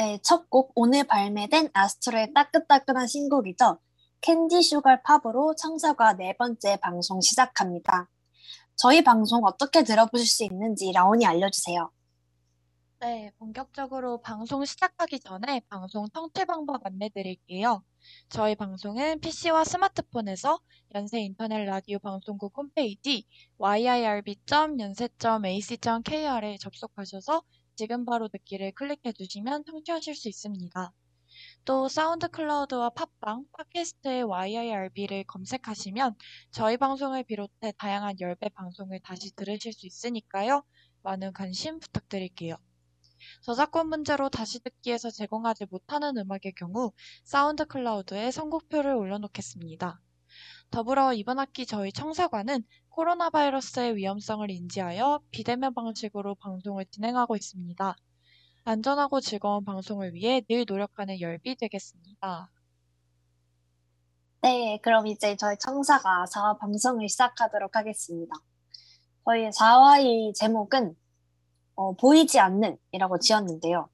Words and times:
네, 0.00 0.18
첫 0.22 0.48
곡 0.48 0.72
오늘 0.76 1.04
발매된 1.04 1.68
아스트로의 1.74 2.32
따끈따끈한 2.32 3.06
신곡이죠. 3.06 3.78
Candy 4.22 4.62
Sugar 4.62 5.02
Pop으로 5.02 5.54
청사과 5.54 6.14
네 6.14 6.34
번째 6.38 6.78
방송 6.80 7.20
시작합니다. 7.20 8.08
저희 8.76 9.04
방송 9.04 9.44
어떻게 9.44 9.84
들어보실 9.84 10.26
수 10.26 10.44
있는지 10.44 10.90
라온이 10.92 11.26
알려주세요. 11.26 11.90
네, 13.00 13.30
본격적으로 13.38 14.22
방송 14.22 14.64
시작하기 14.64 15.20
전에 15.20 15.60
방송 15.68 16.08
청취 16.14 16.46
방법 16.46 16.86
안내드릴게요. 16.86 17.84
저희 18.30 18.54
방송은 18.54 19.20
PC와 19.20 19.64
스마트폰에서 19.64 20.60
연세 20.94 21.20
인터넷 21.20 21.66
라디오 21.66 21.98
방송국 21.98 22.56
홈페이지 22.56 23.26
yirb.yonsei.ac.kr에 23.58 26.56
접속하셔서 26.58 27.42
지금 27.76 28.04
바로 28.04 28.28
듣기를 28.28 28.72
클릭해 28.72 29.12
주시면 29.12 29.64
청취하실 29.64 30.14
수 30.14 30.28
있습니다. 30.28 30.92
또 31.64 31.88
사운드 31.88 32.28
클라우드와 32.28 32.90
팟빵, 32.90 33.44
팟캐스트의 33.52 34.24
YIRB를 34.24 35.24
검색하시면 35.24 36.16
저희 36.50 36.76
방송을 36.76 37.24
비롯해 37.24 37.72
다양한 37.78 38.18
열배 38.20 38.48
방송을 38.50 39.00
다시 39.00 39.34
들으실 39.36 39.72
수 39.72 39.86
있으니까요. 39.86 40.64
많은 41.02 41.32
관심 41.32 41.78
부탁드릴게요. 41.78 42.56
저작권 43.42 43.88
문제로 43.88 44.28
다시 44.28 44.60
듣기에서 44.60 45.10
제공하지 45.10 45.66
못하는 45.70 46.16
음악의 46.16 46.54
경우 46.56 46.92
사운드 47.24 47.64
클라우드에 47.64 48.30
선곡표를 48.30 48.94
올려놓겠습니다. 48.94 50.00
더불어 50.70 51.12
이번 51.12 51.40
학기 51.40 51.66
저희 51.66 51.92
청사과는 51.92 52.62
코로나 52.90 53.28
바이러스의 53.28 53.96
위험성을 53.96 54.48
인지하여 54.50 55.20
비대면 55.32 55.74
방식으로 55.74 56.36
방송을 56.36 56.86
진행하고 56.86 57.34
있습니다. 57.34 57.96
안전하고 58.64 59.20
즐거운 59.20 59.64
방송을 59.64 60.14
위해 60.14 60.42
늘 60.48 60.64
노력하는 60.68 61.20
열비 61.20 61.56
되겠습니다. 61.56 62.50
네, 64.42 64.78
그럼 64.82 65.08
이제 65.08 65.36
저희 65.36 65.56
청사가 65.58 66.26
4화 66.32 66.58
방송을 66.58 67.08
시작하도록 67.08 67.74
하겠습니다. 67.74 68.32
저희 69.24 69.50
4화의 69.50 70.34
제목은 70.34 70.94
어, 71.74 71.94
보이지 71.94 72.38
않는 72.38 72.76
이라고 72.92 73.18
지었는데요. 73.18 73.88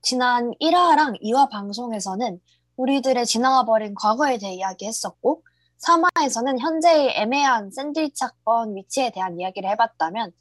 지난 0.00 0.52
1화랑 0.60 1.20
2화 1.22 1.50
방송에서는 1.50 2.40
우리들의 2.76 3.26
지나가 3.26 3.64
버린 3.64 3.94
과거에 3.94 4.38
대해 4.38 4.54
이야기했었고 4.54 5.42
3화에서는 5.82 6.58
현재의 6.58 7.12
애매한 7.16 7.70
샌드위치 7.70 8.24
학번 8.24 8.74
위치에 8.76 9.10
대한 9.10 9.38
이야기를 9.38 9.68
해봤다면 9.70 10.32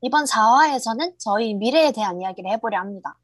이번 0.00 0.24
4화에서는 0.24 1.14
저희 1.18 1.54
미래에 1.54 1.92
대한 1.92 2.20
이야기를 2.20 2.50
해보려 2.52 2.78
합니다. 2.78 3.16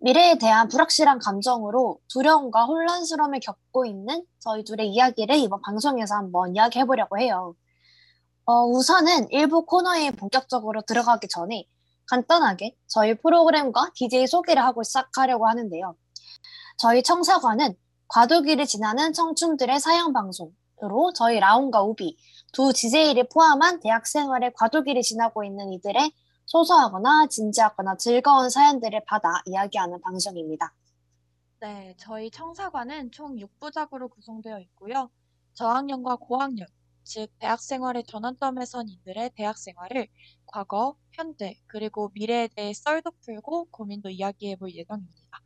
미래에 0.00 0.36
대한 0.38 0.68
불확실한 0.68 1.20
감정으로 1.20 2.00
두려움과 2.08 2.64
혼란스러움을 2.64 3.38
겪고 3.40 3.86
있는 3.86 4.24
저희 4.40 4.64
둘의 4.64 4.88
이야기를 4.88 5.36
이번 5.36 5.60
방송에서 5.62 6.16
한번 6.16 6.56
이야기해보려고 6.56 7.18
해요. 7.18 7.54
어, 8.44 8.64
우선은 8.66 9.30
일부 9.30 9.64
코너에 9.64 10.10
본격적으로 10.10 10.82
들어가기 10.82 11.28
전에 11.28 11.68
간단하게 12.06 12.76
저희 12.88 13.14
프로그램과 13.14 13.92
DJ 13.94 14.26
소개를 14.26 14.64
하고 14.64 14.82
시작하려고 14.82 15.46
하는데요. 15.46 15.94
저희 16.78 17.04
청사관은 17.04 17.76
과도기를 18.08 18.66
지나는 18.66 19.12
청춘들의 19.12 19.78
사양 19.78 20.12
방송 20.12 20.52
으로 20.82 21.12
저희 21.12 21.38
라온과 21.38 21.82
우비 21.82 22.16
두 22.52 22.72
DJ를 22.72 23.28
포함한 23.32 23.78
대학 23.80 24.04
생활의 24.04 24.52
과도기를 24.54 25.02
지나고 25.02 25.44
있는 25.44 25.72
이들의 25.72 26.12
소소하거나 26.46 27.28
진지하거나 27.28 27.96
즐거운 27.98 28.50
사연들을 28.50 29.04
받아 29.06 29.42
이야기하는 29.46 30.00
방송입니다. 30.00 30.74
네, 31.60 31.94
저희 31.98 32.30
청사관은 32.32 33.12
총 33.12 33.36
6부작으로 33.36 34.10
구성되어 34.10 34.58
있고요. 34.60 35.08
저학년과 35.54 36.16
고학년, 36.16 36.66
즉 37.04 37.28
대학 37.38 37.60
생활의 37.60 38.02
전환점에 38.04 38.64
선 38.64 38.88
이들의 38.88 39.30
대학 39.36 39.58
생활을 39.58 40.08
과거, 40.46 40.96
현재, 41.12 41.56
그리고 41.68 42.10
미래에 42.14 42.48
대해 42.48 42.72
썰도 42.72 43.12
풀고 43.24 43.68
고민도 43.70 44.10
이야기해 44.10 44.56
볼 44.56 44.74
예정입니다. 44.74 45.41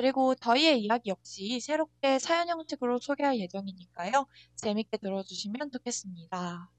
그리고 0.00 0.34
저희의 0.34 0.80
이야기 0.80 1.10
역시 1.10 1.60
새롭게 1.60 2.18
사연 2.18 2.48
형식으로 2.48 3.00
소개할 3.00 3.38
예정이니까요. 3.38 4.24
재밌게 4.56 4.96
들어주시면 4.96 5.70
좋겠습니다. 5.70 6.70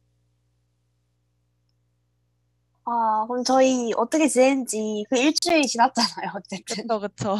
아, 2.83 3.25
그럼 3.27 3.43
저희 3.43 3.93
어떻게 3.95 4.27
지낸지 4.27 5.05
그 5.07 5.19
일주일 5.19 5.67
지났잖아요, 5.67 6.31
어쨌든. 6.35 6.87
그쵸, 6.87 6.99
그쵸. 6.99 7.35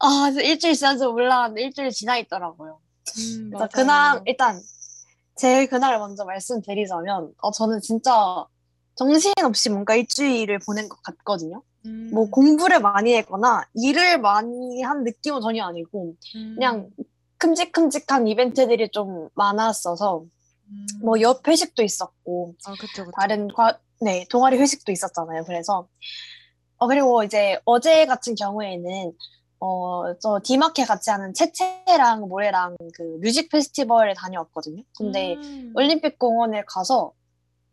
아, 0.00 0.30
일주일 0.30 0.74
줄 0.74 1.12
몰랐는데 1.12 1.62
일주일 1.62 1.90
지나 1.90 2.16
있더라고요. 2.18 2.80
음, 3.18 3.50
그래서 3.50 3.68
그날, 3.68 4.20
일단, 4.26 4.60
제 5.36 5.66
그날 5.66 5.96
먼저 6.00 6.24
말씀드리자면, 6.24 7.34
어, 7.40 7.50
저는 7.52 7.80
진짜 7.82 8.44
정신없이 8.96 9.70
뭔가 9.70 9.94
일주일을 9.94 10.58
보낸 10.58 10.88
것 10.88 11.00
같거든요. 11.04 11.62
음, 11.86 12.10
뭐 12.12 12.30
공부를 12.30 12.80
많이 12.80 13.14
했거나 13.14 13.64
일을 13.74 14.20
많이 14.20 14.82
한 14.82 15.04
느낌은 15.04 15.40
전혀 15.40 15.64
아니고, 15.64 16.14
음, 16.36 16.54
그냥 16.54 16.90
큼직큼직한 17.38 18.28
이벤트들이 18.28 18.90
좀 18.90 19.28
많았어서, 19.34 20.24
음. 20.68 20.86
뭐옆 21.02 21.46
회식도 21.46 21.82
있었고, 21.82 22.54
아, 22.66 22.72
그쵸, 22.72 23.04
그쵸. 23.04 23.10
다른 23.16 23.48
과, 23.48 23.78
네, 24.00 24.24
동아리 24.30 24.58
회식도 24.58 24.92
있었잖아요. 24.92 25.44
그래서, 25.44 25.88
어, 26.76 26.86
그리고 26.86 27.24
이제 27.24 27.58
어제 27.64 28.06
같은 28.06 28.34
경우에는, 28.34 29.12
어, 29.60 30.18
저 30.18 30.40
디마케 30.42 30.84
같이 30.84 31.10
하는 31.10 31.32
채채랑 31.34 32.28
모래랑 32.28 32.76
그 32.94 33.18
뮤직 33.20 33.48
페스티벌에 33.48 34.12
다녀왔거든요. 34.14 34.82
근데 34.98 35.34
음, 35.34 35.72
올림픽 35.76 36.18
공원에 36.18 36.64
가서 36.66 37.12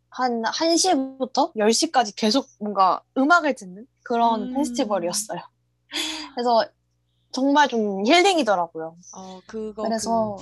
한 0.09 0.41
1시부터 0.43 1.53
10시까지 1.55 2.15
계속 2.15 2.47
뭔가 2.59 3.01
음악을 3.17 3.55
듣는 3.55 3.85
그런 4.03 4.43
음. 4.43 4.53
페스티벌이었어요. 4.53 5.39
그래서 6.35 6.65
정말 7.31 7.67
좀 7.67 8.05
힐링이더라고요. 8.05 8.95
어, 9.15 9.41
그거 9.45 9.83
그래서, 9.83 10.37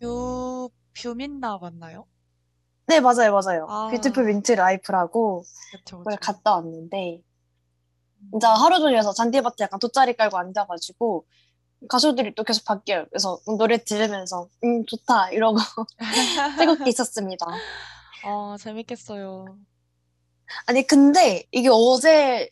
뷰, 0.00 0.70
뷰민라 0.94 1.58
맞나요? 1.58 2.06
네, 2.86 3.00
맞아요, 3.00 3.32
맞아요. 3.32 3.66
아. 3.68 3.88
Beautiful 3.90 4.28
Mint 4.28 4.52
Life라고 4.52 5.44
그쵸, 5.72 5.98
그걸. 5.98 6.16
갔다 6.16 6.54
왔는데, 6.54 7.22
진짜 8.30 8.50
하루 8.54 8.78
종일서 8.78 9.12
잔디밭에 9.12 9.64
약간 9.64 9.78
돗자리 9.78 10.14
깔고 10.16 10.38
앉아가지고 10.38 11.26
가수들이 11.88 12.34
또 12.34 12.44
계속 12.44 12.64
바뀌어요. 12.64 13.06
그래서 13.10 13.40
노래 13.58 13.82
들으면서 13.82 14.48
음 14.62 14.86
좋다 14.86 15.30
이러고 15.30 15.58
천국에 16.58 16.88
있었습니다. 16.88 17.46
어, 18.24 18.56
재밌겠어요. 18.58 19.58
아니 20.66 20.86
근데 20.86 21.44
이게 21.50 21.68
어제 21.70 22.48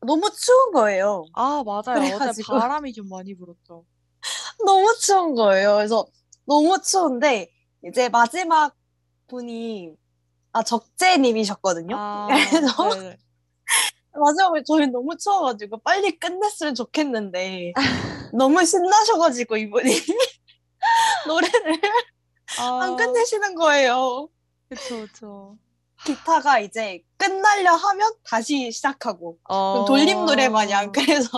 너무 0.00 0.30
추운 0.30 0.72
거예요. 0.72 1.24
아, 1.34 1.62
맞아요. 1.64 1.98
어제 1.98 2.08
그래가지고. 2.16 2.58
바람이 2.58 2.92
좀 2.92 3.08
많이 3.08 3.36
불었죠. 3.36 3.84
너무 4.64 4.94
추운 5.00 5.34
거예요. 5.34 5.76
그래서 5.76 6.06
너무 6.46 6.80
추운데 6.82 7.50
이제 7.84 8.08
마지막 8.08 8.74
분이 9.28 9.94
아 10.52 10.62
적재님이셨거든요. 10.62 11.96
아, 11.96 12.26
그래서 12.50 12.94
네. 13.00 13.16
마지막에 14.12 14.62
저희 14.66 14.86
너무 14.86 15.16
추워가지고 15.16 15.78
빨리 15.78 16.18
끝냈으면 16.18 16.74
좋겠는데 16.74 17.72
너무 18.32 18.64
신나셔가지고 18.64 19.56
이분이 19.56 19.90
노래를 21.26 21.80
아, 22.58 22.80
안 22.82 22.96
끝내시는 22.96 23.54
거예요. 23.54 24.28
그쵸, 24.68 25.06
그쵸. 25.06 25.56
기타가 26.04 26.60
이제 26.60 27.02
끝나려 27.16 27.74
하면 27.74 28.12
다시 28.24 28.70
시작하고 28.70 29.38
어, 29.44 29.84
돌림 29.86 30.24
노래 30.24 30.48
마냥 30.48 30.92
그래서 30.92 31.28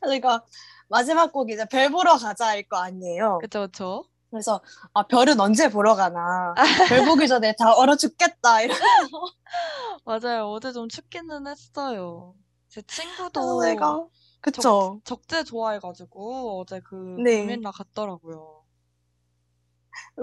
그러니까 0.00 0.44
마지막 0.88 1.32
곡이 1.32 1.54
이제 1.54 1.64
별 1.66 1.90
보러 1.90 2.16
가자일 2.16 2.68
거 2.68 2.76
아니에요. 2.78 3.38
그쵸, 3.40 3.62
그쵸. 3.66 4.04
그래서 4.30 4.60
아 4.92 5.06
별은 5.06 5.40
언제 5.40 5.70
보러 5.70 5.94
가나 5.94 6.54
별 6.88 7.04
보기 7.04 7.26
전에 7.26 7.54
다 7.58 7.72
얼어 7.74 7.96
죽겠다 7.96 8.62
이러면서 8.62 8.84
맞아요. 10.04 10.48
어제 10.50 10.72
좀 10.72 10.88
춥기는 10.88 11.46
했어요. 11.46 12.34
제 12.68 12.82
친구도 12.82 13.62
내가 13.62 14.06
그쵸 14.40 15.00
적재 15.04 15.44
좋아해가지고 15.44 16.60
어제 16.60 16.80
그 16.80 17.16
네. 17.22 17.40
뷰민나 17.40 17.70
갔더라고요. 17.70 18.64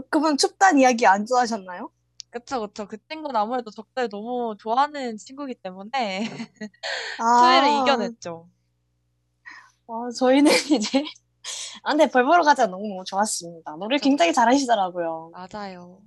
그분 0.10 0.38
춥단 0.38 0.80
이야기 0.80 1.06
안 1.06 1.26
좋아하셨나요? 1.26 1.90
그쵸, 2.30 2.62
그쵸. 2.68 2.88
그 2.88 2.98
친구는 3.10 3.36
아무래도 3.36 3.72
적재 3.72 4.08
너무 4.10 4.56
좋아하는 4.60 5.18
친구기 5.18 5.56
때문에 5.56 6.26
아, 7.20 7.38
추위를 7.40 7.70
이겨냈죠. 7.70 8.50
아, 9.88 10.10
저희는 10.18 10.52
이제 10.76 11.04
아 11.84 11.92
근데 11.92 12.10
별 12.10 12.26
보러 12.26 12.44
가자 12.44 12.66
너무 12.68 12.88
너무 12.88 13.04
좋았습니다. 13.06 13.76
노래 13.78 13.98
굉장히 14.00 14.34
잘하시더라고요. 14.34 15.32
맞아요. 15.32 16.02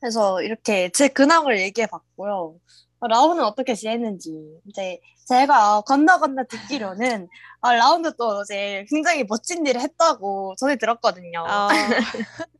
그래서 0.00 0.42
이렇게 0.42 0.90
제 0.92 1.08
근황을 1.08 1.60
얘기해 1.60 1.86
봤고요. 1.88 2.58
어, 2.98 3.08
라온은 3.08 3.44
어떻게 3.44 3.74
지냈는지 3.74 4.32
이제 4.66 4.98
제가 5.26 5.82
건너 5.82 6.18
건너 6.18 6.44
듣기로는 6.44 7.28
아, 7.60 7.74
라온도 7.74 8.12
또 8.12 8.42
이제 8.42 8.86
굉장히 8.88 9.24
멋진 9.24 9.66
일을 9.66 9.80
했다고 9.80 10.54
전에 10.56 10.76
들었거든요. 10.76 11.44
아, 11.46 11.68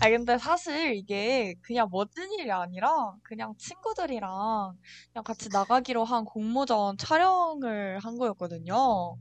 아, 0.00 0.10
근데 0.10 0.38
사실 0.38 0.94
이게 0.94 1.54
그냥 1.62 1.88
멋진 1.90 2.30
일이 2.32 2.52
아니라 2.52 3.14
그냥 3.22 3.54
친구들이랑 3.58 4.76
그냥 5.12 5.24
같이 5.24 5.48
나가기로 5.50 6.04
한 6.04 6.24
공모전 6.24 6.98
촬영을 6.98 7.98
한 8.00 8.16
거였거든요. 8.18 9.16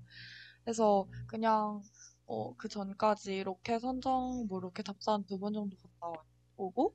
그래서 0.63 1.07
그냥 1.27 1.81
어, 2.27 2.53
그 2.57 2.67
전까지 2.67 3.43
로케 3.43 3.79
선정, 3.79 4.45
뭐 4.47 4.59
로케 4.59 4.83
답사 4.83 5.17
두번 5.27 5.53
정도 5.53 5.75
갔다 5.77 6.21
오고 6.57 6.93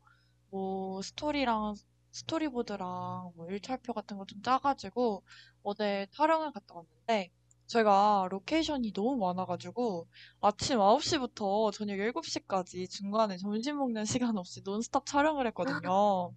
뭐 0.51 1.03
스토리랑 1.03 1.75
스토리보드랑 2.19 3.33
뭐 3.37 3.49
일촬표 3.51 3.93
같은 3.93 4.17
거 4.19 4.25
좀 4.27 4.43
짜가지고 4.43 5.23
어제 5.63 6.07
촬영을 6.13 6.53
갔다 6.53 6.75
왔는데 6.77 7.31
저희가 7.67 8.29
로케이션이 8.31 8.93
너무 8.93 9.17
많아가지고 9.19 10.07
아침 10.41 10.81
9시부터 10.81 11.73
저녁 11.73 11.99
7시까지 12.01 12.89
중간에 12.91 13.37
점심 13.39 13.79
먹는 13.79 14.05
시간 14.23 14.37
없이 14.39 14.63
논스톱 14.65 15.07
촬영을 15.07 15.47
했거든요. 15.49 16.35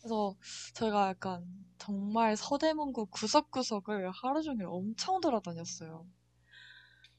그래서 0.00 0.34
저희가 0.74 1.08
약간 1.10 1.44
정말 1.78 2.36
서대문구 2.36 3.06
구석구석을 3.06 4.10
하루 4.10 4.42
종일 4.42 4.66
엄청 4.66 5.20
돌아다녔어요. 5.20 6.06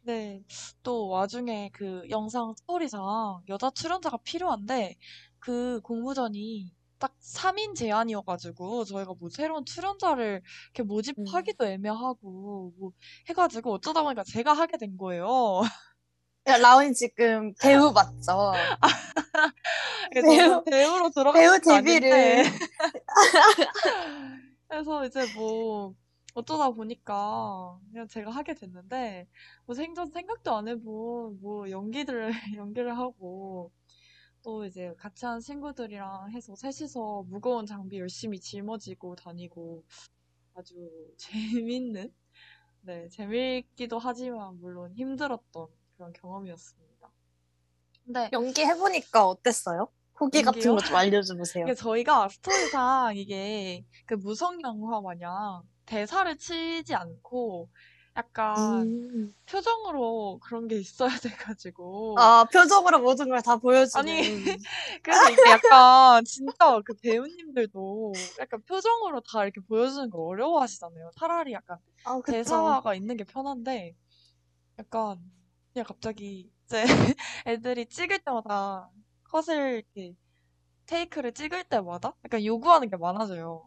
네, 0.02 0.44
또 0.84 1.08
와중에 1.10 1.70
그 1.74 2.08
영상 2.10 2.54
스토리상 2.56 3.44
여자 3.50 3.70
출연자가 3.70 4.18
필요한데 4.24 4.96
그 5.40 5.82
공모전이 5.82 6.74
딱 7.00 7.14
3인 7.20 7.76
제한이어가지고 7.76 8.86
저희가 8.86 9.14
뭐 9.20 9.30
새로운 9.30 9.66
출연자를 9.66 10.42
이렇게 10.74 10.84
음. 10.84 10.88
모집하기도 10.88 11.66
애매하고 11.66 12.74
뭐 12.78 12.92
해가지고 13.30 13.74
어쩌다 13.74 14.04
보니까 14.04 14.24
제가 14.24 14.54
하게 14.54 14.78
된 14.78 14.98
거예요. 14.98 15.62
야, 16.48 16.58
라온이 16.58 16.94
지금 16.94 17.54
배우 17.62 17.92
맞죠? 17.92 18.54
저는 20.14 20.14
배우 20.24 20.64
배우로 20.64 21.10
들어간 21.10 21.42
배우 21.42 21.60
데뷔를 21.60 22.46
그래서 24.70 25.06
이제 25.06 25.26
뭐 25.36 25.94
어쩌다 26.34 26.70
보니까 26.70 27.78
그냥 27.92 28.08
제가 28.08 28.32
하게 28.32 28.54
됐는데 28.54 29.28
뭐 29.66 29.76
생전 29.76 30.12
생각도 30.12 30.56
안 30.56 30.68
해본 30.68 31.40
뭐 31.42 31.70
연기들을 31.70 32.32
연기를 32.56 32.98
하고 32.98 33.72
또 34.48 34.64
이제 34.64 34.94
같이 34.98 35.26
한 35.26 35.42
친구들이랑 35.42 36.32
해서 36.32 36.56
셋이서 36.56 37.26
무거운 37.28 37.66
장비 37.66 38.00
열심히 38.00 38.40
짊어지고 38.40 39.18
다니고 39.18 39.84
아주 40.56 40.74
재밌는, 41.18 42.14
네, 42.80 43.10
재밌기도 43.10 44.00
하지만 44.00 44.58
물론 44.62 44.94
힘들었던 44.94 45.68
그런 45.98 46.14
경험이었습니다. 46.14 47.12
근데 48.06 48.30
연기 48.32 48.64
해보니까 48.64 49.28
어땠어요? 49.28 49.90
후기 50.16 50.42
같은 50.42 50.60
연기요? 50.60 50.76
거 50.76 50.82
좀. 50.82 50.96
이게 51.66 51.74
저희가 51.74 52.30
스토리상 52.30 53.18
이게 53.18 53.84
그 54.06 54.14
무성 54.14 54.62
영화 54.62 55.02
마냥 55.02 55.64
대사를 55.86 56.38
치지 56.38 56.96
않고 56.96 57.68
약간 58.18 58.84
음. 58.88 59.34
표정으로 59.46 60.40
그런 60.44 60.68
게 60.68 60.78
있어야 60.78 61.10
돼가지고 61.56 62.16
아, 62.20 62.46
표정으로 62.52 63.00
모든 63.02 63.30
걸 63.30 63.42
다 63.42 63.58
보여주는. 63.58 64.00
아니 64.00 64.22
그래서 65.04 65.30
이게 65.30 65.42
약간 65.52 66.26
진짜 66.26 66.82
그 66.86 66.94
배우님들도 67.02 68.14
약간 68.40 68.62
표정으로 68.64 69.22
다 69.22 69.44
이렇게 69.44 69.62
보여주는 69.62 70.10
걸 70.10 70.22
어려워하시잖아요. 70.22 71.12
차라리 71.18 71.54
약간 71.54 71.78
아. 72.06 72.20
대사가 72.26 72.96
있는 72.96 73.18
게 73.18 73.24
편한데 73.24 73.96
약간 74.80 75.20
그냥 75.74 75.86
갑자기 75.88 76.52
이제 76.66 76.84
애들이 77.48 77.86
찍을 77.88 78.20
때마다 78.20 78.90
컷을 79.26 79.84
이렇게 79.96 80.16
테이크를 80.88 81.34
찍을 81.34 81.66
때마다 81.66 82.16
약간 82.26 82.44
요구하는 82.46 82.90
게 82.90 82.98
많아져요. 82.98 83.66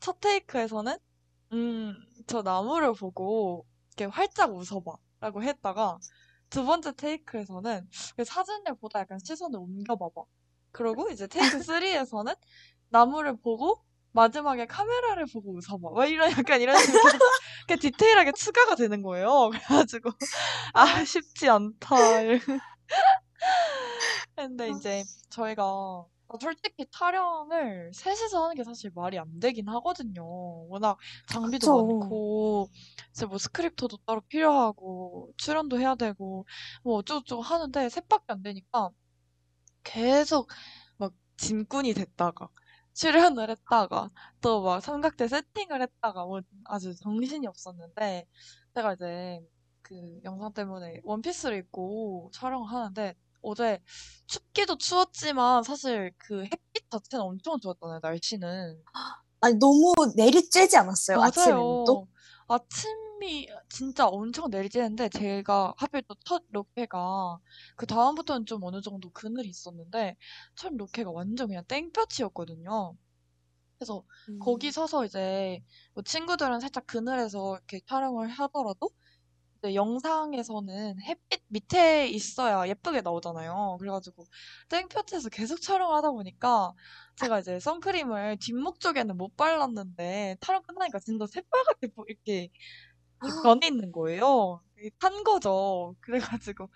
첫 0.00 0.20
테이크에서는 0.20 0.96
음, 1.52 1.94
저 2.28 2.42
나무를 2.42 2.92
보고 2.92 3.66
이렇게 3.96 4.04
활짝 4.14 4.54
웃어봐 4.54 4.92
라고 5.20 5.42
했다가 5.42 5.98
두 6.50 6.64
번째 6.64 6.92
테이크에서는 6.92 7.88
그 8.16 8.24
사진을 8.24 8.76
보다 8.80 9.00
약간 9.00 9.18
시선을 9.18 9.58
옮겨봐봐. 9.58 10.22
그러고 10.70 11.10
이제 11.10 11.26
테이크 11.26 11.58
3에서는 11.58 12.36
나무를 12.90 13.36
보고 13.36 13.82
마지막에 14.12 14.66
카메라를 14.66 15.26
보고 15.32 15.56
웃어봐. 15.56 15.90
막 15.94 16.06
이런 16.06 16.30
약간 16.30 16.60
이런 16.60 16.78
식으로 16.78 17.02
계속 17.66 17.80
디테일하게 17.80 18.32
추가가 18.32 18.74
되는 18.74 19.02
거예요. 19.02 19.50
그래가지고 19.50 20.10
아 20.74 21.04
쉽지 21.04 21.48
않다. 21.48 21.96
근데 24.36 24.68
이제 24.70 25.02
저희가 25.30 26.04
솔직히 26.40 26.86
촬영을 26.90 27.90
셋이서 27.94 28.42
하는 28.44 28.54
게 28.56 28.64
사실 28.64 28.90
말이 28.94 29.18
안 29.18 29.40
되긴 29.40 29.68
하거든요. 29.68 30.24
워낙 30.68 30.98
장비도 31.28 31.68
그쵸. 31.68 31.72
많고, 31.72 32.68
이제 33.10 33.26
뭐 33.26 33.38
스크립터도 33.38 33.98
따로 34.06 34.20
필요하고, 34.22 35.32
출연도 35.36 35.78
해야 35.80 35.94
되고, 35.94 36.46
뭐 36.84 36.96
어쩌고저쩌고 36.96 37.42
하는데 37.42 37.88
셋밖에 37.88 38.24
안 38.28 38.42
되니까 38.42 38.90
계속 39.84 40.48
막 40.98 41.14
짐꾼이 41.36 41.94
됐다가, 41.94 42.48
출연을 42.94 43.50
했다가, 43.50 44.10
또 44.40 44.62
막 44.62 44.80
삼각대 44.82 45.28
세팅을 45.28 45.82
했다가, 45.82 46.24
뭐 46.26 46.40
아주 46.64 46.94
정신이 46.96 47.46
없었는데, 47.46 48.26
제가 48.74 48.94
이제 48.94 49.40
그 49.82 50.20
영상 50.24 50.52
때문에 50.52 51.00
원피스를 51.04 51.58
입고 51.58 52.30
촬영을 52.34 52.68
하는데, 52.70 53.14
어제 53.42 53.80
춥기도 54.26 54.76
추웠지만 54.78 55.62
사실 55.62 56.12
그 56.18 56.44
햇빛 56.44 56.90
자체는 56.90 57.24
엄청 57.24 57.58
좋았잖아요, 57.60 58.00
날씨는. 58.02 58.84
아니, 59.40 59.54
너무 59.56 59.94
내리쬐지 60.16 60.76
않았어요, 60.76 61.20
아침에는 61.20 61.84
또? 61.84 62.08
아침이 62.48 63.48
진짜 63.68 64.06
엄청 64.08 64.50
내리쬐는데 64.50 65.12
제가 65.12 65.74
하필 65.76 66.02
또 66.02 66.14
첫 66.24 66.42
로케가 66.50 67.38
그 67.76 67.86
다음부터는 67.86 68.46
좀 68.46 68.62
어느 68.64 68.80
정도 68.82 69.10
그늘이 69.10 69.48
있었는데 69.48 70.16
첫 70.56 70.72
로케가 70.74 71.10
완전 71.10 71.48
그냥 71.48 71.64
땡볕이었거든요. 71.68 72.96
그래서 73.78 74.04
거기 74.38 74.68
음. 74.68 74.72
서서 74.72 75.04
이제 75.06 75.62
뭐 75.94 76.02
친구들은 76.02 76.60
살짝 76.60 76.86
그늘에서 76.86 77.56
이렇게 77.56 77.80
촬영을 77.86 78.28
하더라도 78.28 78.90
이제 79.62 79.74
영상에서는 79.74 81.00
햇빛 81.02 81.42
밑에 81.48 82.08
있어야 82.08 82.68
예쁘게 82.68 83.00
나오잖아요. 83.02 83.76
그래가지고 83.80 84.24
땡볕에서 84.68 85.28
계속 85.30 85.60
촬영하다 85.60 86.10
보니까 86.12 86.72
제가 87.16 87.40
이제 87.40 87.58
선크림을 87.60 88.38
뒷목 88.38 88.80
쪽에는 88.80 89.16
못 89.16 89.36
발랐는데 89.36 90.36
촬영 90.40 90.62
끝나니까 90.62 91.00
진짜 91.00 91.26
새빨갛게 91.26 91.88
보- 91.88 92.04
이렇게 92.08 92.50
이렇게 93.22 93.42
변해 93.42 93.66
있는 93.68 93.92
거예요. 93.92 94.62
이게 94.78 94.90
탄 95.00 95.24
거죠. 95.24 95.96
그래가지고 96.00 96.68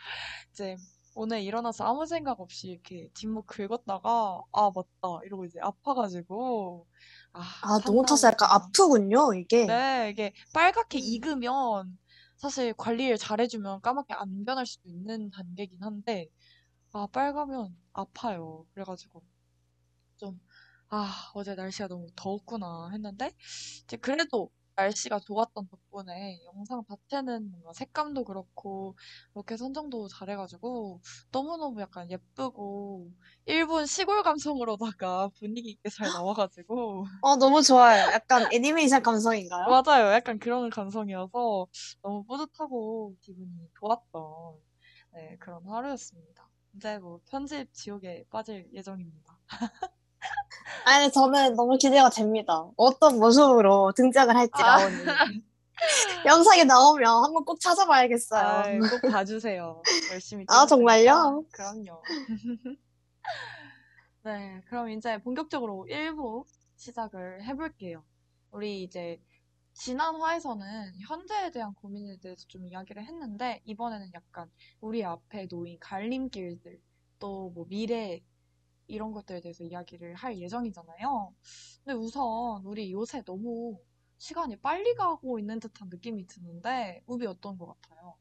이제 0.52 0.76
오늘 1.14 1.42
일어나서 1.42 1.84
아무 1.84 2.06
생각 2.06 2.40
없이 2.40 2.68
이렇게 2.68 3.10
뒷목 3.14 3.46
긁었다가 3.46 4.42
아 4.52 4.70
맞다 4.74 5.20
이러고 5.24 5.44
이제 5.44 5.60
아파가지고 5.60 6.86
아 7.32 7.42
아, 7.62 7.78
너무 7.80 8.04
타서 8.04 8.28
약간 8.28 8.48
판단을 8.48 8.66
아프군요, 8.66 9.34
이게. 9.34 9.66
네, 9.66 10.10
이게 10.10 10.32
빨갛게 10.52 10.98
음. 10.98 11.02
익으면 11.04 11.98
사실 12.42 12.74
관리를 12.74 13.18
잘해주면 13.18 13.82
까맣게 13.82 14.14
안 14.14 14.44
변할 14.44 14.66
수도 14.66 14.88
있는 14.90 15.30
단계긴 15.30 15.82
한데, 15.82 16.28
아, 16.92 17.06
빨가면 17.12 17.76
아파요. 17.94 18.66
그래가지고 18.74 19.22
좀, 20.18 20.40
아, 20.90 21.30
어제 21.34 21.54
날씨가 21.54 21.88
너무 21.88 22.08
더웠구나 22.16 22.90
했는데, 22.92 23.32
이제 23.84 23.96
그래도 23.98 24.50
날씨가 24.76 25.20
좋았던 25.20 25.68
덕분에 25.68 26.40
영상 26.44 26.82
자체는 26.88 27.50
뭔가 27.50 27.72
색감도 27.74 28.24
그렇고, 28.24 28.96
이렇게 29.34 29.56
선정도 29.56 30.08
잘해가지고, 30.08 31.00
너무너무 31.30 31.80
약간 31.80 32.10
예쁘고, 32.10 33.12
일본 33.46 33.86
시골 33.86 34.22
감성으로다가 34.22 35.28
분위기 35.38 35.70
있게 35.70 35.88
잘 35.90 36.10
나와가지고, 36.12 37.06
어, 37.20 37.36
너무 37.36 37.62
좋아요. 37.62 38.10
약간 38.12 38.46
애니메이션 38.52 39.02
감성인가요? 39.02 39.64
맞아요. 39.68 40.12
약간 40.12 40.38
그런 40.38 40.70
감성이어서 40.70 41.66
너무 42.02 42.24
뿌듯하고 42.24 43.16
기분이 43.20 43.68
좋았던 43.78 44.60
네, 45.12 45.36
그런 45.38 45.66
하루였습니다. 45.68 46.48
이제 46.74 46.98
뭐 46.98 47.20
편집 47.30 47.72
지옥에 47.72 48.24
빠질 48.30 48.68
예정입니다. 48.72 49.38
아니, 50.84 51.10
저는 51.12 51.54
너무 51.54 51.76
기대가 51.78 52.10
됩니다. 52.10 52.66
어떤 52.76 53.18
모습으로 53.18 53.92
등장을 53.96 54.34
할지, 54.34 54.52
아, 54.54 54.78
라온이. 54.78 54.96
영상에 56.26 56.64
나오면 56.64 57.24
한번 57.24 57.44
꼭 57.44 57.60
찾아봐야겠어요. 57.60 58.42
아, 58.42 58.62
꼭 58.88 59.10
봐주세요. 59.10 59.82
열심히 60.12 60.44
아. 60.48 60.66
정말요? 60.66 61.44
그럼요. 61.52 62.02
네, 64.24 64.62
그럼 64.68 64.90
이제 64.90 65.20
본격적으로 65.22 65.86
1부 65.90 66.44
시작을 66.76 67.44
해볼게요. 67.44 68.04
우리 68.52 68.82
이제 68.82 69.20
지난 69.74 70.14
화에서는 70.16 70.92
현재에 71.08 71.50
대한 71.50 71.74
고민에 71.74 72.18
대해서 72.18 72.44
좀 72.46 72.66
이야기를 72.66 73.04
했는데, 73.04 73.60
이번에는 73.64 74.10
약간 74.14 74.50
우리 74.80 75.04
앞에 75.04 75.46
놓인 75.50 75.78
갈림길들, 75.80 76.78
또 77.18 77.50
뭐 77.54 77.66
미래, 77.68 78.20
이런 78.86 79.12
것들에 79.12 79.40
대해서 79.40 79.64
이야기를 79.64 80.14
할 80.14 80.38
예정이잖아요. 80.38 81.34
근데 81.84 81.98
우선 81.98 82.64
우리 82.64 82.92
요새 82.92 83.22
너무 83.22 83.78
시간이 84.18 84.56
빨리 84.56 84.94
가고 84.94 85.38
있는 85.38 85.58
듯한 85.58 85.88
느낌이 85.88 86.26
드는데, 86.26 87.02
우비 87.06 87.26
어떤 87.26 87.58
것 87.58 87.66
같아요? 87.66 88.14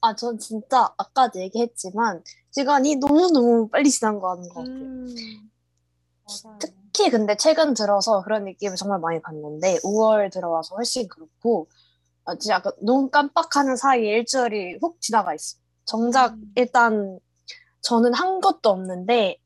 아, 0.00 0.14
전 0.14 0.38
진짜 0.38 0.92
아까도 0.96 1.40
얘기했지만 1.40 2.22
시간이 2.52 2.96
너무너무 2.96 3.68
빨리 3.68 3.90
지난 3.90 4.20
거 4.20 4.28
같은 4.28 4.48
것 4.48 4.60
같아요. 4.60 4.84
음. 4.84 5.50
특히 6.60 7.10
근데 7.10 7.36
최근 7.36 7.74
들어서 7.74 8.22
그런 8.22 8.44
느낌을 8.44 8.76
정말 8.76 9.00
많이 9.00 9.20
받는데 9.20 9.78
5월 9.82 10.30
들어와서 10.30 10.76
훨씬 10.76 11.08
그렇고 11.08 11.68
아, 12.24 12.36
진짜 12.36 12.56
약간 12.56 12.72
눈 12.82 13.10
깜빡하는 13.10 13.76
사이에 13.76 14.18
일주일이 14.18 14.78
훅 14.80 15.00
지나가 15.00 15.34
있어. 15.34 15.58
정작 15.84 16.34
음. 16.34 16.52
일단 16.54 17.18
저는 17.88 18.12
한 18.14 18.40
것도 18.40 18.68
없는데 18.70 19.38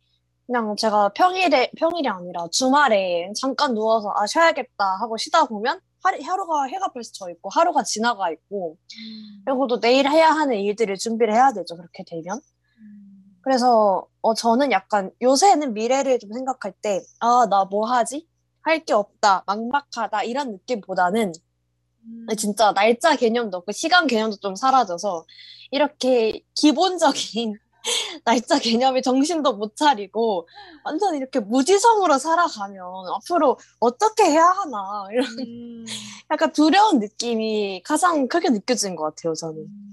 그냥 0.46 0.74
제가 0.76 1.10
평일에 1.10 1.70
평일이 1.78 2.08
아니라 2.08 2.48
주말에 2.50 3.32
잠깐 3.40 3.72
누워서 3.74 4.12
아 4.16 4.26
쉬어야겠다 4.26 4.96
하고 5.00 5.16
쉬다 5.16 5.46
보면 5.46 5.80
하루, 6.02 6.18
하루가 6.24 6.64
해가 6.64 6.88
벌써 6.92 7.12
져 7.12 7.30
있고 7.30 7.48
하루가 7.50 7.84
지나가 7.84 8.30
있고 8.32 8.76
음, 8.80 9.42
그리고 9.46 9.68
또 9.68 9.78
내일 9.80 10.08
해야 10.10 10.30
하는 10.30 10.56
일들을 10.58 10.96
준비를 10.96 11.32
해야 11.32 11.52
되죠. 11.52 11.76
그렇게 11.76 12.02
되면. 12.04 12.40
음, 12.80 13.38
그래서 13.42 14.06
어, 14.20 14.34
저는 14.34 14.72
약간 14.72 15.12
요새는 15.22 15.74
미래를 15.74 16.18
좀 16.18 16.32
생각할 16.32 16.72
때, 16.82 17.00
아, 17.20 17.46
나 17.48 17.64
뭐 17.70 17.86
하지? 17.88 18.26
할 18.62 18.84
게 18.84 18.92
없다, 18.94 19.44
막막하다, 19.46 20.22
이런 20.24 20.52
느낌보다는 20.52 21.32
음. 22.04 22.26
진짜 22.36 22.72
날짜 22.72 23.14
개념도 23.16 23.58
없고 23.58 23.72
시간 23.72 24.06
개념도 24.08 24.36
좀 24.38 24.54
사라져서 24.56 25.24
이렇게 25.70 26.42
기본적인 26.54 27.56
날짜 28.24 28.58
개념이 28.58 29.02
정신도 29.02 29.54
못 29.54 29.76
차리고 29.76 30.46
완전 30.84 31.14
이렇게 31.16 31.40
무지성으로 31.40 32.18
살아가면 32.18 32.82
앞으로 33.16 33.58
어떻게 33.80 34.24
해야 34.24 34.46
하나 34.46 35.06
이런 35.12 35.26
음, 35.40 35.84
약간 36.30 36.52
두려운 36.52 36.98
느낌이 36.98 37.82
가장 37.84 38.28
크게 38.28 38.50
느껴지는 38.50 38.96
것 38.96 39.04
같아요, 39.04 39.34
저는. 39.34 39.62
음. 39.62 39.92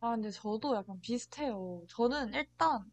아, 0.00 0.12
근데 0.12 0.30
저도 0.30 0.76
약간 0.76 1.00
비슷해요. 1.00 1.82
저는 1.88 2.32
일단 2.32 2.84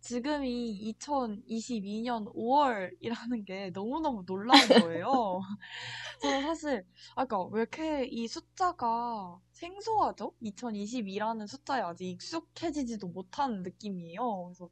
지금이 0.00 0.94
2022년 1.02 2.32
5월이라는 2.34 3.46
게 3.46 3.70
너무너무 3.70 4.24
놀라운 4.26 4.68
거예요. 4.68 5.40
저는 6.22 6.42
사실, 6.42 6.84
아까 7.14 7.42
왜 7.44 7.60
이렇게 7.62 8.04
이 8.06 8.26
숫자가 8.26 9.38
생소하죠? 9.58 10.34
2022라는 10.42 11.46
숫자에 11.46 11.82
아직 11.82 12.08
익숙해지지도 12.08 13.08
못한 13.08 13.62
느낌이에요. 13.62 14.44
그래서 14.44 14.70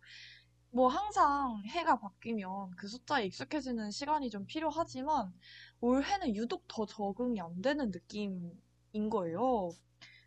뭐 0.70 0.88
항상 0.88 1.62
해가 1.66 1.98
바뀌면 1.98 2.72
그 2.76 2.86
숫자에 2.86 3.26
익숙해지는 3.26 3.90
시간이 3.90 4.30
좀 4.30 4.46
필요하지만 4.46 5.32
올해는 5.80 6.36
유독 6.36 6.64
더 6.68 6.86
적응이 6.86 7.40
안 7.40 7.62
되는 7.62 7.90
느낌인 7.90 9.10
거예요. 9.10 9.70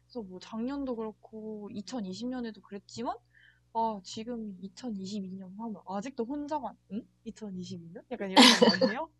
그래서 0.03 0.23
뭐 0.23 0.39
작년도 0.39 0.95
그렇고 0.95 1.69
2020년에도 1.71 2.61
그랬지만 2.61 3.15
아 3.73 4.01
지금 4.03 4.57
2022년 4.61 5.55
하면 5.57 5.81
아직도 5.87 6.25
혼자만 6.25 6.75
응? 6.91 7.07
2022년? 7.27 8.03
약간 8.11 8.31
이런 8.31 8.43
거 8.43 8.85
아니에요? 8.85 9.09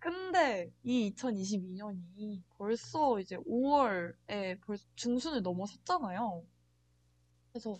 근데 0.00 0.72
이 0.82 1.12
2022년이 1.14 2.42
벌써 2.56 3.20
이제 3.20 3.36
5월에 3.46 4.58
벌써 4.66 4.84
중순을 4.96 5.42
넘어섰잖아요. 5.42 6.42
그래서 7.52 7.78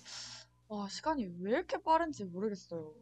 와 0.69 0.89
시간이 0.89 1.27
왜 1.41 1.53
이렇게 1.53 1.79
빠른지 1.83 2.25
모르겠어요. 2.25 2.95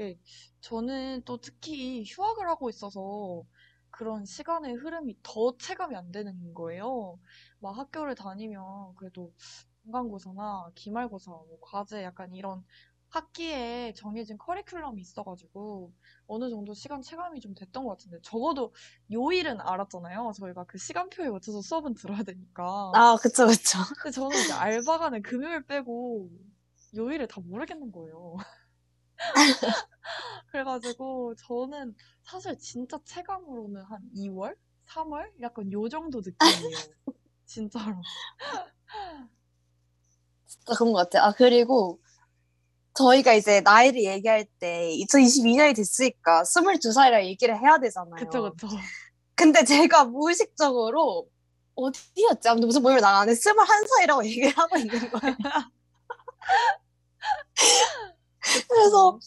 예, 0.00 0.18
저는 0.60 1.22
또 1.24 1.38
특히 1.38 2.04
휴학을 2.04 2.48
하고 2.48 2.70
있어서 2.70 3.44
그런 3.90 4.24
시간의 4.24 4.74
흐름이 4.74 5.18
더 5.22 5.56
체감이 5.58 5.94
안 5.96 6.12
되는 6.12 6.54
거예요. 6.54 7.18
막 7.60 7.76
학교를 7.76 8.14
다니면 8.14 8.94
그래도 8.96 9.32
중간고사나 9.82 10.70
기말고사, 10.74 11.30
뭐 11.30 11.58
과제 11.60 12.02
약간 12.02 12.32
이런 12.34 12.64
학기에 13.14 13.92
정해진 13.94 14.36
커리큘럼이 14.38 14.98
있어가지고 14.98 15.92
어느 16.26 16.50
정도 16.50 16.74
시간 16.74 17.00
체감이 17.00 17.38
좀 17.40 17.54
됐던 17.54 17.84
것 17.84 17.90
같은데 17.90 18.18
적어도 18.22 18.74
요일은 19.12 19.60
알았잖아요. 19.60 20.32
저희가 20.36 20.64
그 20.64 20.78
시간표에 20.78 21.30
맞춰서 21.30 21.62
수업은 21.62 21.94
들어야 21.94 22.24
되니까. 22.24 22.90
아, 22.92 23.16
그쵸, 23.20 23.46
그쵸. 23.46 23.78
근데 24.02 24.10
저는 24.10 24.36
이제 24.36 24.52
알바가는 24.52 25.22
금요일 25.22 25.64
빼고 25.64 26.28
요일을 26.96 27.28
다 27.28 27.40
모르겠는 27.40 27.92
거예요. 27.92 28.36
그래가지고 30.50 31.36
저는 31.36 31.94
사실 32.22 32.58
진짜 32.58 32.98
체감으로는 33.04 33.82
한 33.82 34.00
2월? 34.16 34.56
3월? 34.86 35.30
약간 35.40 35.70
요 35.70 35.88
정도 35.88 36.20
느낌이에요. 36.20 36.78
진짜로. 37.46 38.02
진짜 40.46 40.74
그런 40.76 40.92
것 40.92 40.98
같아요. 40.98 41.22
아, 41.22 41.32
그리고 41.32 42.00
저희가 42.94 43.34
이제 43.34 43.60
나이를 43.60 44.04
얘기할 44.04 44.46
때 44.58 44.90
2022년이 45.00 45.74
됐으니까 45.76 46.42
22살이라 46.42 47.24
얘기를 47.24 47.58
해야 47.60 47.78
되잖아요. 47.78 48.14
그쵸, 48.16 48.42
그쵸. 48.42 48.68
근데 49.34 49.64
제가 49.64 50.04
무의식적으로 50.04 51.26
어디였지? 51.74 52.48
아무튼 52.48 52.68
무슨 52.68 52.82
모임을 52.82 53.00
나가는데 53.00 53.38
21살이라고 53.38 54.24
얘기를 54.26 54.50
하고 54.56 54.76
있는 54.78 55.10
거예요. 55.10 55.36
그래서 58.68 59.18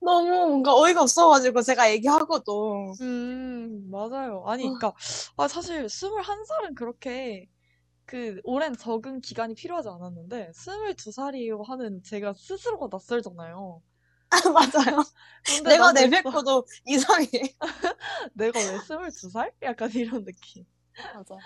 너무 0.00 0.30
뭔가 0.30 0.74
어이가 0.74 1.02
없어가지고 1.02 1.60
제가 1.60 1.90
얘기하고도 1.90 2.94
음, 3.02 3.90
맞아요. 3.90 4.44
아니, 4.46 4.62
그니까, 4.64 4.94
아, 5.36 5.46
사실 5.46 5.84
21살은 5.84 6.74
그렇게 6.74 7.48
그 8.10 8.40
오랜 8.42 8.76
적응 8.76 9.20
기간이 9.20 9.54
필요하지 9.54 9.88
않았는데, 9.88 10.50
22살이에요 10.52 11.62
하는 11.64 12.02
제가 12.02 12.32
스스로가 12.34 12.88
낯설잖아요. 12.90 13.82
맞아요. 14.52 15.04
근데 15.46 15.70
내가 15.70 15.92
내뱉고도 15.92 16.66
이상해. 16.86 17.28
내가 18.34 18.58
왜 18.58 18.78
22살? 18.78 19.52
약간 19.62 19.90
이런 19.94 20.24
느낌. 20.24 20.64
맞아. 21.14 21.36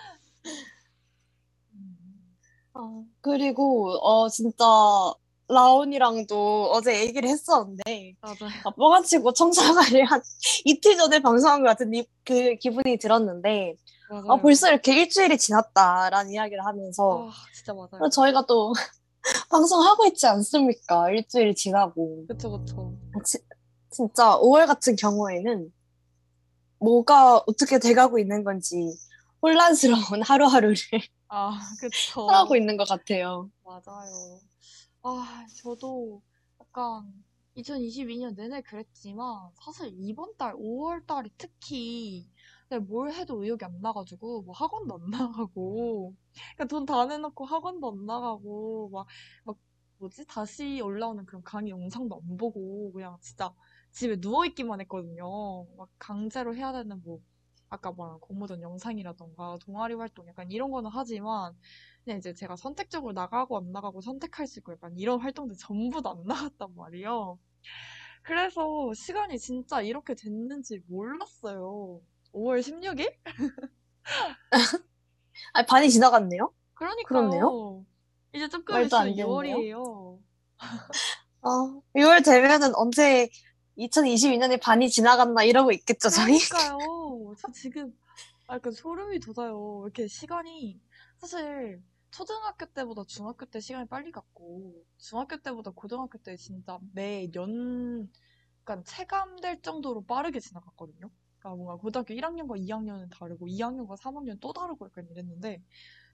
음. 1.73 2.35
아, 2.73 3.03
그리고 3.21 3.91
어 4.01 4.27
진짜 4.29 4.65
라온이랑도 5.47 6.71
어제 6.71 7.01
얘기를 7.01 7.29
했었는데 7.29 8.15
맞아요. 8.21 8.35
아, 8.65 8.71
뻥아치고 8.71 9.33
청사가를 9.33 10.05
한 10.05 10.21
이틀 10.65 10.97
전에 10.97 11.19
방송한 11.19 11.61
것 11.61 11.69
같은 11.69 11.93
이- 11.93 12.07
그 12.23 12.55
기분이 12.55 12.97
들었는데 12.97 13.75
아 14.09 14.21
맞아요. 14.21 14.41
벌써 14.41 14.69
이렇게 14.69 14.95
일주일이 15.01 15.37
지났다라는 15.37 16.31
이야기를 16.31 16.65
하면서 16.65 17.27
아, 17.29 17.31
진짜 17.53 17.73
맞아요. 17.73 18.09
저희가 18.09 18.45
또 18.47 18.73
방송하고 19.49 20.05
있지 20.07 20.25
않습니까? 20.27 21.09
일주일이 21.11 21.53
지나고 21.55 22.25
그쵸, 22.27 22.51
그쵸. 22.59 22.93
지- 23.23 23.39
진짜 23.91 24.37
5월 24.39 24.67
같은 24.67 24.95
경우에는 24.95 25.71
뭐가 26.79 27.37
어떻게 27.47 27.79
돼가고 27.79 28.19
있는 28.19 28.43
건지 28.43 28.75
혼란스러운 29.41 30.21
하루하루를 30.25 30.75
아, 31.29 31.51
그쵸. 31.79 32.27
살아가고 32.27 32.55
있는 32.55 32.77
것 32.77 32.87
같아요. 32.87 33.49
맞아요. 33.63 34.39
아, 35.07 35.45
저도 35.61 36.21
약간 36.59 37.23
2022년 37.55 38.35
내내 38.35 38.61
그랬지만 38.61 39.49
사실 39.55 39.93
이번 39.99 40.35
달 40.37 40.53
5월 40.57 41.05
달이 41.05 41.29
특히 41.37 42.29
뭘 42.87 43.13
해도 43.13 43.41
의욕이 43.43 43.59
안 43.63 43.79
나가지고 43.81 44.41
뭐 44.43 44.53
학원도 44.55 44.95
안 44.95 45.09
나가고 45.11 46.13
그러니까 46.55 46.65
돈 46.67 46.85
다 46.85 47.05
내놓고 47.05 47.45
학원도 47.45 47.91
안 47.91 48.05
나가고 48.05 48.89
막, 48.91 49.07
막 49.45 49.57
뭐지? 49.99 50.25
다시 50.27 50.81
올라오는 50.81 51.25
그런 51.25 51.41
강의 51.43 51.71
영상도 51.71 52.15
안 52.21 52.35
보고 52.37 52.91
그냥 52.91 53.17
진짜 53.21 53.53
집에 53.91 54.19
누워 54.19 54.45
있기만 54.45 54.81
했거든요. 54.81 55.65
막 55.77 55.89
강제로 55.99 56.53
해야 56.55 56.73
되는 56.73 57.01
뭐 57.03 57.19
아까 57.69 57.91
말한 57.93 58.19
공모전 58.19 58.61
영상이라던가 58.61 59.57
동아리 59.65 59.93
활동 59.95 60.27
약간 60.27 60.51
이런 60.51 60.71
거는 60.71 60.89
하지만 60.93 61.55
그냥 62.05 62.19
이제 62.19 62.33
제가 62.33 62.55
선택적으로 62.55 63.13
나가고 63.13 63.57
안 63.57 63.71
나가고 63.71 63.99
선택할 64.01 64.47
수 64.47 64.59
있고 64.59 64.73
약간 64.73 64.93
이런 64.97 65.19
활동들 65.19 65.57
전부 65.57 66.01
다 66.01 66.11
안 66.11 66.23
나갔단 66.53 66.75
말이에요. 66.75 67.39
그래서 68.23 68.93
시간이 68.93 69.37
진짜 69.39 69.81
이렇게 69.81 70.13
됐는지 70.15 70.81
몰랐어요. 70.87 71.99
5월 72.33 72.59
16일? 72.61 73.13
아, 75.53 75.63
반이 75.65 75.89
지나갔네요? 75.89 76.53
그러니까요. 76.75 77.05
그렇네요. 77.29 77.85
이제 78.33 78.47
조금 78.49 78.81
있으면 78.81 79.03
되는데요? 79.15 79.27
6월이에요. 79.27 80.19
아, 81.41 81.81
6월 81.95 82.23
되면은 82.23 82.75
언제 82.75 83.29
2022년이 83.77 84.61
반이 84.61 84.89
지나갔나 84.89 85.43
이러고 85.43 85.71
있겠죠, 85.71 86.09
저희? 86.09 86.37
그러니까요. 86.39 87.35
저 87.39 87.51
지금 87.51 87.93
아, 88.47 88.55
약간 88.55 88.71
소름이 88.71 89.19
돋아요. 89.19 89.83
이렇게 89.85 90.07
시간이 90.07 90.79
사실 91.19 91.81
초등학교 92.15 92.65
때보다 92.67 93.03
중학교 93.03 93.45
때 93.45 93.59
시간이 93.59 93.89
빨리 93.89 94.09
갔고 94.09 94.85
중학교 94.97 95.35
때보다 95.35 95.71
고등학교 95.71 96.17
때 96.17 96.37
진짜 96.37 96.79
매년 96.93 98.09
약간 98.61 98.85
체감될 98.85 99.61
정도로 99.61 100.05
빠르게 100.05 100.39
지나갔거든요. 100.39 101.09
그러니까 101.37 101.55
뭔가 101.57 101.75
고등학교 101.75 102.13
1학년과 102.13 102.55
2학년은 102.55 103.09
다르고 103.09 103.47
2학년과 103.47 103.97
3학년 103.97 104.39
또 104.39 104.53
다르고 104.53 104.85
약간 104.85 105.05
이랬는데 105.11 105.61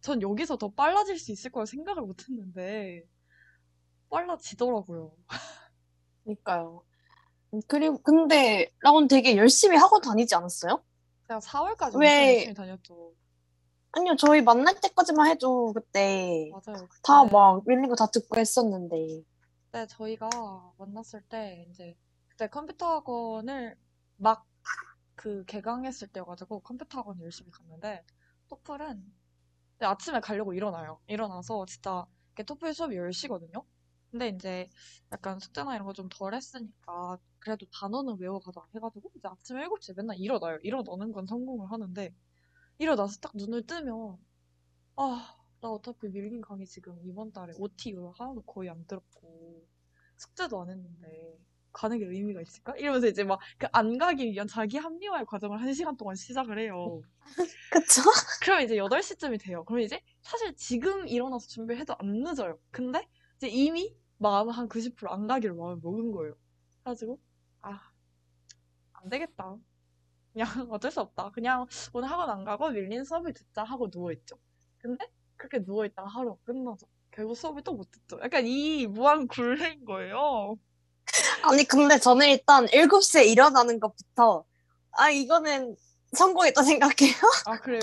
전 0.02 0.24
여기서 0.24 0.58
더 0.58 0.70
빨라질 0.70 1.20
수 1.20 1.32
있을 1.32 1.52
거라 1.52 1.68
생각을 1.68 2.02
못 2.02 2.28
했는데 2.28 3.04
빨라지더라고요. 4.10 5.16
그러니까요. 6.24 6.84
음, 7.54 7.62
그리고 7.68 8.00
근데 8.00 8.72
라온 8.80 9.08
되게 9.08 9.38
열심히 9.38 9.78
하고 9.78 10.00
다니지 10.00 10.34
않았어요? 10.34 10.84
제가 11.28 11.40
4월까지 11.42 11.96
엄청 11.96 12.02
왜 12.02 12.34
열심히 12.34 12.56
다녔죠. 12.56 13.14
아니요, 13.94 14.16
저희 14.18 14.42
만날 14.42 14.80
때까지만 14.82 15.28
해도 15.30 15.74
그때 15.74 16.50
맞아요. 16.52 16.88
다 17.04 17.24
그때 17.24 17.34
막 17.34 17.64
밀린 17.66 17.88
거 17.90 17.96
다 17.96 18.08
듣고 18.08 18.40
했었는데. 18.40 19.24
네, 19.74 19.88
저희가 19.88 20.30
만났을 20.78 21.22
때 21.30 21.66
이제 21.70 21.96
그때 22.30 22.48
컴퓨터 22.48 22.88
학원을 22.96 23.78
막 24.18 24.46
그 25.16 25.46
개강했을 25.46 26.08
때여가지고 26.08 26.62
컴퓨터 26.62 27.00
학원 27.00 27.22
열심히 27.22 27.52
갔는데 27.52 28.04
토플은 28.50 28.88
근데 29.78 29.86
아침에 29.86 30.20
가려고 30.20 30.54
일어나요. 30.54 31.00
일어나서 31.08 31.66
진짜 31.68 32.06
토플 32.48 32.74
수업이 32.74 32.96
10시거든요. 32.96 33.64
근데 34.12 34.30
이제 34.30 34.68
약간 35.12 35.40
숙제나 35.40 35.76
이런 35.76 35.86
거 35.86 35.94
좀 35.94 36.10
덜 36.10 36.34
했으니까 36.34 37.20
그래도 37.40 37.68
단어는 37.72 38.18
외워가자 38.20 38.62
해가지고 38.76 39.12
이제 39.16 39.28
아침 39.28 39.58
7시에 39.58 39.96
맨날 39.96 40.18
일어나요. 40.18 40.58
일어나는 40.64 41.12
건 41.12 41.28
성공을 41.28 41.72
하는데 41.72 42.14
일어나서 42.82 43.20
딱 43.22 43.32
눈을 43.36 43.66
뜨면 43.68 44.18
아, 44.98 45.38
나 45.62 45.70
어차피 45.70 46.08
밀린 46.10 46.42
강의 46.42 46.66
지금 46.68 47.00
이번 47.04 47.32
달에 47.32 47.54
OT 47.58 47.90
이후로 47.92 48.14
하나도 48.18 48.42
거의 48.44 48.70
안 48.70 48.86
들었고 48.88 49.66
숙제도 50.18 50.62
안 50.62 50.70
했는데 50.70 51.38
가는 51.74 52.00
게 52.00 52.06
의미가 52.06 52.42
있을까? 52.42 52.76
이러면서 52.78 53.08
이제 53.08 53.24
막 53.24 53.40
그 53.60 53.68
안 53.74 53.98
가기 53.98 54.26
위한 54.32 54.48
자기 54.48 54.78
합리화의 54.78 55.26
과정을 55.28 55.62
한 55.62 55.74
시간 55.74 55.98
동안 55.98 56.16
시작을 56.16 56.60
해요. 56.60 57.02
그쵸? 57.72 58.02
그럼 58.44 58.62
이제 58.62 58.78
8시쯤이 58.78 59.38
돼요. 59.40 59.64
그럼 59.66 59.82
이제 59.82 60.02
사실 60.22 60.56
지금 60.56 61.08
일어나서 61.08 61.48
준비를 61.48 61.82
해도 61.82 61.96
안 62.00 62.08
늦어요. 62.24 62.60
근데 62.72 63.08
이제 63.38 63.48
이미 63.50 63.96
마음 64.18 64.50
한 64.50 64.70
90%안 64.70 65.28
가기로 65.28 65.56
마음을 65.56 65.78
먹은 65.84 66.12
거예요. 66.12 66.36
그래가지고 66.84 67.20
아, 67.62 67.80
안 68.94 69.10
되겠다. 69.10 69.58
그냥 70.34 70.48
어쩔 70.72 70.92
수 70.92 71.02
없다. 71.02 71.32
그냥 71.32 71.66
오늘 71.94 72.10
학원 72.10 72.30
안 72.30 72.44
가고 72.44 72.70
밀린 72.70 73.04
수업을 73.04 73.34
듣자 73.34 73.64
하고 73.64 73.90
누워있죠. 73.94 74.38
근데 74.78 75.08
그렇게 75.38 75.60
누워있다가 75.60 76.08
하루가 76.10 76.38
끝나죠. 76.46 76.88
결국 77.12 77.36
수업을 77.36 77.64
또 77.64 77.74
못 77.74 77.92
듣죠. 77.92 78.20
약간 78.24 78.46
이 78.48 78.88
무한 78.88 79.28
굴레인 79.28 79.84
거예요. 79.86 80.58
아니, 81.44 81.64
근데 81.66 82.00
저는 82.00 82.28
일단 82.30 82.68
7시에 82.68 83.26
일어나는 83.28 83.80
것부터, 83.80 84.46
아, 84.92 85.10
이거는 85.10 85.76
성공했다 86.14 86.64
생각해요. 86.64 87.14
아, 87.48 87.60
그래요? 87.60 87.82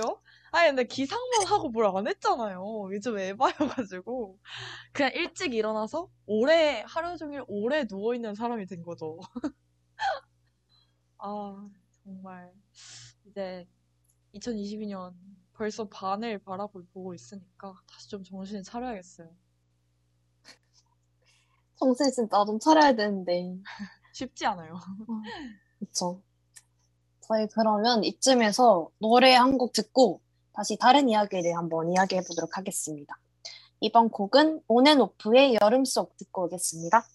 아니, 0.52 0.68
근데 0.68 0.84
기상만 0.84 1.46
하고 1.46 1.68
뭘 1.70 1.86
안 1.86 2.06
했잖아요. 2.08 2.88
요즘 2.92 3.18
에바여가지고. 3.18 4.38
그냥 4.92 5.12
일찍 5.14 5.54
일어나서 5.54 6.08
오래, 6.26 6.84
하루 6.86 7.16
종일 7.18 7.44
오래 7.48 7.86
누워 7.86 8.14
있는 8.14 8.34
사람이 8.34 8.66
된 8.66 8.82
거죠. 8.82 9.18
아, 11.18 11.68
정말. 12.08 12.50
이제 13.26 13.68
2022년 14.34 15.12
벌써 15.52 15.86
반을 15.88 16.38
바라보고 16.38 17.12
있으니까 17.14 17.74
다시 17.86 18.08
좀 18.08 18.24
정신을 18.24 18.62
차려야겠어요. 18.62 19.28
정신 21.76 22.10
진짜 22.10 22.44
좀 22.46 22.58
차려야 22.58 22.94
되는데. 22.94 23.58
쉽지 24.14 24.46
않아요. 24.46 24.74
어, 24.74 25.22
그쵸. 25.78 26.22
저희 27.20 27.46
그러면 27.48 28.02
이쯤에서 28.04 28.88
노래 28.98 29.34
한 29.34 29.58
곡 29.58 29.72
듣고 29.74 30.22
다시 30.54 30.76
다른 30.78 31.10
이야기를 31.10 31.54
한번 31.56 31.92
이야기해 31.92 32.22
보도록 32.26 32.56
하겠습니다. 32.56 33.18
이번 33.80 34.08
곡은 34.08 34.62
온앤오프의 34.66 35.58
여름 35.60 35.84
속 35.84 36.16
듣고 36.16 36.44
오겠습니다. 36.46 37.06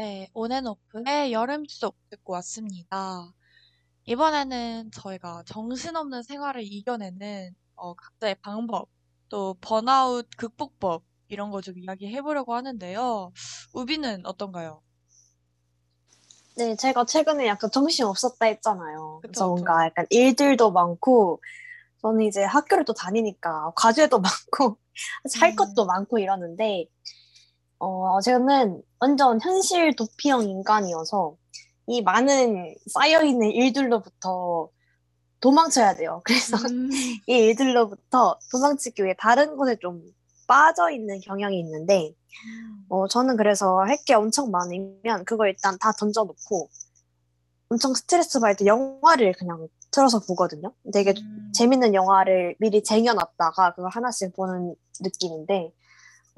네, 0.00 0.30
온앤오프의 0.32 1.30
여름 1.34 1.66
속 1.68 1.94
듣고 2.08 2.32
왔습니다. 2.32 3.34
이번에는 4.06 4.90
저희가 4.92 5.44
정신없는 5.46 6.22
생활을 6.24 6.62
이겨내는 6.64 7.54
어, 7.76 7.94
각자의 7.94 8.36
방법, 8.42 8.88
또 9.30 9.56
번아웃 9.60 10.28
극복법 10.38 11.04
이런 11.28 11.50
거 11.50 11.60
좀 11.62 11.78
이야기해 11.78 12.22
보려고 12.22 12.54
하는데요. 12.54 13.32
우비는 13.74 14.26
어떤가요? 14.26 14.82
네, 16.56 16.76
제가 16.76 17.04
최근에 17.06 17.46
약간 17.46 17.70
정신 17.70 18.04
없었다 18.06 18.46
했잖아요. 18.46 19.20
그쵸, 19.20 19.24
그래서 19.24 19.48
그쵸. 19.48 19.48
뭔가 19.48 19.86
약간 19.86 20.06
일들도 20.10 20.72
많고, 20.72 21.40
저는 22.02 22.22
이제 22.26 22.44
학교를 22.44 22.84
또 22.84 22.94
다니니까 22.94 23.72
과제도 23.76 24.20
많고, 24.58 24.78
할 25.40 25.54
것도 25.56 25.86
음, 25.86 25.86
많고 25.86 26.18
이러는데, 26.18 26.86
어, 27.80 28.20
저는 28.20 28.82
완전 29.00 29.40
현실 29.40 29.96
도피형 29.96 30.44
인간이어서 30.44 31.36
이 31.86 32.02
많은 32.02 32.74
쌓여있는 32.92 33.50
일들로부터 33.52 34.68
도망쳐야 35.40 35.94
돼요. 35.96 36.22
그래서 36.26 36.58
음, 36.68 36.90
이 36.92 37.32
일들로부터 37.32 38.38
도망치기 38.52 39.02
위해 39.04 39.14
다른 39.18 39.56
곳에 39.56 39.76
좀 39.80 40.02
빠져있는 40.46 41.20
경향이 41.20 41.58
있는데, 41.60 42.14
음, 42.46 42.86
어, 42.90 43.08
저는 43.08 43.36
그래서 43.36 43.78
할 43.80 43.96
게 44.04 44.14
엄청 44.14 44.50
많으면 44.50 45.24
그거 45.26 45.46
일단 45.46 45.78
다 45.80 45.92
던져놓고 45.98 46.68
엄청 47.70 47.94
스트레스 47.94 48.40
받을 48.40 48.56
때 48.56 48.66
영화를 48.66 49.32
그냥 49.34 49.68
틀어서 49.92 50.20
보거든요. 50.26 50.72
되게 50.92 51.14
음, 51.16 51.52
재밌는 51.54 51.94
영화를 51.94 52.56
미리 52.60 52.82
쟁여놨다가 52.82 53.74
그걸 53.74 53.90
하나씩 53.92 54.34
보는 54.36 54.74
느낌인데, 55.00 55.72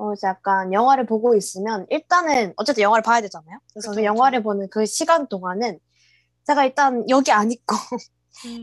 어, 0.03 0.13
이제 0.15 0.27
약간 0.27 0.73
영화를 0.73 1.07
보고 1.07 1.35
있으면 1.37 1.87
일단은 1.91 2.55
어쨌든 2.57 2.83
영화를 2.83 3.03
봐야 3.03 3.21
되잖아요. 3.21 3.59
그래서 3.73 3.89
그쵸, 3.89 3.95
그 3.95 4.05
그쵸. 4.05 4.05
영화를 4.05 4.43
보는 4.43 4.69
그 4.71 4.87
시간 4.87 5.29
동안은 5.29 5.79
제가 6.47 6.65
일단 6.67 7.05
여기 7.11 7.33
안 7.33 7.53
있고 7.53 7.77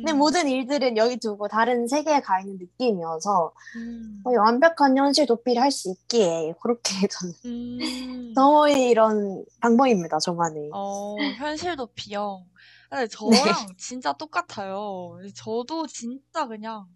내 0.02 0.12
음, 0.12 0.14
모든 0.14 0.48
일들은 0.50 0.98
여기 0.98 1.18
두고 1.18 1.48
다른 1.48 1.88
세계에 1.88 2.22
가 2.22 2.40
있는 2.42 2.58
느낌이어서 2.60 3.54
음, 3.76 4.26
거의 4.26 4.38
완벽한 4.38 4.98
현실 4.98 5.26
도피를 5.28 5.62
할 5.62 5.72
수 5.72 5.92
있기에 5.92 6.54
그렇게 6.62 7.08
저는 7.10 7.34
음, 7.46 8.34
저의 8.34 8.90
이런 8.90 9.46
방법입니다, 9.62 10.18
저만의. 10.20 10.72
어, 10.72 11.32
현실 11.34 11.76
도피형. 11.76 12.46
근데 12.90 13.08
네. 13.24 13.38
저랑 13.38 13.76
진짜 13.78 14.14
똑같아요. 14.14 15.18
저도 15.36 15.88
진짜 15.88 16.48
그냥, 16.48 16.88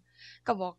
그니까 0.44 0.54
막, 0.54 0.76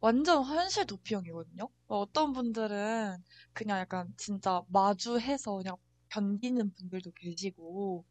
완전 0.00 0.44
현실 0.44 0.86
도피형이거든요. 0.86 1.64
어, 1.88 1.98
어떤 2.00 2.32
분들은 2.32 3.22
그냥 3.52 3.78
약간 3.80 4.12
진짜 4.16 4.62
마주해서 4.68 5.56
그냥 5.56 5.76
견디는 6.10 6.74
분들도 6.74 7.12
계시고, 7.12 8.04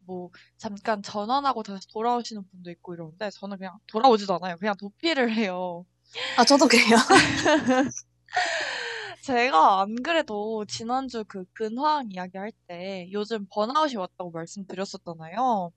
뭐, 0.00 0.30
잠깐 0.58 1.02
전환하고 1.02 1.62
다시 1.62 1.88
돌아오시는 1.92 2.48
분도 2.50 2.70
있고 2.72 2.94
이러는데, 2.94 3.30
저는 3.30 3.58
그냥 3.58 3.78
돌아오지도 3.88 4.34
않아요. 4.36 4.56
그냥 4.58 4.76
도피를 4.78 5.34
해요. 5.36 5.86
아, 6.36 6.44
저도 6.44 6.68
그래요. 6.68 6.96
제가 9.22 9.80
안 9.82 9.94
그래도 10.02 10.64
지난주 10.66 11.24
그 11.28 11.44
근황 11.52 12.08
이야기 12.12 12.38
할 12.38 12.52
때 12.66 13.08
요즘 13.12 13.46
번아웃이 13.50 13.96
왔다고 13.96 14.30
말씀드렸었잖아요. 14.30 15.72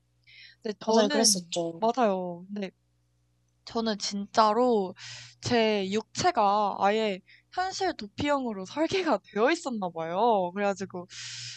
근데 0.63 0.77
맞아요, 0.85 1.07
저는, 1.07 1.09
그랬었죠. 1.09 1.79
맞아요. 1.79 2.45
근데 2.53 2.71
저는 3.65 3.97
진짜로 3.99 4.93
제 5.41 5.89
육체가 5.91 6.77
아예 6.79 7.21
현실 7.53 7.93
도피형으로 7.95 8.65
설계가 8.65 9.19
되어 9.33 9.51
있었나 9.51 9.89
봐요. 9.89 10.51
그래가지고 10.53 11.07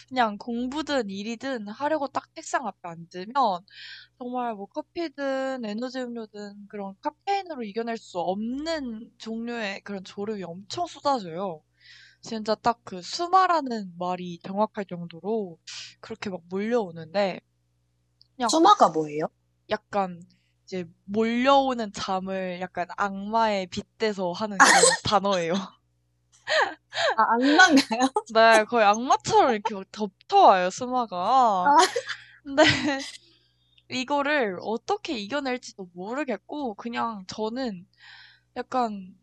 그냥 0.08 0.36
공부든 0.38 1.10
일이든 1.10 1.68
하려고 1.68 2.08
딱 2.08 2.24
책상 2.34 2.66
앞에 2.66 2.78
앉으면 2.88 3.34
정말 4.18 4.54
뭐 4.54 4.66
커피든 4.66 5.64
에너지 5.64 6.00
음료든 6.00 6.68
그런 6.68 6.94
카페인으로 7.02 7.64
이겨낼 7.64 7.96
수 7.98 8.18
없는 8.20 9.12
종류의 9.18 9.82
그런 9.82 10.04
졸음이 10.04 10.42
엄청 10.44 10.86
쏟아져요. 10.86 11.62
진짜 12.22 12.54
딱 12.56 12.80
그 12.84 13.02
수마라는 13.02 13.94
말이 13.98 14.38
정확할 14.44 14.86
정도로 14.86 15.58
그렇게 16.00 16.30
막 16.30 16.42
몰려오는데 16.50 17.40
그냥 18.36 18.50
수마가 18.50 18.88
뭐예요? 18.90 19.26
약간 19.70 20.20
이제 20.64 20.86
몰려오는 21.04 21.92
잠을 21.92 22.60
약간 22.60 22.86
악마에 22.96 23.66
빗대서 23.66 24.32
하는 24.32 24.62
그런 24.62 24.96
단어예요. 25.04 25.54
아, 27.16 27.22
악마인가요? 27.34 28.00
네, 28.34 28.64
거의 28.64 28.84
악마처럼 28.84 29.52
이렇게 29.54 29.74
막 29.74 29.84
덮쳐와요, 29.92 30.70
수마가. 30.70 31.16
아, 31.16 31.76
근데 32.44 32.62
이거를 33.90 34.58
어떻게 34.62 35.18
이겨낼지도 35.18 35.90
모르겠고, 35.94 36.74
그냥 36.74 37.24
저는 37.28 37.86
약간 38.56 39.14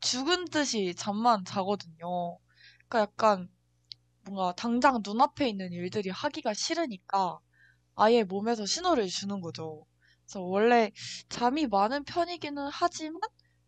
죽은 0.00 0.46
듯이 0.46 0.94
잠만 0.96 1.44
자거든요. 1.44 2.38
그러니까 2.88 3.00
약간 3.00 3.48
뭔가 4.24 4.54
당장 4.56 5.02
눈앞에 5.04 5.48
있는 5.48 5.72
일들이 5.72 6.10
하기가 6.10 6.54
싫으니까 6.54 7.40
아예 7.96 8.24
몸에서 8.24 8.66
신호를 8.66 9.08
주는 9.08 9.40
거죠. 9.40 9.86
그래서 10.26 10.40
원래 10.42 10.90
잠이 11.28 11.66
많은 11.66 12.04
편이기는 12.04 12.68
하지만 12.72 13.20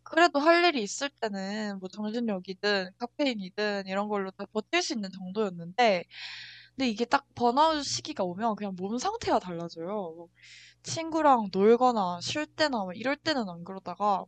그래도 0.02 0.38
할 0.40 0.64
일이 0.64 0.82
있을 0.82 1.10
때는 1.20 1.78
뭐 1.80 1.88
정신력이든 1.88 2.90
카페인이든 2.98 3.84
이런 3.86 4.08
걸로 4.08 4.30
다 4.32 4.44
버틸 4.52 4.82
수 4.82 4.94
있는 4.94 5.10
정도였는데 5.12 6.04
근데 6.76 6.88
이게 6.88 7.04
딱 7.04 7.26
번아웃 7.34 7.84
시기가 7.84 8.24
오면 8.24 8.56
그냥 8.56 8.74
몸 8.76 8.98
상태가 8.98 9.38
달라져요. 9.38 9.86
뭐 9.88 10.28
친구랑 10.84 11.50
놀거나 11.52 12.20
쉴 12.22 12.46
때나 12.46 12.78
뭐 12.84 12.92
이럴 12.94 13.16
때는 13.16 13.48
안 13.48 13.64
그러다가 13.64 14.24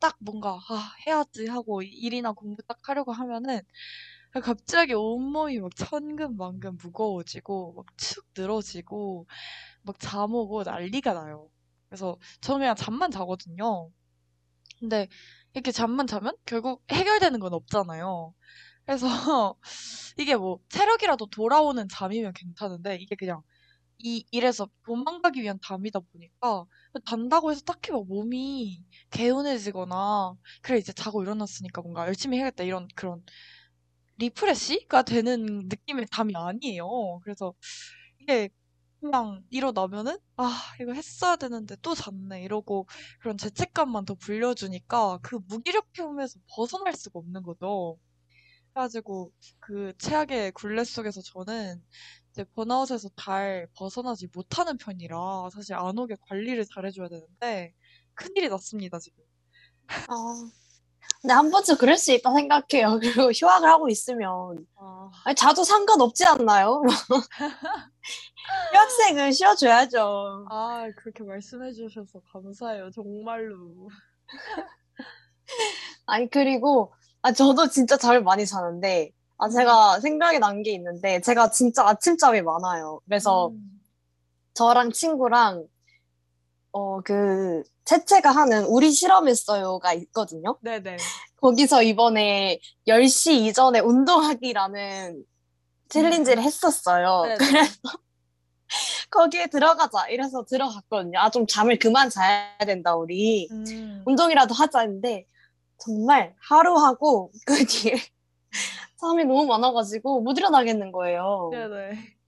딱 0.00 0.16
뭔가 0.20 0.60
아 0.70 0.94
해야지 1.06 1.46
하고 1.48 1.82
일이나 1.82 2.32
공부 2.32 2.62
딱 2.64 2.78
하려고 2.88 3.12
하면은 3.12 3.60
갑자기 4.42 4.94
온몸이 4.94 5.60
막 5.60 5.74
천근만근 5.76 6.78
무거워지고 6.82 7.74
막 7.74 7.86
축 7.98 8.24
늘어지고 8.36 9.26
막 9.84 9.98
잠 10.00 10.34
오고 10.34 10.64
난리가 10.64 11.14
나요. 11.14 11.50
그래서 11.90 12.18
저는 12.40 12.60
그냥 12.60 12.76
잠만 12.76 13.10
자거든요. 13.10 13.90
근데 14.80 15.08
이렇게 15.54 15.72
잠만 15.72 16.06
자면 16.06 16.34
결국 16.46 16.82
해결되는 16.92 17.40
건 17.40 17.54
없잖아요. 17.54 18.34
그래서 18.86 19.08
이게 20.18 20.36
뭐 20.36 20.60
체력이라도 20.70 21.26
돌아오는 21.28 21.88
잠이면 21.88 22.32
괜찮은데 22.34 22.96
이게 22.96 23.16
그냥 23.16 23.42
이 23.98 24.24
일에서 24.32 24.68
도망가기 24.86 25.42
위한 25.42 25.58
잠이다 25.62 26.00
보니까 26.12 26.66
잔다고 27.06 27.50
해서 27.52 27.62
딱히 27.62 27.92
막 27.92 28.06
몸이 28.06 28.84
개운해지거나 29.10 30.34
그래 30.62 30.78
이제 30.78 30.92
자고 30.92 31.22
일어났으니까 31.22 31.82
뭔가 31.82 32.06
열심히 32.06 32.38
해야겠다 32.38 32.64
이런 32.64 32.88
그런 32.96 33.22
리프레시가 34.18 35.02
되는 35.02 35.68
느낌의 35.68 36.06
잠이 36.12 36.34
아니에요. 36.36 37.20
그래서 37.24 37.54
이게 38.20 38.50
그냥 39.00 39.42
일어나면은 39.50 40.18
아 40.36 40.74
이거 40.80 40.92
했어야 40.92 41.36
되는데 41.36 41.76
또 41.82 41.94
잤네 41.94 42.42
이러고 42.44 42.86
그런 43.20 43.38
죄책감만 43.38 44.04
더 44.04 44.14
불려주니까 44.14 45.18
그 45.22 45.36
무기력함에서 45.48 46.38
벗어날 46.54 46.94
수가 46.94 47.18
없는 47.20 47.42
거죠. 47.42 47.98
그래가지고 48.74 49.32
그 49.60 49.94
최악의 49.98 50.52
굴레 50.52 50.84
속에서 50.84 51.22
저는 51.22 51.82
이제 52.32 52.44
번아웃에서 52.56 53.10
잘 53.16 53.68
벗어나지 53.76 54.28
못하는 54.34 54.78
편이라 54.78 55.50
사실 55.52 55.74
안 55.76 55.98
오게 55.98 56.16
관리를 56.28 56.64
잘해줘야 56.66 57.08
되는데 57.08 57.74
큰일이 58.14 58.48
났습니다 58.48 58.98
지금. 59.00 59.24
아, 60.08 60.14
근데 61.22 61.34
한 61.34 61.50
번쯤 61.50 61.76
그럴 61.76 61.96
수 61.98 62.12
있다 62.12 62.32
생각해요. 62.34 62.98
그리고 63.00 63.30
휴학을 63.32 63.68
하고 63.68 63.88
있으면. 63.88 64.66
아, 64.76 65.10
아니, 65.24 65.34
자도 65.34 65.64
상관없지 65.64 66.24
않나요? 66.24 66.82
휴학생은 68.72 69.32
쉬어줘야죠. 69.32 70.46
아 70.50 70.88
그렇게 70.96 71.22
말씀해 71.24 71.72
주셔서 71.72 72.20
감사해요 72.32 72.90
정말로. 72.90 73.88
아니, 76.06 76.28
그리고, 76.30 76.92
아, 77.22 77.32
저도 77.32 77.68
진짜 77.68 77.96
잠을 77.96 78.22
많이 78.22 78.46
자는데, 78.46 79.10
아, 79.38 79.46
음, 79.46 79.50
제가 79.50 80.00
생각이 80.00 80.38
난 80.38 80.62
게 80.62 80.72
있는데, 80.72 81.20
제가 81.20 81.50
진짜 81.50 81.86
아침잠이 81.88 82.42
많아요. 82.42 83.00
그래서 83.04 83.48
음, 83.48 83.80
저랑 84.54 84.92
친구랑, 84.92 85.66
어, 86.72 87.00
그, 87.02 87.62
채채가 87.90 88.30
하는 88.30 88.64
우리 88.66 88.92
실험했어요가 88.92 89.92
있거든요. 89.94 90.56
네네. 90.60 90.96
거기서 91.40 91.82
이번에 91.82 92.60
10시 92.86 93.46
이전에 93.46 93.80
운동하기라는 93.80 95.24
챌린지를 95.88 96.40
음, 96.40 96.44
했었어요. 96.44 97.22
네네. 97.22 97.38
거기에 99.10 99.48
들어가자. 99.48 100.08
이래서 100.08 100.44
들어갔거든요. 100.44 101.18
아, 101.18 101.30
좀 101.30 101.48
잠을 101.48 101.80
그만 101.80 102.10
자야 102.10 102.56
된다, 102.58 102.94
우리. 102.94 103.48
음, 103.50 104.04
운동이라도 104.06 104.54
하자 104.54 104.80
했는데, 104.80 105.26
정말 105.78 106.36
하루 106.48 106.76
하고 106.76 107.32
그 107.44 107.64
뒤에 107.66 107.94
잠이 109.00 109.24
너무 109.24 109.46
많아가지고 109.46 110.20
못 110.20 110.38
일어나겠는 110.38 110.92
거예요. 110.92 111.48
네네. 111.50 112.19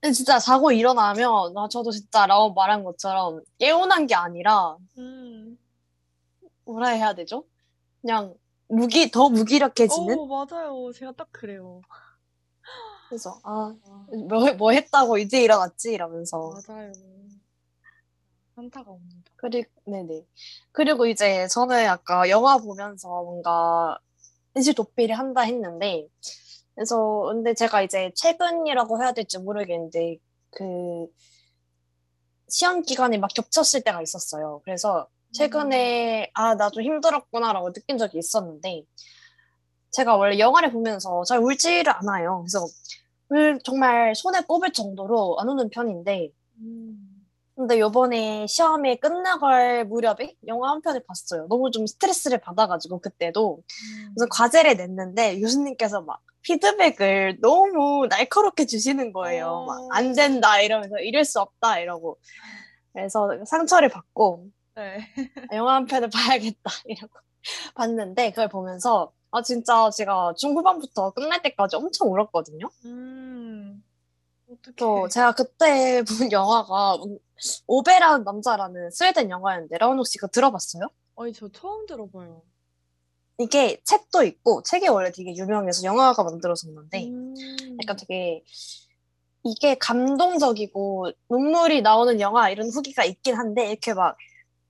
근데 0.00 0.12
진짜 0.14 0.38
자고 0.38 0.72
일어나면, 0.72 1.52
나 1.52 1.68
저도 1.68 1.90
진짜 1.90 2.26
라오 2.26 2.54
말한 2.54 2.84
것처럼 2.84 3.42
깨어난 3.58 4.06
게 4.06 4.14
아니라, 4.14 4.76
음. 4.96 5.58
뭐라 6.64 6.88
해야 6.88 7.14
되죠? 7.14 7.44
그냥 8.00 8.34
무기, 8.68 9.10
더 9.10 9.28
무기력해지는? 9.28 10.18
어, 10.18 10.26
맞아요. 10.26 10.90
제가 10.92 11.12
딱 11.12 11.28
그래요. 11.32 11.82
그래서, 13.08 13.38
아, 13.42 13.74
아, 13.84 14.06
뭐, 14.28 14.52
뭐 14.54 14.72
했다고 14.72 15.18
이제 15.18 15.42
일어났지? 15.42 15.92
이러면서. 15.92 16.54
맞아요. 16.66 16.92
현타가 18.54 18.90
옵니다. 18.90 19.30
그리고, 19.36 19.68
네네. 19.84 20.24
그리고 20.72 21.06
이제 21.06 21.46
저는 21.48 21.88
아까 21.88 22.28
영화 22.30 22.56
보면서 22.56 23.08
뭔가 23.08 23.98
인식 24.54 24.74
도피를 24.74 25.18
한다 25.18 25.42
했는데, 25.42 26.08
그래서, 26.80 27.24
근데 27.28 27.52
제가 27.52 27.82
이제 27.82 28.10
최근이라고 28.14 29.02
해야 29.02 29.12
될지 29.12 29.36
모르겠는데, 29.38 30.16
그, 30.50 31.06
시험 32.48 32.82
기간이 32.82 33.18
막 33.18 33.28
겹쳤을 33.34 33.82
때가 33.82 34.02
있었어요. 34.02 34.60
그래서 34.64 35.08
음, 35.08 35.32
최근에, 35.32 36.30
아, 36.34 36.54
나 36.56 36.70
좀 36.70 36.82
힘들었구나라고 36.82 37.72
느낀 37.72 37.98
적이 37.98 38.18
있었는데, 38.18 38.84
제가 39.92 40.16
원래 40.16 40.38
영화를 40.38 40.72
보면서 40.72 41.24
잘 41.24 41.38
울지를 41.40 41.92
않아요. 41.96 42.44
그래서 42.44 42.66
울 43.30 43.60
정말 43.64 44.14
손에 44.14 44.40
꼽을 44.42 44.72
정도로 44.72 45.38
안 45.40 45.48
우는 45.48 45.70
편인데, 45.70 46.30
음, 46.58 47.09
근데 47.60 47.78
요번에 47.78 48.46
시험이 48.46 48.96
끝나갈 48.96 49.84
무렵에 49.84 50.34
영화 50.46 50.70
한 50.70 50.80
편을 50.80 51.04
봤어요. 51.06 51.46
너무 51.50 51.70
좀 51.70 51.86
스트레스를 51.86 52.38
받아가지고 52.38 53.00
그때도. 53.00 53.62
그래서 54.14 54.24
음. 54.24 54.28
과제를 54.30 54.78
냈는데 54.78 55.38
교수님께서 55.40 56.00
막 56.00 56.22
피드백을 56.40 57.36
너무 57.42 58.06
날카롭게 58.08 58.64
주시는 58.64 59.12
거예요. 59.12 59.66
막안 59.90 60.12
어, 60.12 60.14
된다 60.14 60.58
이러면서 60.62 60.96
이럴 61.00 61.26
수 61.26 61.38
없다 61.38 61.80
이러고. 61.80 62.18
그래서 62.94 63.28
상처를 63.44 63.90
받고 63.90 64.46
네. 64.76 65.06
아, 65.52 65.56
영화 65.56 65.74
한 65.74 65.84
편을 65.84 66.08
봐야겠다 66.56 66.70
이러고 66.86 67.12
봤는데 67.76 68.30
그걸 68.30 68.48
보면서 68.48 69.12
아 69.32 69.42
진짜 69.42 69.90
제가 69.90 70.32
중후반부터 70.38 71.10
끝날 71.10 71.42
때까지 71.42 71.76
엄청 71.76 72.10
울었거든요. 72.10 72.70
음, 72.86 73.84
또 74.76 75.02
어떡해. 75.02 75.08
제가 75.10 75.32
그때 75.32 76.02
본 76.04 76.32
영화가 76.32 76.96
오베라는 77.66 78.24
남자라는 78.24 78.90
스웨덴 78.90 79.30
영화였는데 79.30 79.78
라온 79.78 79.98
혹시 79.98 80.18
그거 80.18 80.28
들어봤어요? 80.28 80.88
아니, 81.16 81.32
저 81.32 81.48
처음 81.50 81.86
들어봐요. 81.86 82.42
이게 83.38 83.80
책도 83.84 84.22
있고 84.24 84.62
책이 84.62 84.88
원래 84.88 85.10
되게 85.10 85.34
유명해서 85.34 85.82
영화가 85.84 86.22
만들어졌는데 86.24 86.98
약간 87.82 87.96
음, 87.96 87.96
되게 87.98 88.44
이게 89.42 89.76
감동적이고 89.76 91.10
눈물이 91.30 91.80
나오는 91.80 92.20
영화 92.20 92.50
이런 92.50 92.68
후기가 92.68 93.04
있긴 93.04 93.36
한데 93.36 93.70
이렇게 93.70 93.94
막 93.94 94.16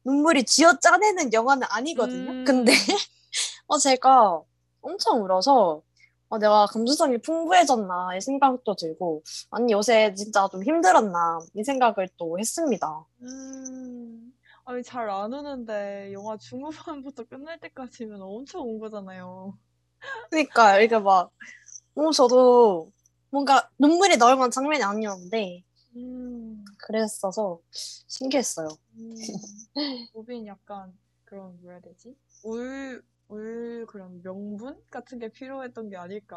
눈물이 0.04 0.44
쥐어 0.44 0.78
짜내는 0.78 1.32
영화는 1.32 1.66
아니거든요. 1.70 2.44
근데 2.44 2.72
음, 2.72 2.76
어 3.66 3.78
제가 3.78 4.40
엄청 4.80 5.22
울어서 5.22 5.82
어, 6.30 6.38
내가 6.38 6.66
감수성이 6.66 7.18
풍부해졌나 7.18 8.16
이 8.16 8.20
생각도 8.20 8.74
들고 8.76 9.22
아니 9.50 9.72
요새 9.72 10.14
진짜 10.14 10.48
좀 10.48 10.64
힘들었나 10.64 11.40
이 11.54 11.62
생각을 11.64 12.08
또 12.16 12.38
했습니다. 12.38 13.04
음. 13.22 14.32
아니, 14.70 14.84
잘안 14.84 15.32
우는데, 15.32 16.12
영화 16.12 16.36
중후반부터 16.36 17.24
끝날 17.24 17.58
때까지면 17.58 18.22
엄청 18.22 18.68
운 18.68 18.78
거잖아요. 18.78 19.58
그러니까 20.30 20.78
이게 20.80 20.96
막, 20.96 21.32
어, 21.96 22.12
저도 22.12 22.92
뭔가 23.30 23.68
눈물이 23.80 24.16
나올 24.16 24.36
만한 24.36 24.52
장면이 24.52 24.80
아니었는데, 24.84 25.64
음, 25.96 26.64
그랬어서 26.78 27.58
신기했어요. 27.72 28.68
음. 28.94 29.14
오빈 30.14 30.46
약간 30.46 30.96
그런, 31.24 31.60
뭐라 31.62 31.78
해야 31.78 31.80
되지? 31.80 32.14
울, 32.44 33.02
울, 33.30 33.86
그런 33.86 34.20
명분 34.22 34.76
같은 34.90 35.18
게 35.20 35.28
필요했던 35.28 35.88
게 35.88 35.96
아닐까. 35.96 36.36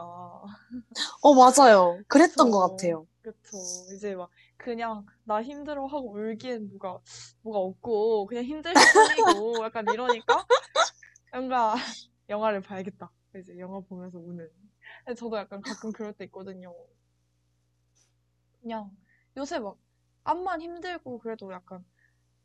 어, 1.21 1.33
맞아요. 1.33 1.99
그랬던 2.07 2.51
것. 2.51 2.69
같아요. 2.69 3.07
그쵸. 3.23 3.57
이제 3.95 4.15
막, 4.15 4.29
그냥, 4.57 5.05
나 5.23 5.41
힘들어 5.41 5.87
하고 5.87 6.11
울기엔 6.11 6.69
뭐가, 6.69 6.99
뭐가 7.41 7.59
없고, 7.59 8.27
그냥 8.27 8.43
힘들 8.43 8.73
뿐이고, 8.73 8.73
약간 9.65 9.87
이러니까, 9.89 10.45
뭔가, 11.31 11.75
영화를 12.29 12.61
봐야겠다. 12.61 13.11
이제 13.37 13.57
영화 13.57 13.79
보면서 13.79 14.19
우는. 14.19 14.47
저도 15.17 15.37
약간 15.37 15.61
가끔 15.61 15.91
그럴 15.91 16.13
때 16.13 16.25
있거든요. 16.25 16.75
그냥, 18.61 18.91
요새 19.35 19.57
막, 19.57 19.77
암만 20.25 20.61
힘들고, 20.61 21.19
그래도 21.19 21.51
약간, 21.51 21.83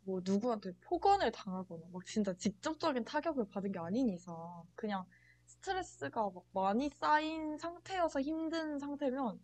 뭐, 0.09 0.21
누구한테 0.25 0.73
폭언을 0.81 1.31
당하거나, 1.33 1.83
막 1.92 2.05
진짜 2.07 2.33
직접적인 2.35 3.05
타격을 3.05 3.47
받은 3.51 3.73
게 3.73 3.79
아닌 3.79 4.09
이상, 4.09 4.37
그냥, 4.75 5.05
스트레스가 5.47 6.31
막 6.31 6.44
많이 6.53 6.88
쌓인 6.90 7.59
상태여서 7.59 8.23
힘든 8.23 8.79
상태면, 8.79 9.38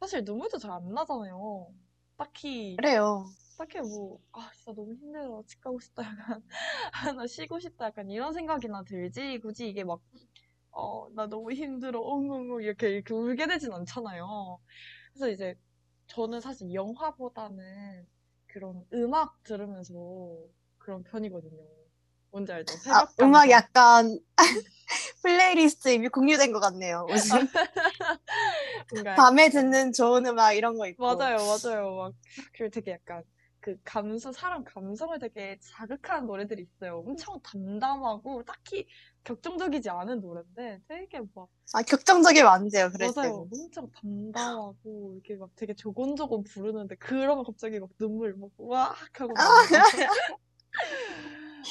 사실 0.00 0.24
눈물도 0.24 0.58
잘 0.58 0.70
안 0.72 0.88
나잖아요. 0.94 1.74
딱히, 2.16 2.82
그래요. 2.82 3.26
딱히 3.56 3.80
뭐, 3.80 4.20
아, 4.32 4.50
진짜 4.54 4.72
너무 4.74 4.94
힘들어. 4.94 5.42
집 5.46 5.60
가고 5.60 5.80
싶다. 5.80 6.02
약간, 6.04 6.42
아, 6.92 7.12
나 7.12 7.26
쉬고 7.26 7.58
싶다. 7.60 7.86
약간 7.86 8.10
이런 8.10 8.32
생각이나 8.32 8.82
들지. 8.84 9.38
굳이 9.40 9.68
이게 9.70 9.84
막, 9.84 10.00
어, 10.72 11.08
나 11.14 11.26
너무 11.26 11.52
힘들어. 11.52 12.00
엉엉엉. 12.00 12.62
이렇게, 12.62 12.90
이렇게 12.90 13.14
울게 13.14 13.46
되진 13.48 13.72
않잖아요. 13.72 14.58
그래서 15.12 15.30
이제, 15.30 15.54
저는 16.08 16.40
사실 16.40 16.72
영화보다는 16.74 18.06
그런 18.56 18.82
음악 18.94 19.42
들으면서 19.42 19.92
그런 20.78 21.02
편이거든요. 21.04 21.62
뭔지 22.30 22.52
알죠? 22.52 22.72
아, 22.90 23.06
음악. 23.20 23.50
약간 23.50 24.18
플레이리스트 25.22 25.90
이미 25.90 26.08
공유된 26.08 26.52
것 26.52 26.60
같네요. 26.60 27.06
요즘 27.10 27.32
뭔가 28.90 29.14
밤에 29.16 29.50
듣는 29.50 29.92
좋은 29.92 30.24
음악 30.24 30.54
이런 30.54 30.78
거 30.78 30.86
있고. 30.88 31.04
맞아요, 31.04 31.36
맞아요. 31.36 31.96
막, 31.96 32.14
그리고 32.54 32.70
되게 32.70 32.92
약간, 32.92 33.22
그 33.66 33.76
감성, 33.82 34.30
사람 34.30 34.62
감성을 34.62 35.18
되게 35.18 35.58
자극하는 35.60 36.28
노래들이 36.28 36.62
있어요. 36.62 37.02
엄청 37.04 37.40
담담하고, 37.42 38.44
딱히 38.44 38.86
격정적이지 39.24 39.90
않은 39.90 40.20
노래인데, 40.20 40.82
되게 40.86 41.20
막, 41.34 41.48
아, 41.72 41.82
격정적이면 41.82 42.48
안 42.48 42.68
돼요, 42.68 42.88
그럴 42.92 43.12
맞아요. 43.12 43.48
엄청 43.50 43.90
담담하고, 43.90 45.14
이렇게 45.14 45.34
막 45.34 45.50
되게 45.56 45.74
조곤조곤 45.74 46.44
부르는데, 46.44 46.94
그러면 46.94 47.42
갑자기 47.42 47.80
막 47.80 47.90
눈물 47.98 48.36
막, 48.36 48.50
와악 48.56 49.20
하고 49.20 49.32
나와요. 49.32 49.82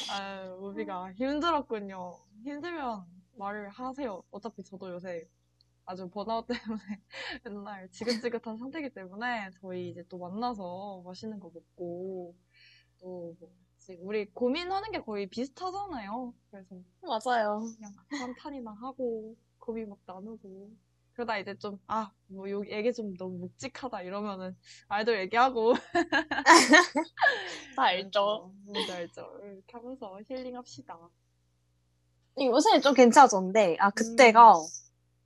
아유, 0.10 0.58
우비가 0.60 1.14
힘들었군요. 1.14 2.18
힘들면 2.44 3.06
말을 3.38 3.70
하세요. 3.70 4.22
어차피 4.32 4.66
저도 4.66 4.92
요새 4.92 5.26
아주 5.86 6.10
번아웃 6.10 6.48
때문에 6.48 6.82
맨날 7.44 7.90
지긋지긋한 7.92 8.58
상태이기 8.58 8.94
때문에 8.94 9.52
저희 9.62 9.90
이제 9.90 10.04
또 10.10 10.18
만나서 10.18 11.04
맛있는 11.06 11.40
거 11.40 11.52
먹고 11.54 12.36
또 13.00 13.36
뭐, 13.40 13.50
지금 13.78 14.08
우리 14.08 14.26
고민하는 14.32 14.92
게 14.92 15.00
거의 15.00 15.28
비슷하잖아요. 15.28 16.34
그래서 16.50 16.76
맞아요. 17.02 17.62
그냥 17.76 17.94
한탄이나 18.10 18.72
하고 18.72 19.36
고민 19.60 19.90
막 19.90 20.00
나누고 20.06 20.72
그러다 21.14 21.38
이제 21.38 21.58
좀, 21.58 21.80
아, 21.88 22.12
뭐, 22.28 22.50
요, 22.50 22.62
얘기 22.68 22.94
좀 22.94 23.16
너무 23.16 23.38
묵직하다 23.38 24.02
이러면은 24.02 24.58
아이돌 24.90 25.18
얘기하고 25.22 25.74
다 27.78 27.84
알죠. 27.84 28.52
뭔지 28.66 28.92
알죠? 28.92 29.40
이렇게 29.42 29.64
하면서 29.72 30.20
힐링합시다. 30.28 31.10
요새는 32.38 32.82
좀 32.82 32.94
괜찮아졌는데, 32.94 33.78
아, 33.80 33.92
그때가, 33.92 34.56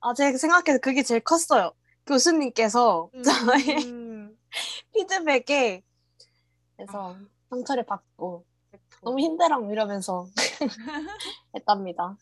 아, 0.00 0.14
제가 0.14 0.38
생각해도 0.38 0.78
그게 0.80 1.02
제일 1.02 1.20
컸어요. 1.20 1.72
교수님께서 2.06 3.10
저의 3.22 3.84
음, 3.84 4.36
피드백에, 4.94 5.82
그래서 6.76 7.14
아. 7.14 7.20
상처를 7.50 7.84
받고. 7.84 8.46
너무 9.02 9.18
힘들어 9.20 9.60
이러면서 9.70 10.26
했답니다. 11.54 12.16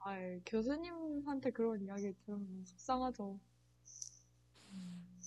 아이, 0.00 0.40
교수님한테 0.46 1.50
그런 1.50 1.82
이야기 1.82 2.14
들으면 2.24 2.64
속상하죠. 2.64 3.38
음, 4.72 5.20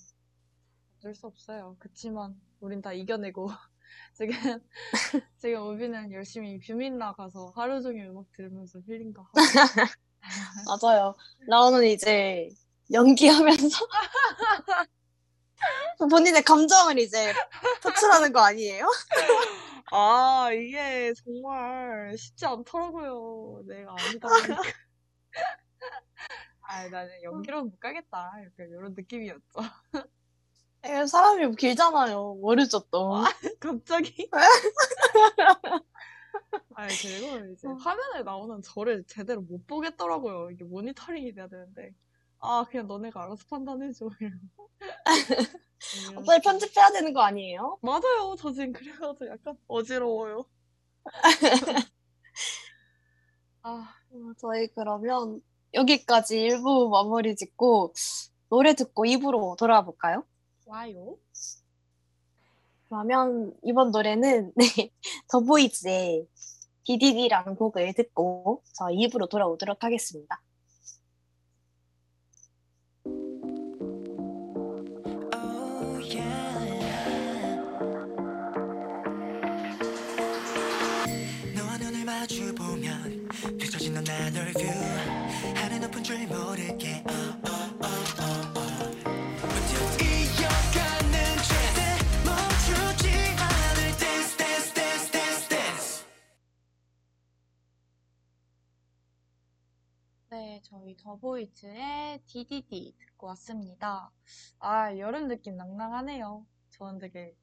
어쩔 0.98 1.14
수 1.14 1.26
없어요. 1.26 1.76
그치만, 1.78 2.40
우린 2.60 2.80
다 2.80 2.92
이겨내고, 2.92 3.48
지금, 4.14 4.34
지금 5.38 5.68
우비는 5.68 6.12
열심히 6.12 6.58
뷰민 6.60 6.98
나가서 6.98 7.52
하루 7.54 7.80
종일 7.80 8.06
음악 8.06 8.30
들으면서 8.32 8.80
힐링도 8.80 9.22
하고. 9.22 9.32
맞아요. 10.66 11.14
라온은 11.46 11.84
이제 11.84 12.48
연기하면서 12.92 13.86
본인의 16.10 16.42
감정을 16.42 16.98
이제 16.98 17.32
표출하는 17.82 18.32
거 18.32 18.40
아니에요? 18.40 18.86
아, 19.92 20.50
이게 20.52 21.12
정말 21.14 22.16
쉽지 22.16 22.46
않더라고요. 22.46 23.62
내가 23.66 23.94
아니다. 23.98 24.28
아, 26.62 26.88
나는 26.88 27.22
연기로는 27.22 27.70
못 27.70 27.78
가겠다. 27.78 28.32
약간 28.44 28.68
이런 28.70 28.94
느낌이었죠. 28.94 29.42
에, 30.84 31.06
사람이 31.06 31.54
길잖아요. 31.56 32.38
모르죠 32.40 32.80
또. 32.90 33.22
갑자기? 33.60 34.28
아니, 36.74 36.94
그리고 36.94 37.52
이제 37.52 37.68
어. 37.68 37.74
화면에 37.74 38.22
나오는 38.22 38.60
저를 38.62 39.04
제대로 39.06 39.40
못 39.42 39.66
보겠더라고요. 39.66 40.50
이게 40.50 40.64
모니터링이 40.64 41.34
돼야 41.34 41.48
되는데. 41.48 41.94
아, 42.40 42.64
그냥 42.68 42.86
너네가 42.86 43.22
알아서 43.22 43.44
판단해줘. 43.48 44.08
이러고. 46.08 46.24
빨리 46.24 46.40
편집해야 46.42 46.90
되는 46.90 47.12
거 47.12 47.20
아니에요? 47.22 47.78
맞아요. 47.82 48.34
저 48.38 48.52
지금 48.52 48.72
그래가지고 48.72 49.28
약간 49.28 49.56
어지러워요. 49.68 50.44
아, 53.62 53.94
어, 54.10 54.32
저희 54.38 54.68
그러면 54.74 55.40
여기까지 55.74 56.38
1부 56.38 56.90
마무리 56.90 57.36
짓고 57.36 57.92
노래 58.48 58.74
듣고 58.74 59.04
2부로 59.04 59.56
돌아와 59.56 59.82
볼까요? 59.82 60.24
와요. 60.66 61.16
그러면 62.92 63.54
이번 63.64 63.90
노래는 63.90 64.52
네, 64.56 64.90
더보이즈의 65.30 66.26
DDD라는 66.84 67.54
곡을 67.54 67.94
듣고 67.94 68.62
저 68.74 68.84
2부로 68.88 69.30
돌아오도록 69.30 69.82
하겠습니다. 69.82 70.42
마주 82.04 82.54
보면 82.54 83.28
넌 83.94 84.04
나널 84.04 84.52
view 84.52 84.72
하늘 85.54 85.80
높은 85.80 86.02
줄 86.02 86.26
모르게 86.26 87.02
oh, 87.08 87.36
oh, 87.48 87.61
저희 100.72 100.96
더보이즈의 100.96 102.22
DDD 102.24 102.94
듣고 102.98 103.26
왔습니다. 103.26 104.10
아, 104.58 104.96
여름 104.96 105.28
느낌 105.28 105.54
낭낭하네요. 105.54 106.46
저는 106.70 106.98
되게 106.98 107.36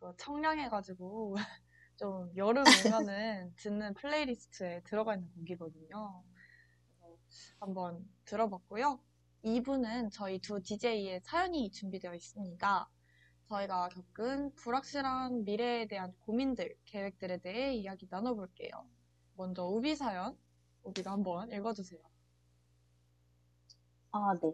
그 0.00 0.12
청량해가지고 0.16 1.36
좀 1.96 2.36
여름 2.36 2.64
오면은 2.66 3.54
듣는 3.56 3.94
playlist에 3.94 4.82
들어가 4.82 5.14
있는 5.14 5.32
곡이거든요. 5.32 6.24
한번 7.60 8.04
들어봤고요. 8.24 8.98
2부는 9.44 10.10
저희 10.10 10.40
두 10.40 10.60
DJ의 10.60 11.20
사연이 11.22 11.70
준비되어 11.70 12.12
있습니다. 12.12 12.90
저희가 13.48 13.90
겪은 13.90 14.56
불확실한 14.56 15.44
미래에 15.44 15.86
대한 15.86 16.12
고민들, 16.18 16.74
계획들에 16.86 17.38
대해 17.38 17.76
이야기 17.76 18.08
나눠볼게요. 18.10 18.72
먼저 19.36 19.64
우비 19.64 19.94
사연, 19.94 20.36
우비가 20.82 21.12
한번 21.12 21.48
읽어주세요. 21.52 22.11
아, 24.14 24.34
네. 24.42 24.52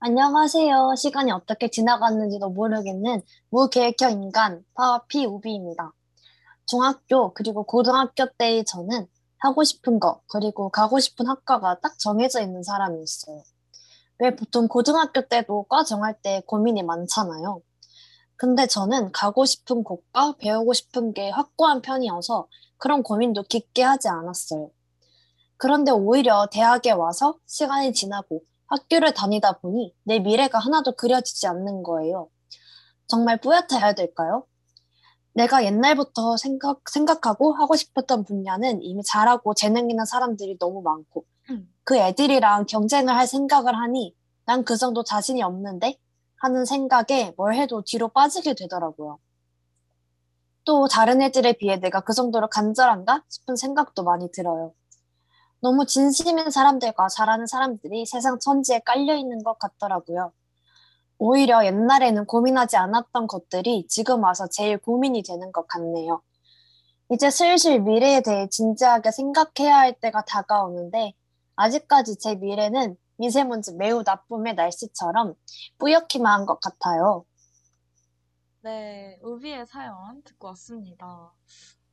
안녕하세요. 0.00 0.94
시간이 0.96 1.30
어떻게 1.30 1.68
지나갔는지도 1.68 2.50
모르겠는 2.50 3.22
무계획형 3.50 4.10
인간 4.10 4.64
파피 4.74 5.24
우비입니다. 5.26 5.92
중학교 6.66 7.32
그리고 7.32 7.62
고등학교 7.62 8.26
때의 8.36 8.64
저는 8.64 9.06
하고 9.38 9.62
싶은 9.62 10.00
거 10.00 10.22
그리고 10.26 10.70
가고 10.70 10.98
싶은 10.98 11.28
학과가 11.28 11.78
딱 11.78 11.96
정해져 12.00 12.40
있는 12.40 12.64
사람이었어요. 12.64 13.44
왜 14.18 14.34
보통 14.34 14.66
고등학교 14.66 15.28
때도 15.28 15.62
과 15.68 15.84
정할 15.84 16.20
때 16.20 16.42
고민이 16.44 16.82
많잖아요. 16.82 17.62
근데 18.34 18.66
저는 18.66 19.12
가고 19.12 19.44
싶은 19.44 19.84
곳과 19.84 20.34
배우고 20.38 20.72
싶은 20.72 21.12
게 21.14 21.30
확고한 21.30 21.80
편이어서 21.80 22.48
그런 22.76 23.04
고민도 23.04 23.44
깊게 23.44 23.84
하지 23.84 24.08
않았어요. 24.08 24.68
그런데 25.58 25.92
오히려 25.92 26.48
대학에 26.50 26.90
와서 26.90 27.38
시간이 27.46 27.92
지나고 27.92 28.42
학교를 28.68 29.14
다니다 29.14 29.58
보니 29.58 29.94
내 30.04 30.18
미래가 30.18 30.58
하나도 30.58 30.92
그려지지 30.96 31.46
않는 31.46 31.82
거예요. 31.82 32.28
정말 33.06 33.40
뿌듯해야 33.40 33.94
될까요? 33.94 34.46
내가 35.34 35.64
옛날부터 35.64 36.36
생각, 36.36 36.88
생각하고 36.88 37.52
하고 37.54 37.76
싶었던 37.76 38.24
분야는 38.24 38.82
이미 38.82 39.02
잘하고 39.04 39.54
재능 39.54 39.90
있는 39.90 40.04
사람들이 40.04 40.58
너무 40.58 40.82
많고 40.82 41.24
음. 41.50 41.68
그 41.84 41.96
애들이랑 41.96 42.66
경쟁을 42.66 43.14
할 43.14 43.26
생각을 43.26 43.76
하니 43.76 44.14
난 44.46 44.64
그 44.64 44.76
정도 44.76 45.04
자신이 45.04 45.42
없는데 45.42 45.98
하는 46.36 46.64
생각에 46.64 47.34
뭘 47.36 47.54
해도 47.54 47.82
뒤로 47.84 48.08
빠지게 48.08 48.54
되더라고요. 48.54 49.18
또 50.64 50.88
다른 50.88 51.22
애들에 51.22 51.52
비해 51.54 51.76
내가 51.76 52.00
그 52.00 52.12
정도로 52.12 52.48
간절한가 52.48 53.24
싶은 53.28 53.56
생각도 53.56 54.02
많이 54.04 54.30
들어요. 54.32 54.72
너무 55.66 55.84
진심인 55.84 56.48
사람들과 56.48 57.08
잘하는 57.08 57.48
사람들이 57.48 58.06
세상 58.06 58.38
천지에 58.38 58.78
깔려 58.86 59.16
있는 59.16 59.42
것 59.42 59.58
같더라고요. 59.58 60.32
오히려 61.18 61.64
옛날에는 61.66 62.24
고민하지 62.26 62.76
않았던 62.76 63.26
것들이 63.26 63.86
지금 63.88 64.22
와서 64.22 64.46
제일 64.46 64.78
고민이 64.78 65.24
되는 65.24 65.50
것 65.50 65.66
같네요. 65.66 66.22
이제 67.10 67.30
슬슬 67.30 67.80
미래에 67.80 68.20
대해 68.20 68.48
진지하게 68.48 69.10
생각해야 69.10 69.76
할 69.76 69.98
때가 69.98 70.24
다가오는데, 70.24 71.14
아직까지 71.56 72.16
제 72.18 72.36
미래는 72.36 72.96
미세먼지 73.16 73.74
매우 73.74 74.04
나쁨의 74.06 74.54
날씨처럼 74.54 75.34
뿌옇기만 75.78 76.32
한 76.32 76.46
것 76.46 76.60
같아요. 76.60 77.24
네, 78.62 79.18
우비의 79.20 79.66
사연 79.66 80.22
듣고 80.22 80.46
왔습니다. 80.48 81.32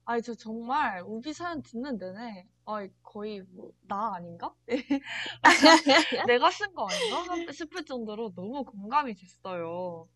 아니, 0.06 0.22
저 0.22 0.34
정말 0.34 1.02
우비 1.06 1.34
사연 1.34 1.62
듣는 1.62 1.98
내내, 1.98 2.48
아이, 2.66 2.90
거의 3.04 3.42
뭐, 3.42 3.72
나 3.88 4.16
아닌가? 4.16 4.54
내가 6.26 6.50
쓴 6.52 6.74
거 6.74 6.90
아닌가? 6.90 7.24
싶을 7.52 7.86
정도로 7.86 8.34
너무 8.36 8.64
공감이 8.66 9.16
됐어요. 9.16 10.08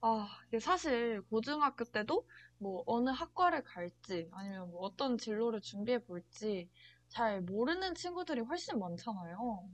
아, 0.00 0.28
이게 0.48 0.58
사실 0.60 1.22
고등학교 1.30 1.84
때도 1.84 2.26
뭐 2.58 2.82
어느 2.86 3.10
학과를 3.10 3.62
갈지 3.64 4.28
아니면 4.32 4.70
뭐 4.70 4.80
어떤 4.82 5.16
진로를 5.18 5.60
준비해 5.60 5.98
볼지 5.98 6.68
잘 7.08 7.40
모르는 7.42 7.94
친구들이 7.94 8.40
훨씬 8.40 8.78
많잖아요. 8.78 9.68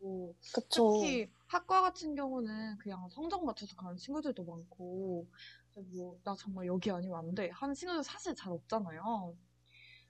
뭐 0.00 0.34
그쵸. 0.54 0.92
특히 0.92 1.28
학과 1.48 1.82
같은 1.82 2.14
경우는 2.14 2.78
그냥 2.78 3.08
성적 3.10 3.44
맞춰서 3.44 3.76
가는 3.76 3.96
친구들도 3.96 4.44
많고 4.44 5.28
뭐 5.82 6.18
나 6.24 6.34
정말 6.36 6.66
여기 6.66 6.90
아니면 6.90 7.18
안 7.18 7.34
돼 7.34 7.50
하는 7.50 7.74
친구들 7.74 8.02
사실 8.04 8.34
잘 8.34 8.52
없잖아요. 8.52 9.36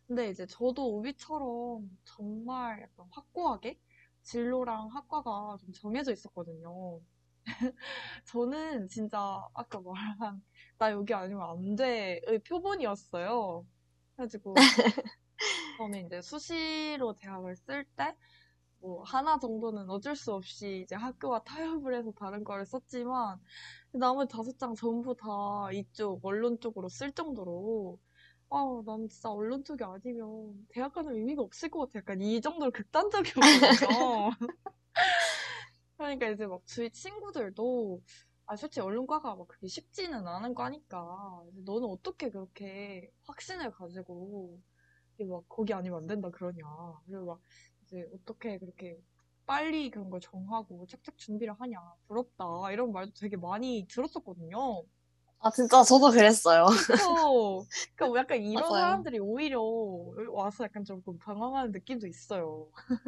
근데 0.06 0.30
이제 0.30 0.46
저도 0.46 0.98
우비처럼 0.98 1.98
정말 2.04 2.82
약간 2.82 3.06
확고하게 3.12 3.78
진로랑 4.22 4.88
학과가 4.88 5.58
좀 5.60 5.72
정해져 5.72 6.12
있었거든요. 6.12 7.00
저는 8.26 8.88
진짜 8.88 9.18
아까 9.54 9.80
말한 9.80 10.42
나 10.78 10.90
여기 10.92 11.14
아니면 11.14 11.42
안 11.50 11.76
돼의 11.76 12.40
표본이었어요. 12.46 13.66
그래가지고 14.16 14.54
저는 15.76 16.06
이제 16.06 16.20
수시로 16.22 17.14
대학을 17.14 17.56
쓸 17.56 17.84
때 17.96 18.14
뭐 18.80 19.02
하나 19.04 19.38
정도는 19.38 19.90
어쩔 19.90 20.14
수 20.16 20.32
없이 20.32 20.82
이제 20.84 20.94
학교와 20.94 21.42
타협을 21.44 21.94
해서 21.94 22.12
다른 22.18 22.44
거를 22.44 22.66
썼지만 22.66 23.38
나머지 23.92 24.32
다섯 24.32 24.58
장 24.58 24.74
전부 24.74 25.16
다 25.16 25.26
이쪽 25.72 26.24
언론 26.24 26.60
쪽으로 26.60 26.88
쓸 26.88 27.12
정도로 27.12 27.98
아, 28.50 28.82
난 28.86 29.08
진짜 29.08 29.30
언론 29.30 29.64
쪽이 29.64 29.82
아니면 29.84 30.66
대학 30.68 30.92
가는 30.92 31.12
의미가 31.12 31.42
없을 31.42 31.68
것 31.68 31.80
같아. 31.80 31.98
약간 31.98 32.20
이 32.20 32.40
정도로 32.40 32.70
극단적이었거든요. 32.70 34.30
그러니까 35.96 36.28
이제 36.28 36.46
막 36.46 36.64
주위 36.66 36.90
친구들도 36.90 38.02
아 38.46 38.54
솔직히 38.56 38.80
언론과가 38.80 39.34
막 39.34 39.48
그렇게 39.48 39.66
쉽지는 39.66 40.26
않은 40.26 40.54
이제 40.54 41.42
너는 41.64 41.88
어떻게 41.88 42.30
그렇게 42.30 43.10
확신을 43.24 43.72
가지고 43.72 44.60
이게 45.14 45.24
막 45.24 45.42
거기 45.48 45.72
아니면 45.72 46.00
안 46.00 46.06
된다 46.06 46.30
그러냐 46.30 46.62
그리고 47.06 47.26
막 47.26 47.40
이제 47.86 48.08
어떻게 48.14 48.58
그렇게 48.58 49.00
빨리 49.46 49.90
그런 49.90 50.10
걸 50.10 50.20
정하고 50.20 50.86
착착 50.86 51.16
준비를 51.18 51.54
하냐 51.60 51.78
부럽다 52.08 52.70
이런 52.72 52.92
말도 52.92 53.12
되게 53.18 53.36
많이 53.36 53.86
들었었거든요. 53.88 54.84
아, 55.40 55.50
진짜 55.50 55.82
저도 55.84 56.10
그랬어요. 56.10 56.66
그쵸? 56.74 57.66
그러니까 57.94 58.06
뭐 58.06 58.18
약간 58.18 58.42
이런 58.42 58.74
맞아요. 58.74 58.76
사람들이 58.76 59.18
오히려 59.18 59.60
와서 60.30 60.64
약간 60.64 60.84
조금 60.84 61.18
방황하는 61.18 61.72
느낌도 61.72 62.06
있어요. 62.06 62.68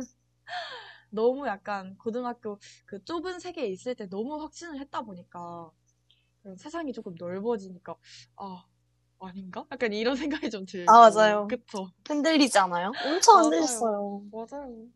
너무 1.11 1.47
약간 1.47 1.97
고등학교 1.99 2.59
그 2.87 3.03
좁은 3.05 3.41
세계에 3.41 3.67
있을 3.69 3.95
때 3.95 4.07
너무 4.09 4.41
확신을 4.43 4.79
했다 4.81 5.03
보니까 5.03 5.71
세상이 6.59 6.93
조금 6.93 7.15
넓어지니까 7.19 7.97
아 8.37 8.65
아닌가? 9.21 9.67
약간 9.73 9.93
이런 9.93 10.15
생각이 10.47 10.51
좀 10.51 10.65
들고 10.67 10.91
아, 10.93 11.11
맞아요. 11.11 11.47
그쵸? 11.49 11.91
흔들리지 12.07 12.59
않아요? 12.59 12.93
엄청. 13.05 13.43
흔들렸어요. 13.45 14.23
맞아요. 14.31 14.89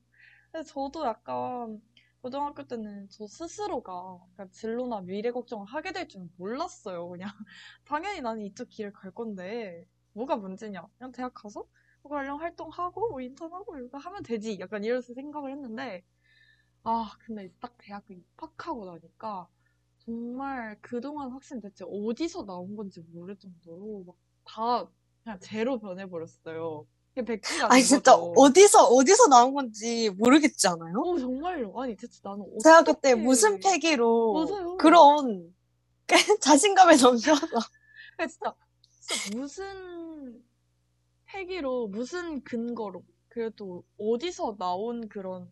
근데 0.53 0.65
저도 0.67 1.07
약간 1.07 1.81
고등학교 2.23 2.65
때는 2.67 3.09
저 3.11 3.27
스스로가 3.27 4.19
약간 4.33 4.51
진로나 4.53 5.01
미래 5.03 5.31
걱정을 5.31 5.67
하게 5.67 5.93
될 5.93 6.09
줄은 6.09 6.31
몰랐어요. 6.37 7.09
그냥 7.09 7.29
당연히 7.85 8.21
나는 8.21 8.43
이쪽 8.43 8.69
길을 8.71 8.93
갈 8.93 9.11
건데 9.13 9.87
뭐가 10.15 10.37
문제냐? 10.37 10.87
그냥 10.99 11.13
대학 11.13 11.35
가서 11.35 11.67
뭐 12.03 12.11
관련 12.11 12.39
활동하고 12.41 13.11
뭐 13.11 13.21
인턴하고 13.21 13.79
이거 13.79 13.99
하면 13.99 14.23
되지. 14.23 14.59
약간 14.61 14.85
이래서 14.85 15.15
생각을 15.15 15.53
했는데 15.53 16.05
아 16.85 17.13
근데 17.21 17.51
딱 17.61 17.77
대학교 17.79 18.15
입학하고 18.15 18.87
나니까 18.87 19.49
정말 20.05 20.77
그동안 20.81 21.31
확신 21.31 21.61
대체 21.61 21.85
어디서 21.89 22.45
나온 22.45 22.77
건지 22.77 23.01
모를 23.13 23.37
정도로 23.39 24.05
막 24.07 24.17
다 24.45 24.91
그냥 25.25 25.39
제로 25.41 25.79
변해버렸어요. 25.79 26.87
백지가 27.15 27.69
아니, 27.71 27.83
된 27.83 27.83
진짜 27.83 28.17
거죠. 28.17 28.33
어디서, 28.37 28.87
어디서 28.87 29.29
나온 29.29 29.55
건지 29.55 30.11
모르겠지 30.19 30.67
않아요? 30.69 30.95
어, 31.01 31.19
정말요. 31.19 31.79
아니, 31.81 31.97
대체 31.97 32.21
나는 32.25 32.43
어떻게. 32.43 32.83
무슨 33.15 33.61
패기로 33.61 34.33
맞아요. 34.33 34.77
그런 34.79 35.55
자신감에 36.41 36.97
넘쳐서 36.97 37.47
아니, 38.19 38.29
진짜, 38.29 38.55
진짜 38.91 39.37
무슨 39.37 40.43
패기로, 41.27 41.89
무슨 41.89 42.43
근거로, 42.45 43.05
그래도 43.29 43.85
어디서 43.99 44.57
나온 44.59 45.09
그런 45.09 45.51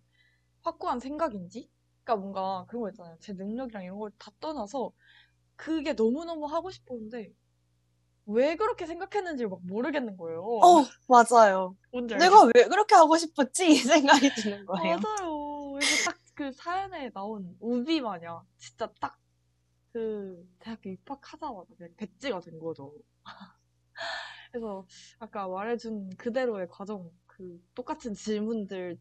확고한 0.63 1.01
생각인지? 1.01 1.71
그러니까 2.11 2.17
뭔가 2.17 2.65
그런 2.69 2.83
거 2.83 2.89
있잖아요. 2.91 3.17
제 3.21 3.33
능력이랑 3.33 3.85
이런 3.85 3.99
걸 3.99 4.11
다 4.19 4.31
떠나서 4.41 4.93
그게 5.57 5.93
너무너무 5.93 6.47
하고 6.47 6.71
싶었는데 6.71 7.33
왜 8.27 8.57
그렇게 8.57 8.87
생각했는지 8.87 9.47
막 9.47 9.61
모르겠는 9.65 10.17
거예요. 10.17 10.43
어, 10.45 10.85
맞아요. 11.09 11.77
뭔지 11.93 12.15
내가 12.17 12.45
왜 12.45 12.65
그렇게 12.69 12.95
하고 12.95 13.17
싶었지? 13.17 13.71
이 13.71 13.75
생각이 13.77 14.31
드는 14.35 14.65
거예요. 14.67 14.99
맞아요. 14.99 15.73
그래서 15.75 16.11
딱 16.11 16.21
그 16.35 16.53
사연에 16.53 17.11
나온 17.11 17.55
우비 17.61 18.01
마냥 18.01 18.41
진짜 18.57 18.91
딱 18.99 19.19
그 19.93 20.49
대학교 20.61 20.89
입학하자마자 20.91 21.75
그냥 21.77 21.93
백지가 21.97 22.41
된 22.41 22.59
거죠. 22.61 22.95
그래서 24.53 24.87
아까 25.19 25.49
말해준 25.49 26.11
그대로의 26.17 26.69
과정, 26.69 27.11
그 27.27 27.61
똑같은 27.75 28.15
질문들을 28.15 28.99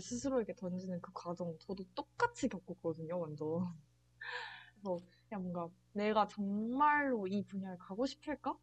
스스로에게 0.00 0.54
던지는 0.54 1.00
그 1.00 1.10
과정, 1.12 1.56
저도 1.60 1.84
똑같이 1.94 2.48
겪었거든요, 2.48 3.18
완전. 3.18 3.46
그래서 4.74 4.98
그냥 5.28 5.42
뭔가 5.42 5.68
내가 5.92 6.26
정말로 6.26 7.26
이 7.26 7.44
분야를 7.44 7.78
가고 7.78 8.06
싶을까? 8.06 8.56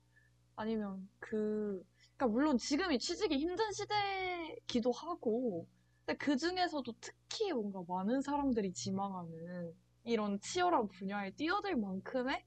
아니면 0.56 1.10
그, 1.20 1.84
그러니까 2.18 2.28
물론 2.28 2.58
지금이 2.58 3.00
취직이 3.00 3.38
힘든 3.38 3.72
시대기도 3.72 4.92
하고, 4.92 5.68
근데 6.06 6.18
그 6.18 6.38
중에서도 6.38 6.94
특히 7.02 7.54
뭔가 7.54 7.84
많은 7.88 8.22
사람들이 8.22 8.74
지망하는 8.74 9.74
이런 10.04 10.40
치열한 10.42 10.90
분야에 10.90 11.32
뛰어들 11.32 11.76
만큼의 11.78 12.46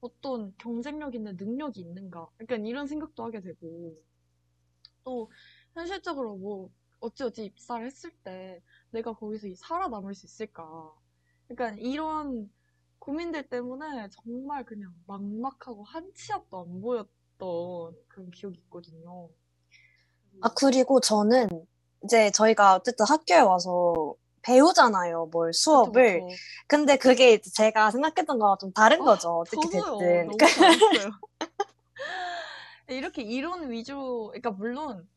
어떤 0.00 0.54
경쟁력 0.58 1.14
있는 1.14 1.36
능력이 1.36 1.80
있는가? 1.80 2.28
약간 2.40 2.66
이런 2.66 2.86
생각도 2.86 3.24
하게 3.24 3.40
되고, 3.40 3.96
또 5.04 5.30
현실적으로 5.74 6.36
뭐 6.36 6.70
어찌어찌 7.04 7.44
입사를 7.44 7.84
했을 7.86 8.10
때 8.24 8.60
내가 8.90 9.12
거기서 9.14 9.46
이 9.48 9.54
살아남을 9.56 10.14
수 10.14 10.26
있을까? 10.26 10.92
약간 11.50 11.78
이런 11.78 12.50
고민들 12.98 13.48
때문에 13.48 14.08
정말 14.10 14.64
그냥 14.64 14.94
막막하고 15.06 15.84
한 15.84 16.12
치 16.14 16.32
앞도 16.32 16.60
안 16.60 16.80
보였던 16.80 17.96
그런 18.08 18.30
기억이 18.30 18.58
있거든요. 18.60 19.28
아, 20.40 20.52
그리고 20.54 21.00
저는 21.00 21.48
이제 22.04 22.30
저희가 22.30 22.76
어쨌든 22.76 23.04
학교에 23.06 23.40
와서 23.40 24.14
배우잖아요, 24.42 25.26
뭘 25.32 25.52
수업을. 25.52 26.14
그쵸, 26.20 26.26
그쵸. 26.26 26.36
근데 26.66 26.96
그게 26.98 27.40
제가 27.40 27.90
생각했던 27.90 28.38
거랑 28.38 28.56
좀 28.60 28.72
다른 28.72 29.00
아, 29.00 29.04
거죠, 29.04 29.38
어떻게 29.38 29.68
저도요. 29.68 29.70
됐든. 29.70 30.26
너무. 30.26 30.36
이렇게 32.88 33.22
이론 33.22 33.70
위주로, 33.70 34.28
그러니까 34.28 34.50
물론 34.50 35.08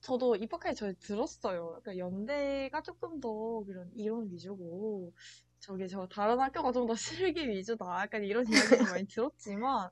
저도 0.00 0.36
입학하기 0.36 0.74
전에 0.76 0.94
들었어요. 1.00 1.80
그러니까 1.82 1.98
연대가 1.98 2.82
조금 2.82 3.20
더 3.20 3.62
그런 3.66 3.90
이론 3.94 4.30
위주고, 4.30 5.12
저기 5.60 5.88
저 5.88 6.06
다른 6.08 6.40
학교가 6.40 6.72
좀 6.72 6.86
더 6.86 6.94
실기 7.34 7.48
위주다. 7.48 7.84
약간 8.02 8.24
이런 8.24 8.46
이야기를 8.48 8.86
많이 8.86 9.06
들었지만, 9.08 9.90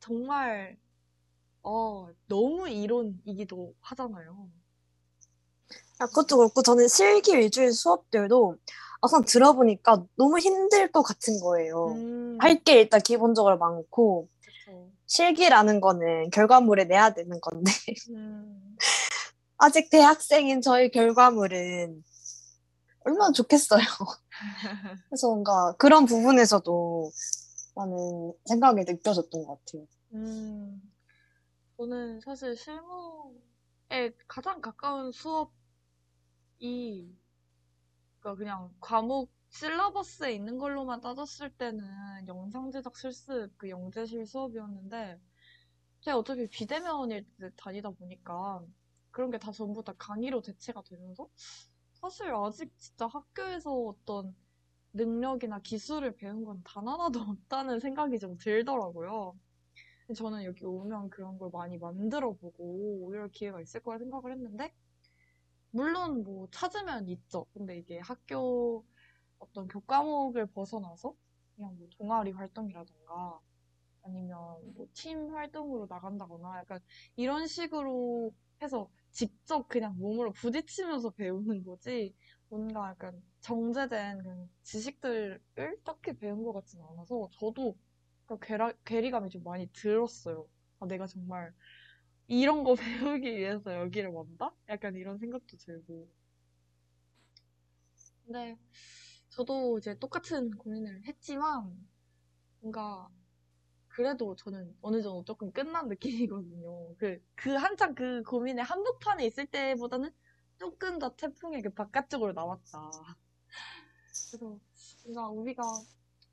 정말, 0.00 0.78
어, 1.62 2.08
너무 2.28 2.68
이론이기도 2.68 3.74
하잖아요. 3.80 4.50
아, 5.98 6.06
그것도 6.06 6.36
그렇고 6.38 6.62
저는 6.62 6.88
실기 6.88 7.36
위주의 7.38 7.72
수업들도 7.72 8.56
막상 9.02 9.24
들어보니까 9.24 10.04
너무 10.16 10.38
힘들 10.38 10.90
것 10.90 11.02
같은 11.02 11.40
거예요. 11.40 11.86
음, 11.86 12.38
할게 12.38 12.80
일단 12.80 13.00
기본적으로 13.02 13.58
많고 13.58 14.28
그쵸. 14.44 14.90
실기라는 15.06 15.80
거는 15.80 16.30
결과물을 16.30 16.88
내야 16.88 17.12
되는 17.14 17.40
건데 17.40 17.72
음, 18.10 18.76
아직 19.62 19.90
대학생인 19.90 20.62
저희 20.62 20.90
결과물은 20.90 22.02
얼마나 23.04 23.32
좋겠어요. 23.32 23.80
그래서 25.10 25.28
뭔가 25.28 25.74
그런 25.78 26.06
부분에서도 26.06 27.10
많은 27.74 28.32
생각이 28.46 28.84
느껴졌던 28.86 29.44
것 29.44 29.58
같아요. 29.64 29.86
음, 30.14 30.80
저는 31.76 32.20
사실 32.20 32.56
실무에 32.56 34.12
가장 34.26 34.62
가까운 34.62 35.12
수업이, 35.12 35.52
그러니까 38.20 38.38
그냥 38.38 38.70
과목 38.80 39.30
실러버스에 39.50 40.32
있는 40.32 40.58
걸로만 40.58 41.00
따졌을 41.00 41.50
때는 41.50 41.84
영상 42.28 42.70
제작 42.70 42.96
실습, 42.96 43.50
그 43.58 43.68
영재실 43.68 44.24
수업이었는데, 44.26 45.18
제가 46.02 46.18
어차피 46.18 46.48
비대면일 46.48 47.26
때 47.38 47.50
다니다 47.56 47.90
보니까 47.90 48.64
그런 49.10 49.30
게 49.30 49.38
다 49.38 49.52
전부 49.52 49.82
다 49.84 49.94
강의로 49.98 50.42
대체가 50.42 50.82
되면서, 50.82 51.28
사실 51.94 52.32
아직 52.34 52.72
진짜 52.78 53.06
학교에서 53.06 53.72
어떤 53.74 54.34
능력이나 54.94 55.60
기술을 55.60 56.16
배운 56.16 56.44
건 56.44 56.62
단 56.64 56.88
하나도 56.88 57.20
없다는 57.38 57.80
생각이 57.80 58.18
좀 58.20 58.36
들더라고요. 58.38 59.38
저는 60.16 60.44
여기 60.44 60.64
오면 60.66 61.10
그런 61.10 61.38
걸 61.38 61.50
많이 61.52 61.78
만들어 61.78 62.32
보고 62.34 63.04
오히려 63.04 63.28
기회가 63.28 63.60
있을 63.62 63.82
거라 63.82 63.98
생각을 63.98 64.32
했는데, 64.32 64.74
물론 65.70 66.22
뭐 66.24 66.48
찾으면 66.50 67.08
있죠. 67.08 67.46
근데 67.54 67.78
이게 67.78 67.98
학교 68.00 68.84
어떤 69.38 69.68
교과목을 69.68 70.46
벗어나서 70.48 71.14
그냥 71.56 71.76
뭐 71.78 71.88
동아리 71.98 72.32
활동이라던가 72.32 73.40
아니면 74.04 74.38
뭐 74.74 74.86
팀 74.94 75.34
활동으로 75.34 75.86
나간다거나 75.88 76.58
약간 76.60 76.80
이런 77.16 77.46
식으로 77.48 78.34
해서 78.62 78.90
직접 79.12 79.68
그냥 79.68 79.96
몸으로 79.98 80.32
부딪히면서 80.32 81.10
배우는 81.10 81.64
거지 81.64 82.14
뭔가 82.48 82.90
약간 82.90 83.22
정제된 83.40 84.48
지식들을 84.62 85.40
딱히 85.84 86.12
배운 86.18 86.42
것 86.44 86.52
같지는 86.52 86.84
않아서 86.92 87.28
저도 87.38 87.76
그 88.26 88.38
괴라, 88.40 88.72
괴리감이 88.84 89.30
좀 89.30 89.42
많이 89.44 89.68
들었어요. 89.72 90.46
아, 90.80 90.86
내가 90.86 91.06
정말 91.06 91.52
이런 92.28 92.64
거 92.64 92.74
배우기 93.18 93.36
위해서 93.36 93.74
여기를 93.74 94.10
왔다? 94.10 94.54
약간 94.68 94.96
이런 94.96 95.18
생각도 95.18 95.56
들고. 95.58 96.08
근데 98.24 98.56
저도 99.30 99.78
이제 99.78 99.98
똑같은 99.98 100.50
고민을 100.52 101.04
했지만 101.06 101.76
뭔가 102.60 103.10
그래도 103.90 104.34
저는 104.36 104.76
어느 104.82 105.02
정도 105.02 105.24
조금 105.24 105.52
끝난 105.52 105.88
느낌이거든요. 105.88 106.96
그, 106.98 107.22
그 107.36 107.50
한창 107.54 107.94
그 107.94 108.22
고민의 108.24 108.64
한복판에 108.64 109.26
있을 109.26 109.46
때보다는 109.46 110.10
조금 110.58 110.98
더 110.98 111.14
태풍의 111.16 111.62
그 111.62 111.70
바깥쪽으로 111.74 112.32
나왔다. 112.32 113.18
그래서 114.30 114.58
뭔가 115.04 115.28
우리가 115.28 115.62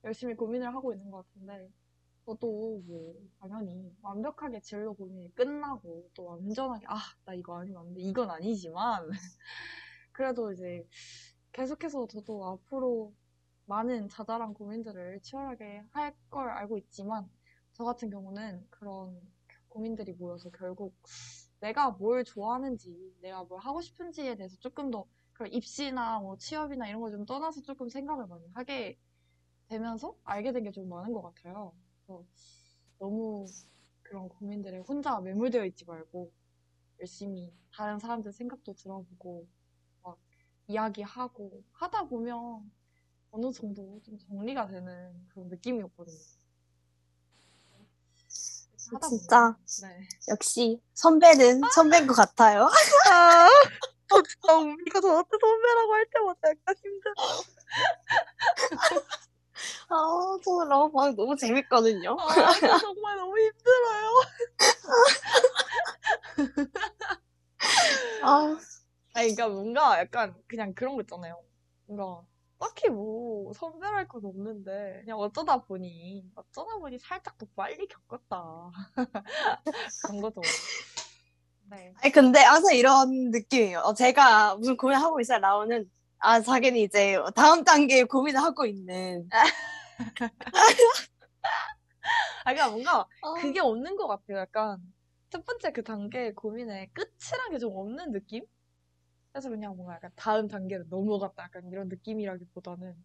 열심히 0.04 0.36
고민을 0.36 0.74
하고 0.76 0.94
있는 0.94 1.10
것 1.12 1.26
같은데 1.28 1.70
저도 2.26 2.82
뭐 2.86 3.16
당연히 3.40 3.92
완벽하게 4.02 4.62
진로 4.62 4.94
고민이 4.96 5.34
끝나고 5.36 6.10
또 6.14 6.26
완전하게 6.26 6.86
아, 6.90 6.98
나 7.26 7.34
이거 7.34 7.60
아니면 7.60 7.88
안 7.88 7.94
돼. 7.94 8.02
이건 8.02 8.30
아니지만 8.30 9.10
그래도 10.14 10.52
이제 10.52 10.88
계속해서 11.54 12.08
저도 12.08 12.46
앞으로 12.48 13.14
많은 13.66 14.10
자잘한 14.10 14.54
고민들을 14.54 15.22
치열하게 15.22 15.84
할 15.94 16.16
걸 16.30 16.50
알고 16.50 16.78
있지만 16.80 17.30
저 17.78 17.84
같은 17.86 18.10
경우는 18.10 18.66
그런 18.72 19.22
고민들이 19.70 20.12
모여서 20.14 20.50
결국 20.50 20.96
내가 21.60 21.92
뭘 21.92 22.24
좋아하는지, 22.24 23.16
내가 23.22 23.44
뭘 23.44 23.62
하고 23.62 23.82
싶은지에 23.82 24.36
대해서 24.36 24.58
조금 24.60 24.90
더 24.92 25.06
그런 25.34 25.52
입시나 25.54 26.20
뭐 26.20 26.38
취업이나 26.38 26.88
이런 26.90 27.02
걸 27.02 27.12
좀 27.12 27.26
떠나서 27.26 27.62
조금 27.62 27.88
생각을 27.90 28.26
많이 28.28 28.48
하게 28.56 28.98
되면서 29.70 30.18
알게 30.26 30.54
된 30.54 30.64
게 30.64 30.72
좀 30.72 30.90
많은 30.90 31.14
것 31.14 31.22
같아요. 31.24 31.74
그래서 32.06 32.26
너무 33.00 33.46
그런 34.04 34.30
고민들에 34.30 34.80
혼자 34.80 35.20
매몰되어 35.22 35.66
있지 35.68 35.86
말고 35.86 36.32
열심히 37.02 37.54
다른 37.74 38.00
사람들 38.00 38.34
생각도 38.34 38.74
들어보고 38.76 39.48
막 40.04 40.20
이야기하고 40.68 41.64
하다 41.74 42.08
보면 42.10 42.72
어느 43.32 43.52
정도 43.54 44.02
좀 44.04 44.18
정리가 44.20 44.68
되는 44.68 45.28
그런 45.30 45.50
느낌이었거든요. 45.50 46.37
하다 48.94 49.08
진짜 49.08 49.56
네. 49.82 50.08
역시 50.30 50.82
선배는 50.94 51.62
선배인 51.74 52.08
것 52.08 52.14
같아요. 52.14 52.70
아, 53.10 53.50
저 54.10 54.22
진짜 54.24 54.54
우리가 54.56 55.02
저한테 55.02 55.30
선배라고 55.40 55.94
할 55.94 56.06
때마다 56.14 56.50
약간 56.50 56.76
힘들어요. 56.84 57.16
아, 59.90 60.38
정말 60.44 60.68
너무 60.68 60.92
방 60.92 61.16
너무 61.16 61.36
재밌거든요. 61.36 62.16
아, 62.20 62.54
저 62.60 62.78
정말 62.80 63.18
너무 63.18 63.38
힘들어요. 63.38 64.12
아, 68.24 68.58
아니, 69.14 69.36
그러니까 69.36 69.50
뭔가 69.50 70.00
약간 70.00 70.36
그냥 70.48 70.74
그런 70.74 70.96
거 70.96 71.02
있잖아요. 71.02 71.42
뭔가 71.86 72.22
딱히 72.60 72.90
뭐 72.90 73.54
선별할 73.54 74.08
건 74.08 74.26
없는데 74.26 75.02
그냥 75.02 75.20
어쩌다 75.20 75.58
보니 75.62 76.26
어쩌다 76.36 76.78
보니 76.80 76.98
살짝 77.00 77.38
더 77.38 77.46
빨리 77.56 77.88
겪었다. 77.88 78.72
그런 80.06 80.22
거죠. 80.22 80.42
네. 81.70 81.94
아니 82.02 82.12
근데 82.12 82.40
항상 82.40 82.76
이런 82.76 83.32
느낌이에요. 83.32 83.80
어, 83.80 83.94
제가 83.94 84.56
무슨 84.56 84.78
고민하고 84.78 85.20
있어야 85.20 85.40
나오는 85.40 85.90
아 86.20 86.42
자기는 86.42 86.80
이제 86.80 87.18
다음 87.36 87.64
단계에 87.64 88.04
고민을 88.04 88.42
하고 88.42 88.66
있는. 88.66 89.30
아, 92.46 92.54
그러니까 92.54 92.70
뭔가 92.70 93.08
어, 93.22 93.34
그게 93.36 93.60
없는 93.60 93.96
것 93.96 94.08
같아요. 94.08 94.38
약간 94.40 94.80
첫 95.30 95.46
번째 95.46 95.72
그 95.74 95.84
단계의 95.84 96.34
고민의 96.36 96.90
끝이란 96.94 97.52
게 97.52 97.60
좀 97.60 97.76
없는 97.76 98.12
느낌? 98.12 98.44
그래서 99.38 99.50
그냥 99.52 99.76
뭔가 99.76 99.94
약간 99.94 100.10
다음 100.16 100.48
단계로 100.48 100.86
넘어갔다. 100.90 101.44
약간 101.44 101.68
이런 101.72 101.90
느낌이라기보다는 101.90 102.96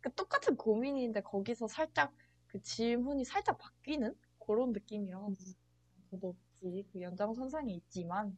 그 0.00 0.12
똑같은 0.14 0.56
고민인데 0.56 1.20
거기서 1.20 1.68
살짝 1.68 2.12
그 2.48 2.60
질문이 2.60 3.24
살짝 3.24 3.58
바뀌는 3.58 4.12
그런 4.44 4.72
느낌이라 4.72 5.20
저도 6.10 6.34
혹시 6.34 6.84
그 6.92 7.00
연장선상에 7.00 7.72
있지만 7.74 8.36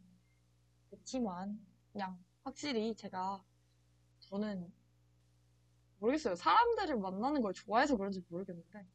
그렇지만 0.90 1.58
그냥 1.94 2.22
확실히 2.42 2.94
제가 2.94 3.42
저는 4.20 4.70
모르겠어요. 6.00 6.34
사람들을 6.34 6.98
만나는 6.98 7.40
걸 7.40 7.54
좋아해서 7.54 7.96
그런지 7.96 8.22
모르겠는데 8.28 8.86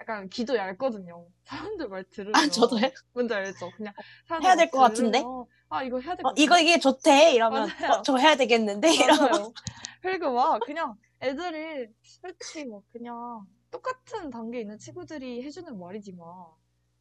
약간 0.00 0.30
귀도 0.30 0.56
얇거든요. 0.56 1.28
사람들 1.44 1.88
말 1.88 2.04
들으면 2.04 2.34
아 2.34 2.48
저도요. 2.48 2.90
뭔지 3.12 3.34
알죠? 3.34 3.70
그냥 3.72 3.92
해야 4.40 4.48
말될것 4.54 4.80
같은데? 4.80 5.22
아 5.70 5.82
이거 5.82 6.00
해야 6.00 6.16
될 6.16 6.24
어, 6.24 6.30
것 6.30 6.34
이거 6.38 6.58
이게 6.58 6.78
좋대 6.78 7.32
이러면. 7.34 7.68
어, 7.90 8.02
저 8.02 8.16
해야 8.16 8.36
되겠는데 8.36 8.92
이러고 8.94 9.22
맞아요. 9.22 9.52
그리고 10.00 10.32
막 10.32 10.60
그냥 10.60 10.96
애들이 11.20 11.88
솔직히 12.02 12.64
막 12.66 12.82
그냥 12.92 13.46
똑같은 13.70 14.30
단계에 14.30 14.62
있는 14.62 14.78
친구들이 14.78 15.42
해주는 15.44 15.78
말이지만 15.78 16.26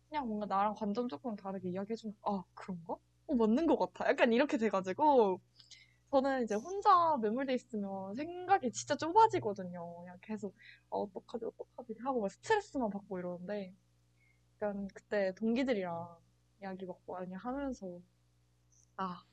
그냥 0.10 0.28
뭔가 0.28 0.46
나랑 0.46 0.74
관점 0.76 1.08
조금 1.08 1.36
다르게 1.36 1.70
이야기해주면 1.70 2.16
아 2.24 2.44
그런가? 2.54 2.96
어 3.28 3.36
맞는 3.36 3.68
것 3.68 3.78
같아. 3.78 4.10
약간 4.10 4.34
이렇게 4.34 4.58
돼가지고 4.58 5.40
저는 6.12 6.44
이제 6.44 6.56
혼자 6.56 7.18
매몰돼 7.22 7.54
있으면 7.54 8.16
생각이 8.16 8.72
진짜 8.72 8.96
좁아지거든요. 8.96 10.00
그냥 10.00 10.18
계속 10.22 10.56
아, 10.90 10.98
어떡하지 10.98 11.46
어떡하지 11.46 11.96
하고 12.04 12.22
막 12.22 12.32
스트레스만 12.32 12.90
받고 12.90 13.20
이러는데 13.20 13.74
약간 14.62 14.88
그때 14.94 15.34
동기들이랑 15.36 16.08
이야기 16.62 16.86
막 16.86 16.98
많이 17.08 17.34
하면서 17.34 18.00
아 18.98 19.24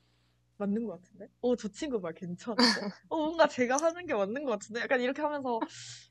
맞는 0.58 0.86
것 0.86 1.02
같은데? 1.02 1.28
어, 1.42 1.56
저 1.56 1.68
친구 1.68 2.00
말 2.00 2.14
괜찮은데? 2.14 2.64
어, 3.10 3.16
뭔가 3.18 3.48
제가 3.48 3.76
하는 3.78 4.06
게 4.06 4.14
맞는 4.14 4.44
것 4.44 4.52
같은데? 4.52 4.80
약간 4.82 5.00
이렇게 5.00 5.22
하면서 5.22 5.60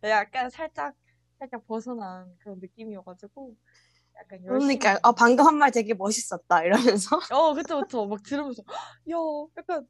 약간 0.04 0.50
살짝 0.50 0.96
살짝 1.40 1.66
벗어난 1.68 2.36
그런 2.40 2.60
느낌이어가지고 2.60 3.56
약간 4.20 4.46
열심히 4.46 4.80
그러니까 4.80 5.00
아 5.04 5.12
방금 5.14 5.46
한 5.48 5.56
말 5.58 5.72
되게 5.72 5.94
멋있었다 5.94 6.64
이러면서 6.64 7.20
어, 7.34 7.54
그쵸, 7.54 7.82
그쵸. 7.84 8.06
막 8.08 8.22
들으면서, 8.24 8.64
야, 9.12 9.16
약간, 9.58 9.88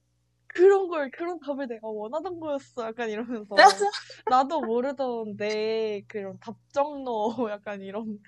그런 0.47 0.87
걸, 0.89 1.11
그런 1.11 1.39
답을 1.39 1.67
내가 1.67 1.87
원하던 1.89 2.39
거였어. 2.39 2.85
약간 2.85 3.09
이러면서. 3.09 3.55
나도 4.27 4.63
모르던 4.63 5.37
내 5.37 6.03
그런 6.07 6.39
답정너, 6.39 7.49
약간 7.51 7.81
이런, 7.81 8.19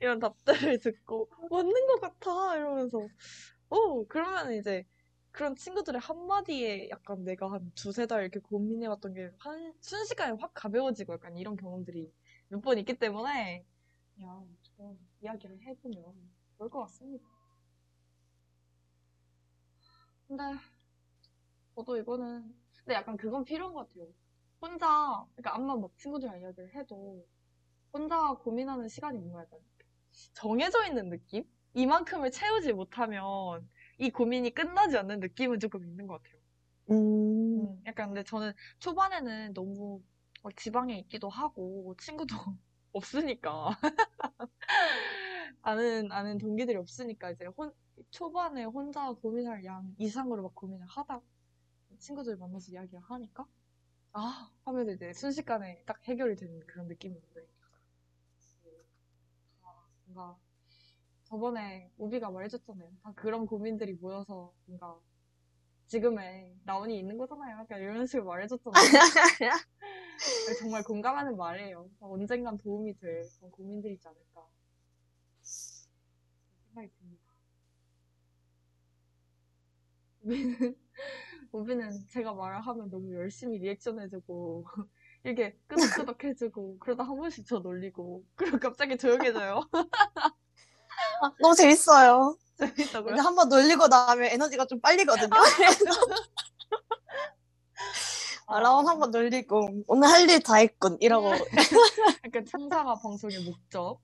이런 0.00 0.18
답들을 0.20 0.78
듣고, 0.80 1.30
맞는 1.50 1.86
것 1.88 2.00
같아. 2.00 2.56
이러면서. 2.56 3.10
어, 3.70 4.04
그러면 4.06 4.52
이제, 4.54 4.84
그런 5.30 5.54
친구들의 5.54 6.00
한마디에 6.00 6.88
약간 6.90 7.24
내가 7.24 7.50
한 7.52 7.70
두세 7.74 8.06
달 8.06 8.22
이렇게 8.22 8.40
고민해왔던 8.40 9.14
게, 9.14 9.30
한, 9.38 9.74
순식간에 9.80 10.36
확 10.40 10.52
가벼워지고 10.54 11.14
약간 11.14 11.36
이런 11.36 11.56
경험들이 11.56 12.12
몇 12.48 12.60
번 12.62 12.78
있기 12.78 12.94
때문에, 12.98 13.64
야, 14.22 14.42
좀 14.62 14.98
이야기를 15.22 15.60
해보면 15.62 16.14
좋을 16.58 16.70
것 16.70 16.80
같습니다. 16.82 17.24
근데 20.28 20.58
저도 21.74 21.96
이거는 21.96 22.54
근데 22.84 22.94
약간 22.94 23.16
그건 23.16 23.44
필요한 23.44 23.72
것 23.74 23.88
같아요. 23.88 24.06
혼자 24.60 25.24
그러니까 25.36 25.54
암만 25.54 25.80
막 25.80 25.96
친구들이랑 25.96 26.40
이야기를 26.40 26.74
해도 26.74 27.26
혼자 27.92 28.34
고민하는 28.34 28.88
시간이 28.88 29.18
뭔가 29.18 29.42
약간 29.42 29.60
정해져 30.34 30.86
있는 30.86 31.10
느낌? 31.10 31.44
이만큼을 31.78 32.30
채우지 32.32 32.72
못하면 32.72 33.68
이 33.98 34.10
고민이 34.10 34.50
끝나지 34.50 34.96
않는 34.98 35.20
느낌은 35.20 35.60
조금 35.60 35.84
있는 35.84 36.06
것 36.06 36.20
같아요. 36.22 36.40
음, 36.90 37.62
음, 37.62 37.82
약간 37.86 38.08
근데 38.08 38.24
저는 38.24 38.52
초반에는 38.80 39.54
너무 39.54 40.02
막 40.42 40.56
지방에 40.56 40.98
있기도 41.00 41.28
하고 41.28 41.94
친구도 41.98 42.34
없으니까. 42.92 43.70
아는 45.62 46.10
아는 46.10 46.38
동기들이 46.38 46.76
없으니까 46.76 47.30
이제 47.30 47.46
혼 47.46 47.72
초반에 48.10 48.64
혼자 48.64 49.10
고민할 49.12 49.64
양 49.64 49.94
이상으로 49.98 50.42
막 50.42 50.54
고민을 50.54 50.86
하다 50.86 51.20
친구들 51.98 52.36
만나서 52.36 52.72
이야기를 52.72 53.00
하니까 53.00 53.46
아! 54.12 54.50
하면 54.64 54.88
이제 54.90 55.12
순식간에 55.12 55.82
딱 55.86 56.02
해결이 56.04 56.36
되는 56.36 56.60
그런 56.66 56.88
느낌이었는데. 56.88 57.46
아, 59.62 59.86
뭔가 60.06 60.38
저번에 61.30 61.90
우비가 61.98 62.30
말해줬잖아요. 62.30 62.90
다 63.02 63.12
그런 63.14 63.46
고민들이 63.46 63.92
모여서 63.94 64.52
뭔가 64.64 64.98
지금의 65.86 66.54
나온이 66.64 66.98
있는 66.98 67.18
거잖아요. 67.18 67.58
약간 67.60 67.80
이런 67.80 68.06
식으로 68.06 68.24
말해줬잖아요. 68.26 68.72
정말 70.60 70.82
공감하는 70.84 71.36
말이에요. 71.36 71.88
언젠간 72.00 72.58
도움이 72.58 72.98
될 72.98 73.22
그런 73.38 73.50
고민들이지 73.50 74.06
않을까 74.08 74.46
생각이 76.74 76.90
듭니다. 76.98 77.24
우비는, 80.22 80.76
우비는 81.52 82.06
제가 82.08 82.34
말을 82.34 82.60
하면 82.60 82.90
너무 82.90 83.14
열심히 83.14 83.58
리액션 83.58 84.00
해주고, 84.00 84.64
이렇게 85.24 85.56
끄덕끄덕 85.66 86.24
해주고, 86.24 86.78
그러다 86.80 87.04
한 87.04 87.16
번씩 87.16 87.46
저 87.46 87.58
놀리고, 87.60 88.24
그리고 88.34 88.58
갑자기 88.58 88.96
조용해져요. 88.96 89.60
아, 91.22 91.32
너무 91.40 91.54
재밌어요. 91.54 92.36
재밌다고요? 92.58 93.06
근데 93.10 93.20
한번 93.22 93.48
놀리고 93.48 93.86
나면 93.88 94.24
에너지가 94.32 94.66
좀 94.66 94.80
빨리거든요. 94.80 95.30
아, 98.46 98.60
라온 98.60 98.88
한번 98.88 99.10
놀리고 99.10 99.68
오늘 99.86 100.08
할 100.08 100.28
일 100.28 100.42
다 100.42 100.56
했군 100.56 100.96
이러고 101.00 101.30
약간 102.24 102.44
청사가 102.50 102.94
방송의 103.02 103.44
목적. 103.44 104.00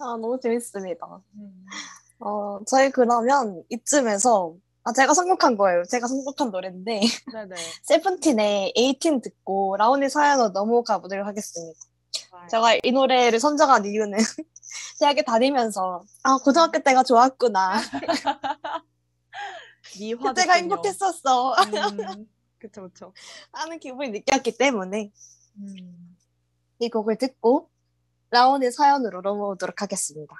아 0.00 0.16
너무 0.20 0.38
재밌습니다. 0.40 1.20
음. 1.34 1.66
어 2.20 2.60
저희 2.66 2.90
그러면 2.90 3.62
이쯤에서 3.70 4.54
아 4.84 4.92
제가 4.92 5.14
선곡한 5.14 5.56
거예요. 5.56 5.82
제가 5.84 6.06
선곡한 6.06 6.50
노래인데 6.50 7.00
네네. 7.32 7.56
세븐틴의 7.82 8.72
18 8.76 9.20
듣고 9.20 9.76
라온의 9.76 10.08
사연으로 10.08 10.48
넘어가 10.50 10.98
보도록 10.98 11.26
하겠습니다. 11.26 11.78
좋아요. 12.12 12.46
제가 12.48 12.74
이 12.84 12.92
노래를 12.92 13.40
선정한 13.40 13.84
이유는 13.84 14.18
대학에 15.00 15.22
다니면서 15.22 16.02
아 16.22 16.38
고등학교 16.38 16.78
때가 16.78 17.02
좋았구나 17.02 17.80
미화 19.98 20.32
그때가. 20.32 20.54
행복했었어 20.54 21.54
음, 21.54 22.26
그쵸, 22.58 22.82
그쵸. 22.82 23.12
하는 23.52 23.78
기분이 23.78 24.10
느꼈기 24.10 24.56
때문에 24.56 25.10
음. 25.56 26.16
이 26.78 26.88
곡을 26.88 27.16
듣고 27.18 27.68
라온의 28.30 28.72
사연으로 28.72 29.20
넘어오도록 29.20 29.82
하겠습니다. 29.82 30.34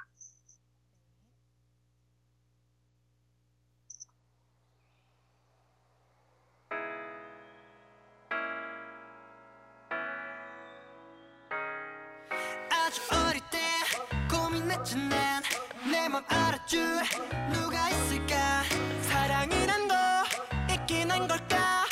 맘 16.13 16.23
알아줄 16.27 17.01
누가 17.51 17.89
있을까 17.89 18.61
사랑이란 19.01 19.87
거 19.87 19.95
있긴 20.71 21.09
한 21.09 21.27
걸까 21.27 21.85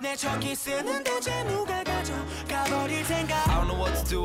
내 0.00 0.16
저기 0.16 0.54
쓰는 0.54 1.04
대체 1.04 1.44
누가 1.44 1.84
가져가버릴 1.84 3.04
생각 3.04 3.46
I 3.46 3.56
don't 3.56 3.66
know 3.66 3.78
what 3.78 3.94
to 4.06 4.24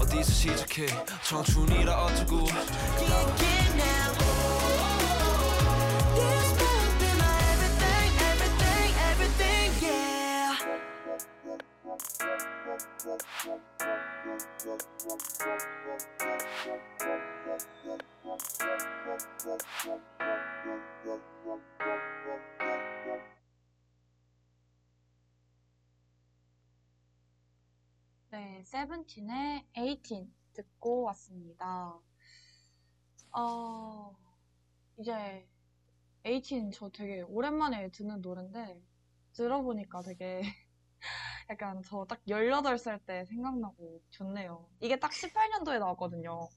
어디서 0.00 0.32
시작해 0.32 0.86
청춘이라 1.24 2.00
어쩌고 2.00 2.46
Yeah, 2.46 3.26
yeah, 3.42 3.74
now 3.74 4.14
This 6.14 6.54
will 6.62 6.94
be 7.00 7.10
my 7.18 7.26
everything, 7.50 8.10
everything, 8.30 8.94
everything, 9.10 9.70
yeah 9.82 10.54
네, 28.30 28.62
세븐틴의 28.64 29.66
18 29.74 30.28
듣고 30.52 31.02
왔습니다. 31.04 31.98
어, 33.32 34.16
이제 34.98 35.48
18저 36.24 36.92
되게 36.92 37.22
오랜만에 37.22 37.90
듣는 37.90 38.20
노래인데 38.20 38.82
들어보니까 39.32 40.02
되게 40.02 40.42
약간 41.50 41.82
저 41.82 42.04
딱 42.08 42.20
18살 42.28 43.00
때 43.06 43.24
생각나고 43.24 44.00
좋네요. 44.10 44.66
이게 44.80 44.98
딱 44.98 45.10
18년도에 45.10 45.78
나왔거든요. 45.80 46.48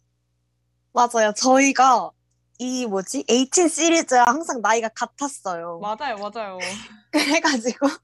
맞아요. 0.93 1.33
저희가 1.35 2.11
이 2.59 2.85
뭐지? 2.85 3.25
18 3.27 3.69
시리즈랑 3.69 4.27
항상 4.27 4.61
나이가 4.61 4.89
같았어요. 4.89 5.79
맞아요, 5.79 6.17
맞아요. 6.17 6.59
그래가지고 7.11 7.87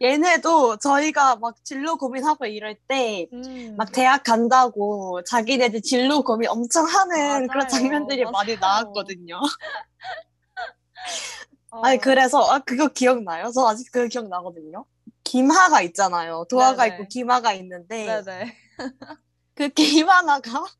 얘네도 0.00 0.78
저희가 0.78 1.36
막 1.36 1.62
진로 1.64 1.96
고민하고 1.98 2.46
이럴 2.46 2.76
때 2.88 3.26
음, 3.32 3.74
막 3.76 3.92
대학 3.92 4.22
간다고 4.24 5.22
자기네들 5.24 5.82
진로 5.82 6.22
고민 6.22 6.48
엄청 6.48 6.86
하는 6.86 7.46
그런 7.48 7.66
맞아요. 7.66 7.68
장면들이 7.68 8.24
많이 8.30 8.56
맞아요. 8.56 8.58
나왔거든요. 8.60 9.40
어, 11.70 11.82
아니 11.84 11.98
그래서 11.98 12.40
아 12.50 12.58
그거 12.60 12.88
기억나요? 12.88 13.50
저 13.52 13.66
아직 13.68 13.90
그거 13.92 14.06
기억나거든요. 14.08 14.84
김하가 15.24 15.80
있잖아요. 15.82 16.44
도하가 16.48 16.84
네네. 16.84 16.94
있고 16.94 17.08
김하가 17.08 17.52
있는데 17.54 18.22
네네. 18.22 18.56
그 19.54 19.68
김하나가 19.70 20.64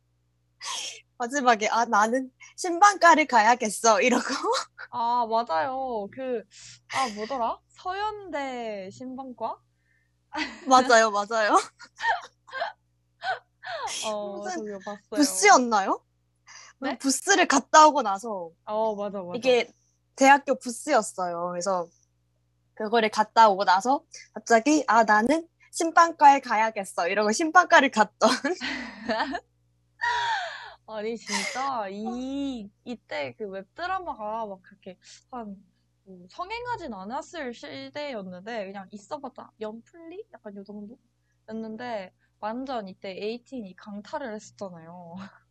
마지막에 1.19 1.69
아 1.69 1.85
나는 1.85 2.31
신방과를 2.57 3.27
가야겠어 3.27 4.01
이러고 4.01 4.25
아, 4.91 5.27
맞아요. 5.27 6.07
그, 6.13 6.45
아, 6.95 7.09
뭐더라? 7.15 7.59
서현대 7.69 8.91
신방과? 8.93 9.59
맞아요 10.69 11.11
맞아요 11.11 11.57
어, 14.05 14.39
무슨. 14.39 14.81
부스였나요? 15.11 16.05
네? 16.81 16.99
부스를 16.99 17.47
갔다 17.47 17.87
오고 17.87 18.03
나서 18.03 18.51
어, 18.65 18.95
맞아, 18.95 19.19
맞아. 19.23 19.37
이게 19.37 19.73
대학교 20.17 20.55
부스였어요. 20.57 21.49
그래서 21.51 21.89
그거를 22.75 23.09
갔다 23.09 23.49
오고 23.49 23.65
나서 23.65 24.05
갑자기 24.33 24.85
아 24.87 25.05
나는 25.05 25.49
신방과에 25.73 26.41
가야겠어. 26.41 27.09
이러고 27.09 27.33
신방과를 27.33 27.91
갔던. 27.91 28.31
아니 30.87 31.17
진짜 31.17 31.89
이 31.89 32.71
이때 32.85 33.35
그 33.39 33.47
웹드라마가 33.49 34.47
막 34.47 34.61
그렇게 34.63 34.99
한뭐 35.31 35.57
성행하진 36.29 36.93
않았을 36.93 37.55
시대였는데 37.55 38.67
그냥 38.67 38.87
있어봤자 38.91 39.51
연플리? 39.61 40.27
약간 40.35 40.55
요 40.57 40.63
정도였는데 40.65 42.13
완전 42.39 42.87
이때 42.89 43.11
에이틴이 43.11 43.75
강타를 43.77 44.35
했었잖아요. 44.35 45.17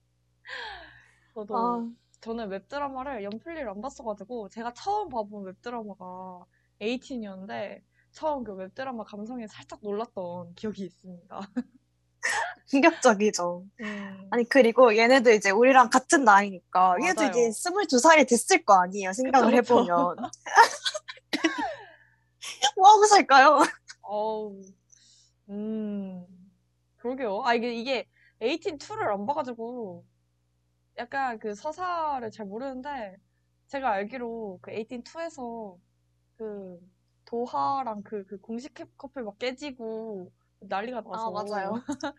저도 1.34 1.57
아, 1.57 1.91
저는 2.21 2.49
웹드라마를 2.49 3.24
연플리를 3.24 3.67
안 3.67 3.82
봤어가지고 3.82 4.49
제가 4.49 4.74
처음 4.74 5.09
봐본 5.09 5.45
웹드라마가 5.45 6.45
에이틴이었는데 6.82 7.84
처음 8.11 8.43
그 8.43 8.53
웹드라마 8.53 9.03
감성에 9.03 9.47
살짝 9.47 9.80
놀랐던 9.82 10.53
기억이 10.55 10.84
있습니다. 10.86 11.39
충격적이죠. 12.67 13.65
음, 13.82 14.28
아니, 14.32 14.43
그리고 14.45 14.95
얘네들 14.95 15.34
이제 15.34 15.51
우리랑 15.51 15.89
같은 15.89 16.24
나이니까, 16.24 16.95
얘도 17.03 17.24
이제 17.24 17.39
맞아요. 17.39 17.51
22살이 17.51 18.28
됐을 18.28 18.63
거 18.63 18.82
아니에요, 18.82 19.11
생각을 19.13 19.51
그쵸, 19.51 19.61
그쵸. 19.61 19.76
해보면. 19.76 20.15
뭐 22.78 22.89
하고 22.89 23.05
살까요? 23.05 23.59
어우, 24.01 24.61
음, 25.49 26.26
그러게요. 26.97 27.43
아, 27.43 27.53
이게, 27.53 27.74
이게, 27.74 28.07
에이틴 28.41 28.78
2를 28.78 29.11
안 29.11 29.26
봐가지고, 29.26 30.05
약간 30.97 31.38
그 31.39 31.53
서사를 31.53 32.30
잘 32.32 32.45
모르는데, 32.45 33.17
제가 33.67 33.91
알기로 33.91 34.59
그 34.61 34.71
에이틴 34.71 35.03
2에서 35.03 35.78
그, 36.38 36.79
도하랑 37.25 38.03
그, 38.03 38.25
그 38.25 38.38
공식 38.39 38.73
캡- 38.73 38.86
커플 38.97 39.23
막 39.23 39.38
깨지고, 39.39 40.31
난리가 40.61 41.01
나서. 41.01 41.27
아, 41.27 41.31
맞아요. 41.43 41.73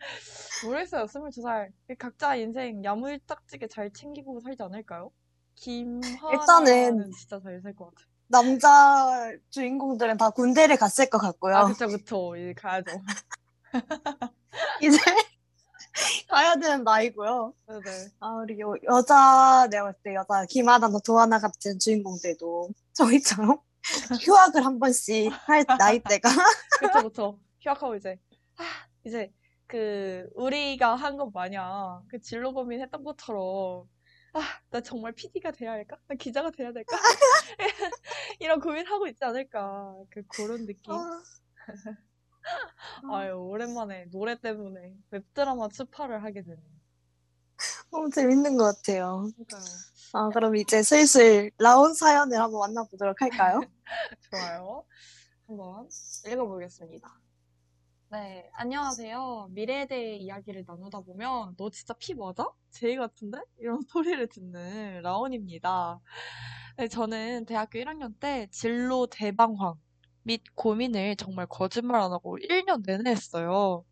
모르겠어요, 0.65 1.05
22살. 1.07 1.71
각자 1.97 2.35
인생 2.35 2.83
야물딱지게 2.83 3.67
잘 3.67 3.91
챙기고 3.91 4.39
살지 4.41 4.61
않을까요? 4.63 5.11
김하나는 5.55 7.11
진짜 7.11 7.39
잘 7.39 7.61
살 7.61 7.75
것 7.75 7.85
같아요. 7.85 8.07
남자 8.27 9.31
주인공들은 9.51 10.17
다 10.17 10.29
군대를 10.31 10.77
갔을 10.77 11.09
것 11.09 11.17
같고요. 11.19 11.55
아, 11.55 11.65
그쵸, 11.65 11.87
그쵸. 11.87 12.35
이제 12.35 12.53
가야죠. 12.53 13.01
이제 14.81 14.97
가야 16.29 16.55
되는 16.55 16.83
나이고요. 16.83 17.53
네네. 17.67 18.07
아, 18.19 18.29
우리 18.43 18.59
여, 18.59 18.73
여자, 18.83 19.67
내가 19.69 19.85
봤을 19.85 19.99
때 20.03 20.15
여자, 20.15 20.45
김하나나 20.49 20.97
도하나 21.05 21.39
같은 21.39 21.77
주인공들도 21.79 22.69
저희처럼 22.93 23.59
휴학을 24.21 24.65
한 24.65 24.79
번씩 24.79 25.31
할 25.47 25.65
나이대가 25.79 26.29
그쵸, 26.79 27.03
그쵸. 27.03 27.39
휴학하고 27.61 27.95
이제, 27.95 28.19
아, 28.57 28.63
이제, 29.05 29.31
그, 29.67 30.27
우리가 30.35 30.95
한 30.95 31.17
것 31.17 31.31
마냥, 31.31 32.03
그 32.09 32.19
진로 32.21 32.53
고민 32.53 32.81
했던 32.81 33.03
것처럼, 33.03 33.87
아, 34.33 34.41
나 34.69 34.81
정말 34.81 35.13
PD가 35.13 35.51
돼야 35.51 35.71
할까? 35.71 35.97
나 36.07 36.15
기자가 36.15 36.51
돼야 36.51 36.71
될까? 36.73 36.97
이런 38.39 38.59
고민하고 38.59 39.07
있지 39.07 39.23
않을까. 39.23 39.95
그, 40.11 40.23
그런 40.27 40.65
느낌. 40.65 40.93
아, 40.93 41.23
아유, 43.09 43.33
오랜만에 43.35 44.05
노래 44.11 44.39
때문에 44.39 44.95
웹드라마 45.11 45.69
추파를 45.69 46.23
하게 46.23 46.43
되네요. 46.43 46.75
너무 47.91 48.09
재밌는 48.09 48.57
것 48.57 48.75
같아요. 48.75 49.29
그러니까요. 49.35 49.63
아, 50.13 50.29
그럼 50.29 50.55
이제 50.55 50.83
슬슬 50.83 51.51
나온 51.57 51.93
사연을 51.93 52.37
한번 52.39 52.59
만나보도록 52.59 53.21
할까요? 53.21 53.61
좋아요. 54.31 54.85
한번 55.47 55.87
읽어보겠습니다. 56.27 57.21
네, 58.11 58.49
안녕하세요. 58.53 59.49
미래에 59.51 59.87
대해 59.87 60.15
이야기를 60.17 60.63
나누다 60.67 61.01
보면 61.01 61.55
너 61.57 61.69
진짜 61.69 61.93
피 61.99 62.13
맞아? 62.13 62.47
제이 62.71 62.95
같은데? 62.95 63.39
이런 63.57 63.79
소리를 63.89 64.27
듣는 64.27 65.01
라온입니다. 65.01 65.99
네, 66.77 66.87
저는 66.87 67.45
대학교 67.45 67.79
1학년 67.79 68.13
때 68.19 68.47
진로 68.51 69.07
대방황 69.07 69.75
및 70.23 70.41
고민을 70.55 71.15
정말 71.17 71.47
거짓말 71.47 72.01
안 72.01 72.11
하고 72.11 72.37
1년 72.37 72.83
내내 72.85 73.11
했어요. 73.11 73.83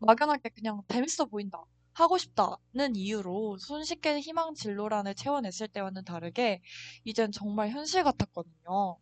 막연하게 0.00 0.50
그냥 0.50 0.82
재밌어 0.88 1.26
보인다. 1.26 1.62
하고 1.94 2.18
싶다는 2.18 2.96
이유로 2.96 3.58
손쉽게 3.58 4.20
희망 4.20 4.54
진로란을 4.54 5.14
채워냈을 5.14 5.68
때와는 5.68 6.04
다르게 6.04 6.60
이젠 7.04 7.32
정말 7.32 7.70
현실 7.70 8.02
같았거든요. 8.04 8.98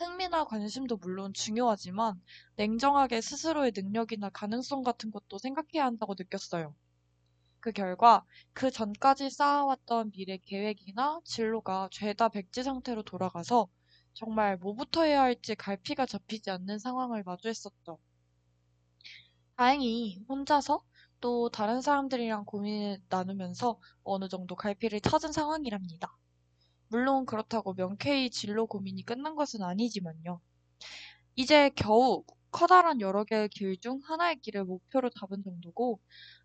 흥미나 0.00 0.44
관심도 0.44 0.96
물론 0.96 1.32
중요하지만 1.34 2.20
냉정하게 2.56 3.20
스스로의 3.20 3.70
능력이나 3.76 4.30
가능성 4.30 4.82
같은 4.82 5.10
것도 5.12 5.38
생각해야 5.38 5.84
한다고 5.84 6.14
느꼈어요. 6.18 6.74
그 7.60 7.72
결과 7.72 8.24
그 8.52 8.70
전까지 8.70 9.30
쌓아왔던 9.30 10.12
미래 10.12 10.38
계획이나 10.38 11.20
진로가 11.24 11.88
죄다 11.92 12.30
백지 12.30 12.62
상태로 12.62 13.02
돌아가서 13.04 13.68
정말 14.14 14.56
뭐부터 14.56 15.04
해야 15.04 15.22
할지 15.22 15.54
갈피가 15.54 16.06
잡히지 16.06 16.50
않는 16.50 16.78
상황을 16.78 17.22
마주했었죠. 17.24 17.98
다행히 19.56 20.24
혼자서 20.28 20.82
또 21.20 21.50
다른 21.50 21.80
사람들이랑 21.82 22.46
고민을 22.46 23.00
나누면서 23.08 23.78
어느 24.02 24.28
정도 24.28 24.56
갈피를 24.56 25.00
찾은 25.00 25.30
상황이랍니다. 25.32 26.16
물론 26.90 27.26
그렇다고 27.26 27.74
명쾌히 27.74 28.30
진로 28.30 28.66
고민이 28.68 29.04
끝난 29.04 29.34
것은 29.36 29.62
아니지만요. 29.62 30.40
이제 31.36 31.70
겨우 31.76 32.24
커다란 32.52 33.00
여러 33.00 33.24
개의 33.24 33.48
길 33.48 33.76
중 33.80 34.00
하나의 34.04 34.40
길을 34.40 34.64
목표로 34.64 35.10
잡은 35.10 35.42
정도고, 35.42 36.00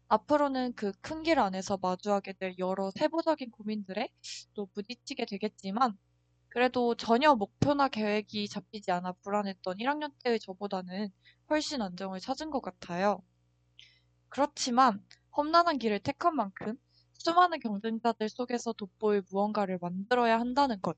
앞으로는 0.09 0.73
그 0.75 0.93
큰 1.03 1.23
길 1.23 1.39
안에서 1.39 1.77
마주하게 1.81 2.33
될 2.35 2.55
여러 2.59 2.91
세부적인 2.91 3.51
고민들에 3.51 4.09
또 4.55 4.67
부딪히게 4.67 5.25
되겠지만, 5.27 5.97
그래도 6.49 6.95
전혀 6.95 7.35
목표나 7.35 7.89
계획이 7.89 8.49
잡히지 8.49 8.91
않아 8.91 9.13
불안했던 9.23 9.77
1학년 9.79 10.11
때의 10.23 10.39
저보다는 10.41 11.09
훨씬 11.51 11.81
안정을 11.83 12.19
찾은 12.21 12.51
것 12.51 12.61
같아요. 12.61 13.23
그렇지만 14.29 15.03
험난한 15.35 15.79
길을 15.79 15.99
택한 15.99 16.35
만큼 16.35 16.77
수많은 17.19 17.59
경쟁자들 17.59 18.29
속에서 18.29 18.73
돋보일 18.73 19.23
무언가를 19.31 19.77
만들어야 19.81 20.39
한다는 20.39 20.81
것, 20.81 20.97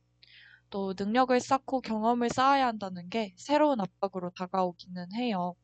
또 0.69 0.93
능력을 0.97 1.39
쌓고 1.39 1.81
경험을 1.81 2.29
쌓아야 2.29 2.67
한다는 2.67 3.09
게 3.09 3.33
새로운 3.37 3.81
압박으로 3.81 4.31
다가오기는 4.31 5.13
해요. 5.15 5.55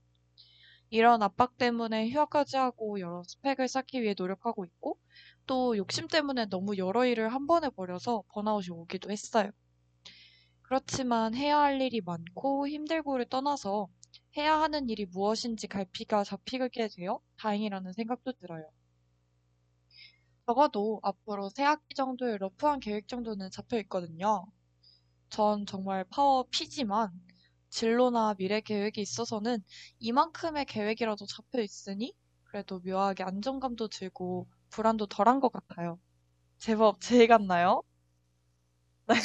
이런 0.90 1.22
압박 1.24 1.58
때문에 1.58 2.10
휴학까지 2.10 2.56
하고 2.58 3.00
여러 3.02 3.22
스펙을 3.28 3.68
쌓기 3.68 4.02
위해 4.02 4.16
노력하고 4.18 4.64
있고, 4.66 4.98
또 5.46 5.76
욕심 5.78 6.08
때문에 6.08 6.46
너무 6.46 6.78
여러 6.78 7.06
일을 7.06 7.34
한 7.34 7.48
번에 7.48 7.70
버려서 7.70 8.24
번아웃이 8.34 8.70
오기도 8.72 9.12
했어요. 9.12 9.52
그렇지만 10.64 11.34
해야 11.36 11.60
할 11.60 11.80
일이 11.82 12.02
많고 12.02 12.68
힘들고를 12.68 13.26
떠나서 13.30 13.88
해야 14.36 14.60
하는 14.60 14.90
일이 14.90 15.06
무엇인지 15.06 15.68
갈피가 15.68 16.24
잡히게 16.26 16.90
되어 16.98 17.22
다행이라는 17.38 17.94
생각도 17.94 18.34
들어요. 18.34 18.70
적어도 20.46 21.00
앞으로 21.04 21.50
새 21.50 21.64
학기 21.64 21.96
정도의 21.96 22.38
러프한 22.40 22.80
계획 22.80 23.08
정도는 23.08 23.50
잡혀 23.52 23.78
있거든요. 23.82 24.46
전 25.30 25.66
정말 25.66 26.06
파워 26.10 26.46
P지만 26.52 27.10
진로나 27.70 28.36
미래 28.36 28.62
계획이 28.62 29.02
있어서는 29.02 29.64
이만큼의 30.00 30.66
계획이라도 30.66 31.26
잡혀 31.26 31.62
있으니 31.62 32.14
그래도 32.46 32.80
묘하게 32.80 33.24
안정감도 33.24 33.88
들고 33.90 34.48
불안도 34.70 35.08
덜한 35.08 35.40
것 35.40 35.52
같아요. 35.52 36.00
제법 36.60 37.00
제이 37.02 37.28
같나요? 37.28 37.82
네. 39.08 39.16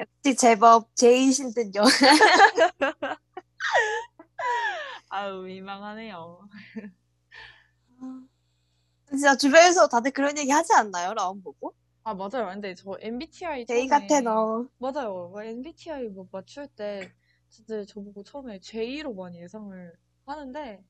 역시 0.00 0.36
제법 0.36 0.94
제이신 0.96 1.52
듯요. 1.54 1.82
아유, 5.10 5.42
민망하네요. 5.42 6.48
진짜 9.12 9.36
주변에서 9.36 9.86
다들 9.88 10.10
그런 10.10 10.36
얘기 10.38 10.50
하지 10.50 10.72
않나요? 10.72 11.14
라운 11.14 11.40
보고? 11.42 11.72
아, 12.04 12.14
맞아요. 12.14 12.46
근데 12.52 12.74
저 12.74 12.96
MBTI 13.00 13.66
제이 13.66 13.86
처음에 13.86 13.88
같아, 13.88 14.20
너. 14.20 14.66
맞아요. 14.78 15.28
뭐 15.30 15.42
MBTI 15.42 16.08
뭐 16.08 16.26
맞출 16.32 16.66
때 16.68 17.12
진짜 17.48 17.84
저보고 17.84 18.24
처음에 18.24 18.58
J로 18.60 19.14
많이 19.14 19.40
예상을 19.40 19.92
하는데 20.26 20.84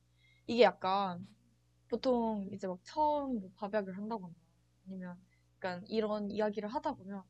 이게 0.46 0.62
약간 0.62 1.26
보통 1.88 2.48
이제 2.52 2.66
막 2.66 2.78
처음 2.84 3.40
뭐 3.40 3.50
밥약을 3.56 3.96
한다거나 3.96 4.34
아니면 4.86 5.16
약간 5.56 5.84
이런 5.88 6.30
이야기를 6.30 6.68
하다 6.68 6.94
보면 6.94 7.22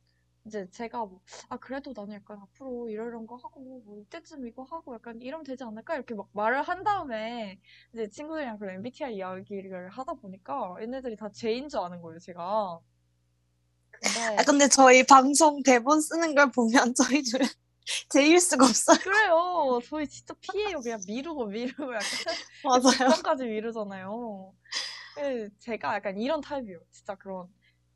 이제 0.44 0.68
제가 0.70 1.04
뭐, 1.04 1.20
아, 1.48 1.56
그래도 1.56 1.92
나는 1.94 2.14
약간 2.14 2.38
앞으로 2.40 2.88
이런 2.90 3.26
거 3.26 3.36
하고, 3.36 3.82
뭐, 3.84 4.00
이때쯤 4.00 4.46
이거 4.46 4.64
하고 4.64 4.94
약간 4.94 5.20
이러면 5.20 5.44
되지 5.44 5.62
않을까? 5.62 5.94
이렇게 5.94 6.14
막 6.14 6.28
말을 6.32 6.62
한 6.62 6.82
다음에 6.82 7.60
이제 7.92 8.08
친구들이랑 8.08 8.58
그런 8.58 8.74
MBTI 8.76 9.16
이야기를 9.16 9.90
하다 9.90 10.14
보니까 10.14 10.74
얘네들이 10.80 11.16
다 11.16 11.28
J인 11.30 11.68
줄 11.68 11.80
아는 11.80 12.02
거예요, 12.02 12.18
제가. 12.18 12.80
근데, 13.90 14.36
아, 14.36 14.44
근데 14.44 14.68
저희 14.68 15.04
방송 15.04 15.62
대본 15.62 16.00
쓰는 16.00 16.34
걸 16.34 16.50
보면 16.50 16.92
저희 16.96 17.22
둘은 17.22 17.46
제일 18.08 18.40
수가 18.40 18.64
없어요. 18.64 18.98
그래요. 18.98 19.80
저희 19.88 20.08
진짜 20.08 20.34
피해요. 20.40 20.80
그냥 20.80 20.98
미루고 21.06 21.46
미루고 21.46 21.94
약간 21.94 22.02
맞아요. 22.64 22.90
직전까지 22.90 23.44
미루잖아요. 23.44 24.52
예, 25.20 25.48
제가 25.60 25.94
약간 25.94 26.18
이런 26.18 26.40
타입이에요. 26.40 26.80
진짜 26.90 27.14
그런 27.14 27.46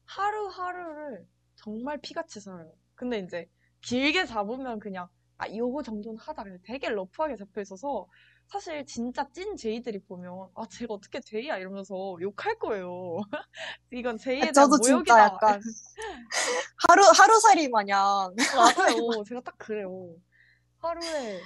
하루하루를 0.05 1.27
정말 1.67 1.99
피같이 2.01 2.41
살아요. 2.41 2.73
근데 2.95 3.19
이제 3.19 3.51
길게 3.81 4.25
잡으면 4.27 4.79
그냥 4.79 5.09
아, 5.37 5.49
요거 5.53 5.83
정도는 5.83 6.17
하다. 6.17 6.45
되게 6.63 6.89
러프하게 6.89 7.35
잡혀 7.35 7.61
있어서 7.61 8.07
사실 8.47 8.87
진짜 8.87 9.29
찐 9.33 9.57
제이들이 9.57 9.99
보면 10.05 10.49
아, 10.55 10.65
쟤가 10.71 10.95
어떻게 10.95 11.19
제이야 11.21 11.59
이러면서 11.59 12.17
욕할 12.21 12.57
거예요. 12.61 13.17
이건 13.93 14.17
제이에 14.17 14.53
대한 14.53 14.53
저도 14.53 14.79
진짜 14.79 14.95
모욕이다. 14.95 15.19
약간 15.25 15.61
하루 16.89 17.03
하루살이 17.19 17.69
마냥 17.69 18.33
맞아요. 18.55 19.25
제가 19.27 19.41
딱 19.41 19.59
그래요. 19.59 20.15
하루에 20.79 21.41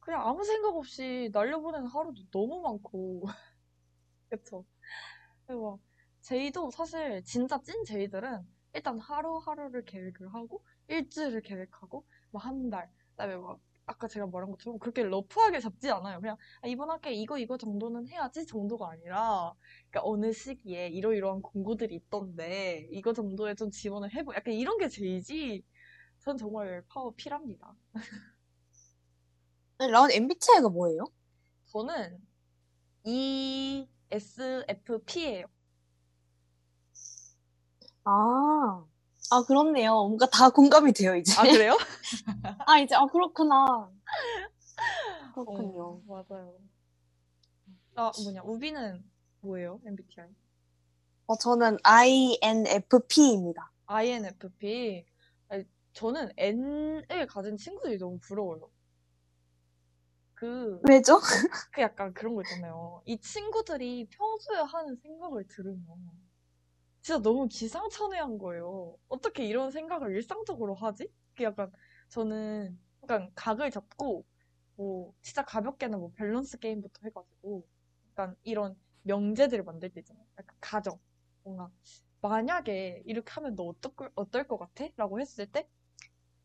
그냥 0.00 0.26
아무 0.26 0.42
생각 0.42 0.74
없이 0.74 1.30
날려보내는 1.32 1.86
하루도 1.86 2.22
너무 2.32 2.60
많고. 2.60 3.22
그쵸? 4.28 4.64
그리고 5.46 5.78
제이도 6.22 6.72
사실 6.72 7.22
진짜 7.24 7.60
찐 7.62 7.84
제이들은 7.84 8.53
일단 8.74 8.98
하루하루를 8.98 9.84
계획을 9.84 10.34
하고 10.34 10.62
일주일을 10.88 11.42
계획하고 11.42 12.04
뭐 12.30 12.40
한 12.42 12.70
달, 12.70 12.90
그다음에 13.12 13.36
막 13.36 13.60
아까 13.86 14.08
제가 14.08 14.26
말한 14.26 14.50
것처럼 14.50 14.78
그렇게 14.78 15.02
러프하게 15.04 15.60
잡지 15.60 15.90
않아요. 15.90 16.20
그냥 16.20 16.36
아, 16.62 16.66
이번 16.68 16.90
학기에 16.90 17.12
이거 17.14 17.38
이거 17.38 17.56
정도는 17.58 18.08
해야지 18.08 18.46
정도가 18.46 18.90
아니라 18.90 19.54
그러니까 19.90 20.00
어느 20.10 20.32
시기에 20.32 20.88
이러이러한 20.88 21.42
공부들이 21.42 21.94
있던데 21.96 22.88
이거 22.92 23.12
정도에 23.12 23.54
좀 23.54 23.70
지원을 23.70 24.12
해보 24.14 24.34
약간 24.34 24.54
이런 24.54 24.78
게 24.78 24.88
제이지 24.88 25.62
전 26.20 26.36
정말 26.38 26.82
파워 26.88 27.12
필합니다. 27.16 27.74
라운 29.78 30.10
MBTI가 30.10 30.68
뭐예요? 30.68 31.04
저는 31.66 32.18
ESFP예요. 34.10 35.46
아, 38.04 38.84
아 39.30 39.42
그렇네요. 39.46 39.92
뭔가 39.94 40.26
다 40.26 40.50
공감이 40.50 40.92
돼요 40.92 41.16
이제. 41.16 41.32
아 41.38 41.42
그래요? 41.42 41.76
아 42.66 42.78
이제 42.78 42.94
아 42.94 43.06
그렇구나. 43.06 43.90
그렇군요. 45.34 46.02
어, 46.06 46.24
맞아요. 46.28 46.54
아 47.96 48.12
뭐냐 48.22 48.42
우비는 48.42 49.04
뭐예요? 49.40 49.80
MBTI? 49.86 50.26
어 51.26 51.36
저는 51.36 51.78
INFP입니다. 51.82 53.72
INFP. 53.86 55.06
아니, 55.48 55.64
저는 55.92 56.32
N을 56.36 57.26
가진 57.26 57.56
친구들이 57.56 57.98
너무 57.98 58.18
부러워요. 58.18 58.70
그, 60.34 60.80
왜죠? 60.88 61.18
그 61.72 61.80
약간 61.80 62.12
그런 62.12 62.34
거 62.34 62.42
있잖아요. 62.42 63.02
이 63.06 63.18
친구들이 63.18 64.08
평소에 64.10 64.58
하는 64.58 64.96
생각을 64.96 65.46
들으면 65.48 65.86
진짜 67.04 67.20
너무 67.22 67.48
기상천외한 67.48 68.38
거예요. 68.38 68.96
어떻게 69.08 69.44
이런 69.46 69.70
생각을 69.70 70.14
일상적으로 70.16 70.74
하지? 70.74 71.08
그 71.36 71.44
약간 71.44 71.70
저는 72.08 72.78
약간 73.02 73.30
각을 73.34 73.70
잡고 73.70 74.24
뭐 74.76 75.14
진짜 75.22 75.44
가볍게는 75.44 75.98
뭐 76.00 76.12
밸런스 76.16 76.58
게임부터 76.58 77.00
해가지고 77.04 77.66
약간 78.12 78.34
이런 78.42 78.74
명제들을 79.02 79.64
만들 79.64 79.90
때 79.92 80.00
있잖아요. 80.00 80.24
약간 80.38 80.56
가정. 80.60 80.98
뭔가 81.42 81.70
만약에 82.22 83.02
이렇게 83.06 83.30
하면 83.32 83.54
너 83.54 83.64
어떨, 83.64 83.94
걸- 83.94 84.12
어떨 84.14 84.48
것 84.48 84.56
같아? 84.58 84.86
라고 84.96 85.20
했을 85.20 85.46
때 85.46 85.68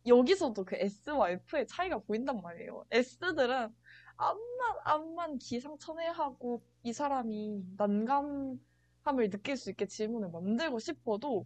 여기서도 0.07 0.65
그 0.65 0.75
S와 0.77 1.31
F의 1.31 1.67
차이가 1.67 1.99
보인단 1.99 2.41
말이에요. 2.41 2.85
S들은 2.91 3.73
암만 4.17 4.77
암만 4.83 5.37
기상천외하고 5.39 6.63
이 6.83 6.93
사람이 6.93 7.75
난감 7.77 8.59
함을 9.09 9.29
느낄 9.29 9.57
수 9.57 9.69
있게 9.69 9.87
질문을 9.87 10.29
만들고 10.29 10.79
싶어도 10.79 11.45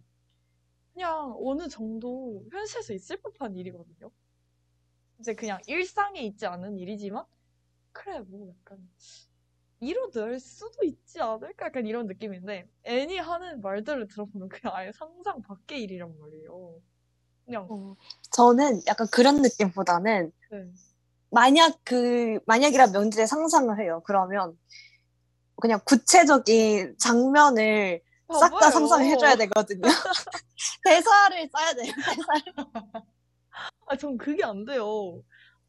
그냥 0.92 1.34
어느 1.40 1.68
정도 1.68 2.44
현실에서 2.52 2.92
있을 2.92 3.16
법한 3.16 3.56
일이거든요. 3.56 4.10
이제 5.18 5.34
그냥 5.34 5.60
일상에 5.66 6.20
있지 6.20 6.46
않은 6.46 6.78
일이지만 6.78 7.24
그래 7.92 8.20
뭐 8.20 8.48
약간 8.48 8.78
이뤄낼 9.80 10.38
수도 10.38 10.84
있지 10.84 11.20
않을까 11.20 11.66
약간 11.66 11.86
이런 11.86 12.06
느낌인데 12.06 12.68
애니 12.84 13.18
하는 13.18 13.60
말들을 13.60 14.08
들어보면 14.08 14.48
그냥 14.48 14.74
아예 14.76 14.92
상상 14.92 15.42
밖의 15.42 15.82
일이란 15.82 16.18
말이에요. 16.18 16.80
그냥 17.44 17.66
어, 17.70 17.96
저는 18.30 18.82
약간 18.86 19.06
그런 19.10 19.42
느낌보다는 19.42 20.32
네. 20.50 20.72
만약 21.30 21.78
그 21.84 22.38
만약이라 22.46 22.88
명제에 22.88 23.26
상상을 23.26 23.78
해요. 23.80 24.02
그러면 24.04 24.58
그냥 25.64 25.80
구체적인 25.86 26.98
장면을 26.98 28.02
싹다 28.30 28.50
봐봐요. 28.50 28.70
상상을 28.70 29.06
해줘야 29.06 29.34
되거든요. 29.36 29.80
대사를 30.84 31.48
써야 31.50 31.72
돼요. 31.72 31.90
대사를. 31.96 32.52
아, 33.86 33.96
전 33.96 34.18
그게 34.18 34.44
안 34.44 34.66
돼요. 34.66 35.22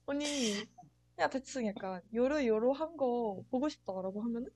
아니, 0.06 0.26
그냥 1.16 1.30
대충 1.30 1.66
약간 1.68 2.02
요로요로한 2.14 2.98
거 2.98 3.42
보고 3.50 3.70
싶다라고 3.70 4.22
하면은 4.22 4.50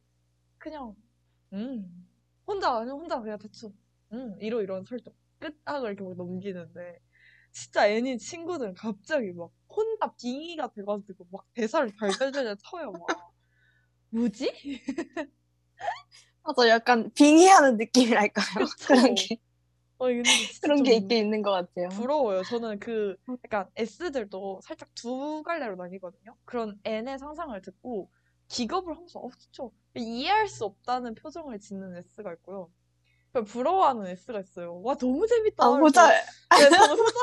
그냥 0.57 0.93
음 1.53 2.09
혼자 2.45 2.75
아니면 2.75 2.99
혼자 2.99 3.21
그냥 3.21 3.39
대충 3.39 3.71
음 4.11 4.35
이러 4.41 4.61
이런 4.61 4.83
설정 4.83 5.13
끝 5.39 5.57
하고 5.63 5.87
이렇게 5.87 6.03
막 6.03 6.17
넘기는데 6.17 6.99
진짜 7.53 7.87
애니 7.87 8.17
친구들은 8.17 8.73
갑자기 8.73 9.31
막 9.31 9.51
혼자 9.69 10.13
빙의가 10.15 10.73
돼가지고 10.73 11.27
막 11.31 11.45
대사를 11.53 11.89
달달달 11.97 12.57
쳐요 12.57 12.91
막 12.91 13.28
뭐지? 14.11 14.81
맞아, 16.43 16.67
약간 16.69 17.11
빙의하는 17.13 17.77
느낌이랄까요? 17.77 18.45
그런 18.87 19.15
게 19.15 19.37
아니 19.99 20.15
근데 20.15 20.29
진짜 20.29 20.59
그런 20.63 20.83
게 20.83 20.91
좀 20.91 21.03
있긴 21.03 21.17
있는 21.25 21.41
것 21.41 21.51
같아요. 21.51 21.89
부러워요. 21.89 22.43
저는 22.43 22.79
그 22.79 23.17
약간 23.43 23.69
S들도 23.75 24.61
살짝 24.63 24.89
두 24.95 25.43
갈래로 25.43 25.75
나뉘거든요. 25.75 26.35
그런 26.45 26.79
N의 26.83 27.19
상상을 27.19 27.61
듣고 27.61 28.09
기겁을 28.47 28.95
하면서 28.95 29.19
어 29.19 29.29
진짜 29.37 29.63
이해할 29.95 30.47
수 30.47 30.65
없다는 30.65 31.15
표정을 31.15 31.59
짓는 31.59 31.97
S가 31.97 32.33
있고요. 32.33 32.71
부러워하는 33.33 34.07
S가 34.07 34.39
있어요. 34.39 34.81
와 34.81 34.95
너무 34.95 35.25
재밌다. 35.27 35.65
아, 35.65 35.77
보자. 35.77 36.07
네, 36.09 36.69
저는 36.69 36.97
소장 36.97 37.13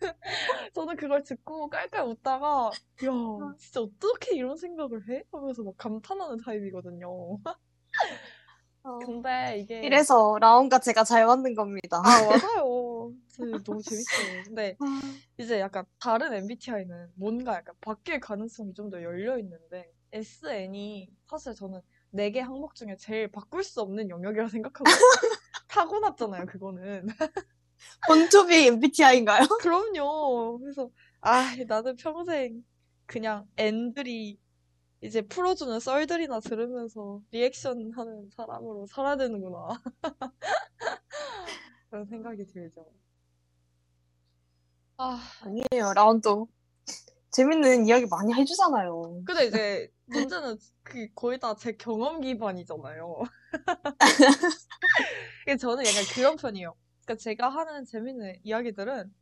저는 0.74 0.96
그걸 0.96 1.22
듣고 1.22 1.68
깔깔 1.68 2.06
웃다가 2.06 2.70
야 3.04 3.10
진짜 3.58 3.80
어떻게 3.80 4.36
이런 4.36 4.56
생각을 4.56 5.08
해? 5.08 5.24
하면서 5.32 5.62
막 5.62 5.74
감탄하는 5.76 6.38
타입이거든요. 6.44 7.38
어, 8.82 8.98
근데 8.98 9.60
이게 9.60 9.80
이래서 9.86 10.36
라온과 10.40 10.78
제가 10.80 11.04
잘 11.04 11.24
맞는 11.26 11.54
겁니다. 11.54 12.02
아, 12.04 12.22
맞아요. 12.24 13.12
너무 13.64 13.82
재밌어요. 13.82 14.42
근데 14.44 14.76
이제 15.38 15.58
약간 15.60 15.84
다른 16.00 16.32
MBTI는 16.34 17.12
뭔가 17.16 17.54
약간 17.54 17.74
바뀔 17.80 18.20
가능성이 18.20 18.74
좀 18.74 18.90
더 18.90 19.02
열려 19.02 19.38
있는데 19.38 19.90
SN이 20.12 21.10
사실 21.26 21.54
저는 21.54 21.80
네 22.10 22.30
개 22.30 22.40
항목 22.40 22.74
중에 22.76 22.96
제일 22.96 23.28
바꿀 23.32 23.64
수 23.64 23.80
없는 23.80 24.10
영역이라 24.10 24.48
생각하거든요. 24.48 24.84
타고났잖아요, 25.74 26.46
그거는. 26.46 27.06
본투비 28.08 28.66
MBTI인가요? 28.68 29.40
그럼요. 29.60 30.58
그래서 30.60 30.88
아, 31.20 31.54
나는 31.66 31.96
평생 31.96 32.64
그냥 33.06 33.46
N들이 33.56 34.38
이제 35.02 35.20
풀어주는 35.20 35.78
썰들이나 35.80 36.40
들으면서 36.40 37.20
리액션 37.32 37.92
하는 37.92 38.30
사람으로 38.30 38.86
살아야 38.86 39.16
되는구나. 39.16 39.82
그런 41.90 42.06
생각이 42.06 42.46
들죠. 42.46 42.86
아, 44.96 45.20
아니에요, 45.42 45.92
라온도 45.94 46.46
재밌는 47.34 47.86
이야기 47.86 48.06
많이 48.06 48.32
해주잖아요. 48.34 49.22
근데 49.26 49.46
이제 49.46 49.88
문제는 50.06 50.56
그 50.82 51.08
거의 51.14 51.38
다 51.40 51.54
제 51.56 51.72
경험 51.72 52.20
기반이잖아요. 52.20 53.22
저는 55.60 55.84
약간 55.84 56.04
그런 56.14 56.36
편이에요. 56.36 56.74
그러니까 57.04 57.22
제가 57.22 57.48
하는 57.48 57.84
재밌는 57.84 58.40
이야기들은 58.44 59.14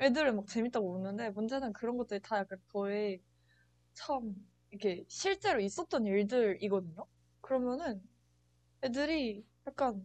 애들은 0.00 0.36
막 0.36 0.48
재밌다고 0.48 0.94
웃는데 0.94 1.30
문제는 1.30 1.72
그런 1.74 1.96
것들이 1.98 2.20
다 2.22 2.38
약간 2.38 2.58
저의 2.72 3.22
참 3.94 4.34
이렇게 4.70 5.04
실제로 5.08 5.60
있었던 5.60 6.06
일들이거든요. 6.06 7.06
그러면은 7.42 8.02
애들이 8.84 9.44
약간 9.66 10.02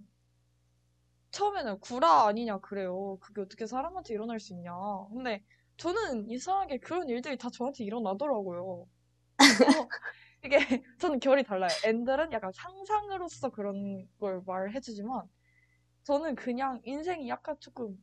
처음에는 1.31 1.79
구라 1.81 2.25
아니냐 2.27 2.59
그래요. 2.59 3.17
그게 3.21 3.41
어떻게 3.41 3.67
사람한테 3.67 4.13
일어날 4.13 4.39
수 4.39 4.53
있냐. 4.53 4.73
근데 5.13 5.43
저는 5.77 6.29
이상하게 6.29 6.77
그런 6.79 7.09
일들이 7.09 7.37
다 7.37 7.49
저한테 7.49 7.83
일어나더라고요. 7.83 8.87
이게 10.45 10.57
저는 10.99 11.19
결이 11.19 11.43
달라요. 11.43 11.69
앤들은 11.85 12.31
약간 12.33 12.51
상상으로서 12.53 13.49
그런 13.51 14.07
걸 14.19 14.41
말해주지만 14.45 15.23
저는 16.03 16.35
그냥 16.35 16.81
인생이 16.85 17.29
약간 17.29 17.57
조금 17.59 17.97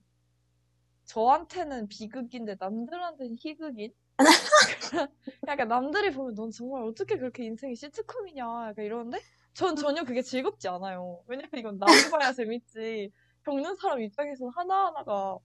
저한테는 1.05 1.89
비극인데 1.89 2.57
남들한테는 2.59 3.37
희극인? 3.39 3.93
약간 5.49 5.69
남들이 5.69 6.11
보면 6.13 6.35
넌 6.35 6.51
정말 6.51 6.83
어떻게 6.85 7.17
그렇게 7.17 7.45
인생이 7.45 7.75
시트콤이냐 7.77 8.45
약간 8.69 8.85
이러는데 8.85 9.21
전 9.55 9.77
전혀 9.77 10.05
그게 10.05 10.23
즐겁지 10.23 10.69
않아요. 10.69 11.23
왜냐면 11.27 11.51
이건 11.57 11.79
남이 11.79 12.11
봐야 12.11 12.33
재밌지. 12.33 13.11
겪는 13.45 13.77
사람 13.77 14.01
입장에서는 14.01 14.53
하나하나가 14.55 15.39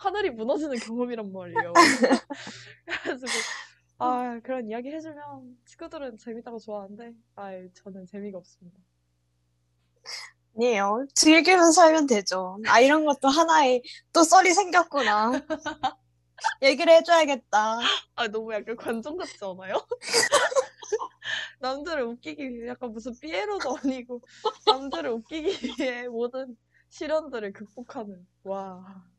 하늘이 0.00 0.30
무너지는 0.30 0.78
경험이란 0.78 1.30
말이에요. 1.30 1.72
그래가지고 2.86 3.30
아 3.98 4.40
그런 4.42 4.66
이야기 4.66 4.90
해주면 4.90 5.58
친구들은 5.66 6.16
재밌다고 6.16 6.58
좋아하는데 6.58 7.12
아 7.36 7.50
저는 7.74 8.06
재미가 8.06 8.38
없습니다. 8.38 8.78
아니에요. 10.56 11.06
즐기면서 11.14 11.72
살면 11.72 12.06
되죠. 12.06 12.58
아, 12.66 12.80
이런 12.80 13.04
것도 13.04 13.28
하나의 13.28 13.82
또 14.14 14.24
썰이 14.24 14.54
생겼구나. 14.54 15.32
얘기를 16.62 16.90
해줘야겠다. 16.94 17.80
아 18.14 18.28
너무 18.28 18.54
약간 18.54 18.76
관종 18.76 19.18
같지 19.18 19.36
않아요? 19.42 19.86
남들을 21.60 22.02
웃기기 22.04 22.48
위해 22.48 22.68
약간 22.68 22.90
무슨 22.92 23.12
피에로도 23.20 23.76
아니고 23.76 24.22
남들을 24.66 25.10
웃기기 25.10 25.74
위해 25.78 26.08
모든 26.08 26.56
시련들을 26.88 27.52
극복하는 27.52 28.26
와 28.42 28.82
어, 28.82 29.10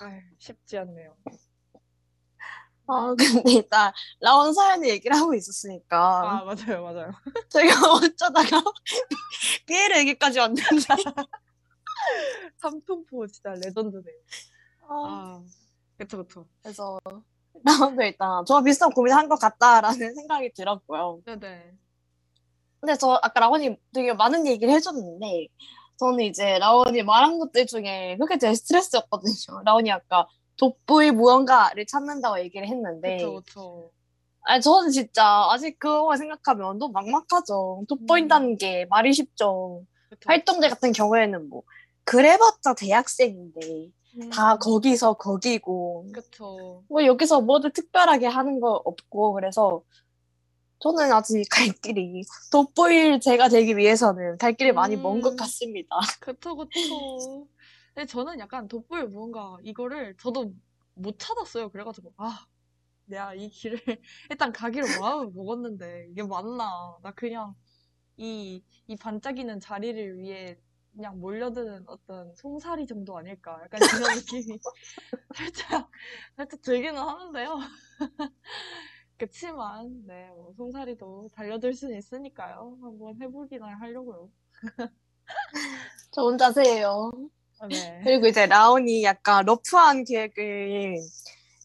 아유, 0.00 0.20
쉽지 0.38 0.78
않네요. 0.78 1.16
어, 2.86 3.14
근데 3.14 3.50
일단 3.52 3.92
라온 4.20 4.52
사연을 4.52 4.88
얘기를 4.88 5.16
하고 5.16 5.34
있었으니까 5.34 6.40
아 6.40 6.44
맞아요 6.44 6.82
맞아요. 6.82 7.10
저희가 7.48 7.74
어쩌다가 7.92 8.62
피에르 9.66 9.98
얘기까지 10.00 10.38
왔는데 10.38 10.62
삼통포 12.56 13.26
진짜 13.28 13.50
레전드네요. 13.54 14.16
어, 14.82 15.06
아 15.06 15.42
그쵸 15.96 16.18
그쵸. 16.18 16.46
그래서 16.62 16.98
라온도 17.64 18.02
일단 18.02 18.44
저와 18.44 18.62
비슷한 18.62 18.90
고민을 18.90 19.16
한 19.16 19.28
것 19.28 19.38
같다라는 19.38 20.14
생각이 20.14 20.52
들었고요. 20.52 21.22
네네. 21.24 21.72
근데 22.80 22.96
저 22.98 23.18
아까 23.22 23.40
라온이 23.40 23.78
되게 23.94 24.12
많은 24.12 24.46
얘기를 24.46 24.70
해줬는데 24.74 25.48
저는 26.04 26.24
이제 26.24 26.58
라온이 26.58 27.02
말한 27.02 27.38
것들 27.38 27.66
중에 27.66 28.18
그게 28.20 28.36
제일 28.36 28.54
스트레스였거든요. 28.56 29.62
라온이 29.64 29.90
아까 29.90 30.26
돋보일 30.56 31.12
무언가를 31.12 31.86
찾는다고 31.86 32.38
얘기를 32.40 32.68
했는데 32.68 33.16
그쵸 33.16 33.34
그쵸. 33.36 33.90
아니 34.42 34.60
저는 34.60 34.90
진짜 34.90 35.48
아직 35.50 35.78
그거 35.78 36.14
생각하면 36.16 36.78
너무 36.78 36.92
막막하죠. 36.92 37.84
돋보인다는 37.88 38.58
게 38.58 38.86
말이 38.90 39.14
쉽죠. 39.14 39.82
그쵸, 40.10 40.20
활동대 40.26 40.68
같은 40.68 40.92
경우에는 40.92 41.48
뭐 41.48 41.62
그래봤자 42.04 42.74
대학생인데 42.74 43.88
음, 44.18 44.30
다 44.30 44.58
거기서 44.58 45.14
거기고 45.14 46.06
그쵸. 46.12 46.84
뭐 46.88 47.06
여기서 47.06 47.40
뭐를 47.40 47.72
특별하게 47.72 48.26
하는 48.26 48.60
거 48.60 48.82
없고 48.84 49.32
그래서 49.32 49.82
저는 50.80 51.12
아직 51.12 51.44
갈 51.50 51.68
길이 51.82 52.22
돋보일 52.50 53.20
제가 53.20 53.48
되기 53.48 53.76
위해서는 53.76 54.36
갈 54.38 54.54
길이 54.54 54.72
많이 54.72 54.96
먼것 54.96 55.32
음. 55.32 55.36
같습니다. 55.36 55.88
그쵸 56.20 56.56
그쵸. 56.56 57.46
근데 57.94 58.06
저는 58.06 58.38
약간 58.38 58.68
돋보일 58.68 59.06
무언가 59.06 59.56
이거를 59.62 60.16
저도 60.18 60.52
못 60.94 61.18
찾았어요. 61.18 61.70
그래가지고 61.70 62.12
아 62.16 62.46
내가 63.06 63.34
이 63.34 63.48
길을 63.48 63.78
일단 64.30 64.52
가기로 64.52 64.86
마음을 65.00 65.30
먹었는데 65.34 66.08
이게 66.10 66.22
맞나? 66.22 66.96
나 67.02 67.10
그냥 67.12 67.54
이, 68.16 68.62
이 68.86 68.96
반짝이는 68.96 69.60
자리를 69.60 70.18
위해 70.18 70.56
그냥 70.92 71.18
몰려드는 71.20 71.84
어떤 71.88 72.34
송사리 72.36 72.86
정도 72.86 73.16
아닐까? 73.18 73.58
약간 73.64 73.80
이런 73.96 74.14
느낌이 74.14 74.58
살짝, 75.34 75.90
살짝 76.36 76.62
들기는 76.62 76.96
하는데요. 77.00 77.58
그치만, 79.16 80.04
네, 80.06 80.28
뭐, 80.34 80.52
송사리도 80.56 81.30
달려들 81.34 81.72
수는 81.72 81.96
있으니까요. 81.98 82.76
한번 82.82 83.14
해보기나 83.20 83.66
하려고요. 83.80 84.28
좋은 86.12 86.36
자세예요. 86.36 87.12
아, 87.60 87.68
네. 87.68 88.00
그리고 88.04 88.26
이제 88.26 88.46
라온이 88.46 89.04
약간 89.04 89.44
러프한 89.44 90.04
계획을 90.04 90.96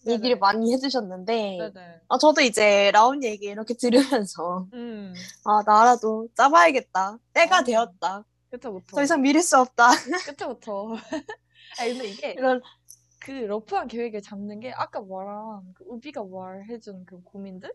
얘기를. 0.08 0.38
많이 0.38 0.72
해주셨는데 0.74 1.58
네네. 1.58 2.02
아, 2.08 2.18
저도 2.18 2.41
이제 2.41 2.89
라온 2.91 3.24
얘기 3.24 3.47
이렇게 3.47 3.74
들으면서 3.74 4.68
음, 4.74 5.14
아 5.43 5.62
나라도 5.66 6.28
짜봐야겠다. 6.36 7.18
때가 7.34 7.58
아. 7.58 7.64
되었다. 7.64 8.24
그쵸, 8.50 8.74
그쵸. 8.74 8.95
더 8.95 9.04
이상 9.04 9.22
미룰 9.22 9.41
수 9.41 9.58
없다. 9.60 9.89
그쵸, 10.26 10.47
그쵸. 10.50 10.95
아니, 11.80 11.93
근데 11.93 12.08
이게 12.08 12.32
이런 12.32 12.62
그 13.30 13.34
러프한 13.34 13.88
계획을 13.88 14.21
잡는 14.23 14.59
게 14.59 14.71
아까 14.73 15.01
말한 15.01 15.73
그 15.75 15.84
우비가 15.86 16.23
말해준 16.25 17.05
그 17.05 17.21
고민들의 17.23 17.73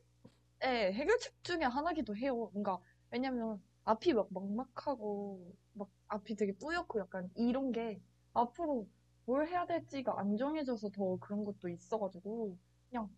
해결책 0.65 1.45
중에 1.45 1.63
하나기도 1.65 2.17
해요. 2.17 2.51
뭔가 2.55 2.81
왜냐면 3.11 3.63
앞이 3.85 4.15
막 4.15 4.29
막막하고 4.33 5.55
막 5.75 5.89
앞이 6.09 6.35
되게 6.37 6.53
뿌옇고 6.57 7.01
약간 7.01 7.31
이런 7.37 7.73
게 7.73 8.01
앞으로 8.35 8.89
뭘 9.27 9.49
해야 9.49 9.67
될지가 9.67 10.19
안 10.21 10.37
정해져서 10.37 10.91
더 10.91 11.19
그런 11.21 11.45
것도 11.45 11.69
있어가지고 11.69 12.59
그냥 12.91 13.11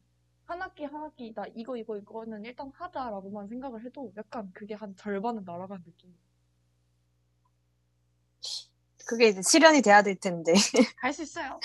한 0.47 0.63
학기 0.63 0.85
한 0.85 1.03
학기 1.05 1.33
나 1.35 1.45
이거 1.55 1.77
이거 1.79 1.97
이거는 1.99 2.45
일단 2.45 2.71
하자라고만 2.75 3.49
생각을 3.49 3.85
해도 3.85 4.13
약간 4.19 4.51
그게 4.55 4.75
한 4.75 4.95
절반은 4.97 5.45
날아간 5.45 5.83
느낌. 5.85 6.15
그게 9.07 9.29
이제 9.29 9.41
실현이 9.43 9.83
돼야 9.83 10.03
될 10.03 10.17
텐데 10.17 10.53
할 11.01 11.13
수 11.13 11.23
있어요. 11.23 11.63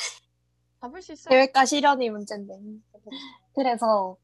잡을 0.81 1.01
수 1.01 1.13
있어요. 1.13 1.29
계획과 1.29 1.65
실현이 1.65 2.09
문제인데 2.09 2.53
그래서 3.53 4.17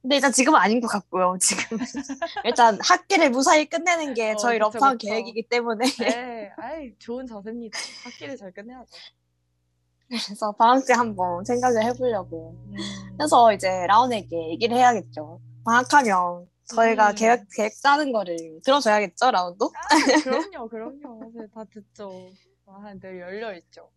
근데 0.00 0.16
일단 0.16 0.32
지금은 0.32 0.58
아닌 0.58 0.80
것 0.80 0.88
같고요. 0.88 1.36
지금 1.40 1.78
일단 2.44 2.78
학기를 2.82 3.30
무사히 3.30 3.66
끝내는 3.66 4.14
게 4.14 4.32
어, 4.32 4.36
저희 4.36 4.58
그쵸, 4.58 4.64
러프한 4.72 4.98
그쵸. 4.98 5.08
계획이기 5.08 5.48
때문에 5.48 5.84
네, 6.00 6.50
아이 6.56 6.92
좋은 6.98 7.26
자세입니다. 7.26 7.78
학기를 8.04 8.36
잘 8.36 8.52
끝내야죠. 8.52 8.90
그래서 10.08 10.52
방학 10.52 10.84
때 10.86 10.92
한번 10.92 11.44
생각을 11.44 11.84
해보려고. 11.84 12.56
음. 12.66 12.76
그래서 13.16 13.52
이제 13.52 13.86
라온에게 13.86 14.50
얘기를 14.50 14.76
해야겠죠. 14.76 15.40
방학하면 15.64 16.48
저희가 16.64 17.10
음. 17.10 17.14
계획 17.14 17.44
계획 17.56 17.72
짜는 17.80 18.12
거를 18.12 18.36
들어줘야겠죠, 18.64 19.30
라온도? 19.30 19.70
아, 19.74 20.22
그럼요, 20.22 20.68
그럼요. 20.68 21.32
네, 21.34 21.46
다 21.54 21.64
듣죠. 21.72 22.10
아, 22.66 22.92
늘 23.00 23.20
열려 23.20 23.54
있죠. 23.54 23.88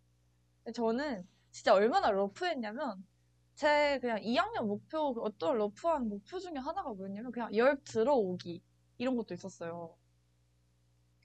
저는 0.73 1.25
진짜 1.55 1.73
얼마나 1.73 2.11
러프했냐면 2.11 3.07
제 3.53 3.97
그냥 4.01 4.19
2학년 4.21 4.67
목표 4.67 5.15
어떤 5.21 5.57
러프한 5.57 6.09
목표 6.09 6.37
중에 6.37 6.57
하나가 6.57 6.91
뭐였냐면 6.91 7.31
그냥 7.31 7.55
열 7.55 7.81
들어오기 7.85 8.61
이런 8.97 9.15
것도 9.15 9.33
있었어요. 9.33 9.95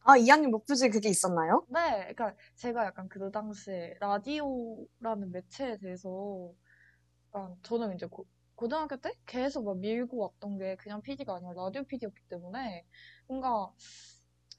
아, 0.05 0.17
2학년 0.17 0.51
목표지 0.53 0.89
그게 0.89 1.09
있었나요? 1.09 1.67
네, 1.69 2.15
그러니까 2.15 2.37
제가 2.55 2.85
약간 2.85 3.09
그 3.09 3.33
당시에 3.33 3.97
라디오라는 3.99 5.33
매체에 5.33 5.79
대해서 5.79 6.53
약간 7.35 7.57
저는 7.65 7.97
이제 7.97 8.07
고, 8.07 8.25
고등학교 8.55 8.99
때 8.99 9.11
계속 9.27 9.65
막 9.65 9.79
밀고 9.79 10.17
왔던 10.17 10.59
게 10.59 10.77
그냥 10.77 11.03
PD가 11.03 11.35
아니라 11.35 11.55
라디오 11.55 11.83
PD였기 11.83 12.23
때문에 12.29 12.87
뭔가 13.27 13.73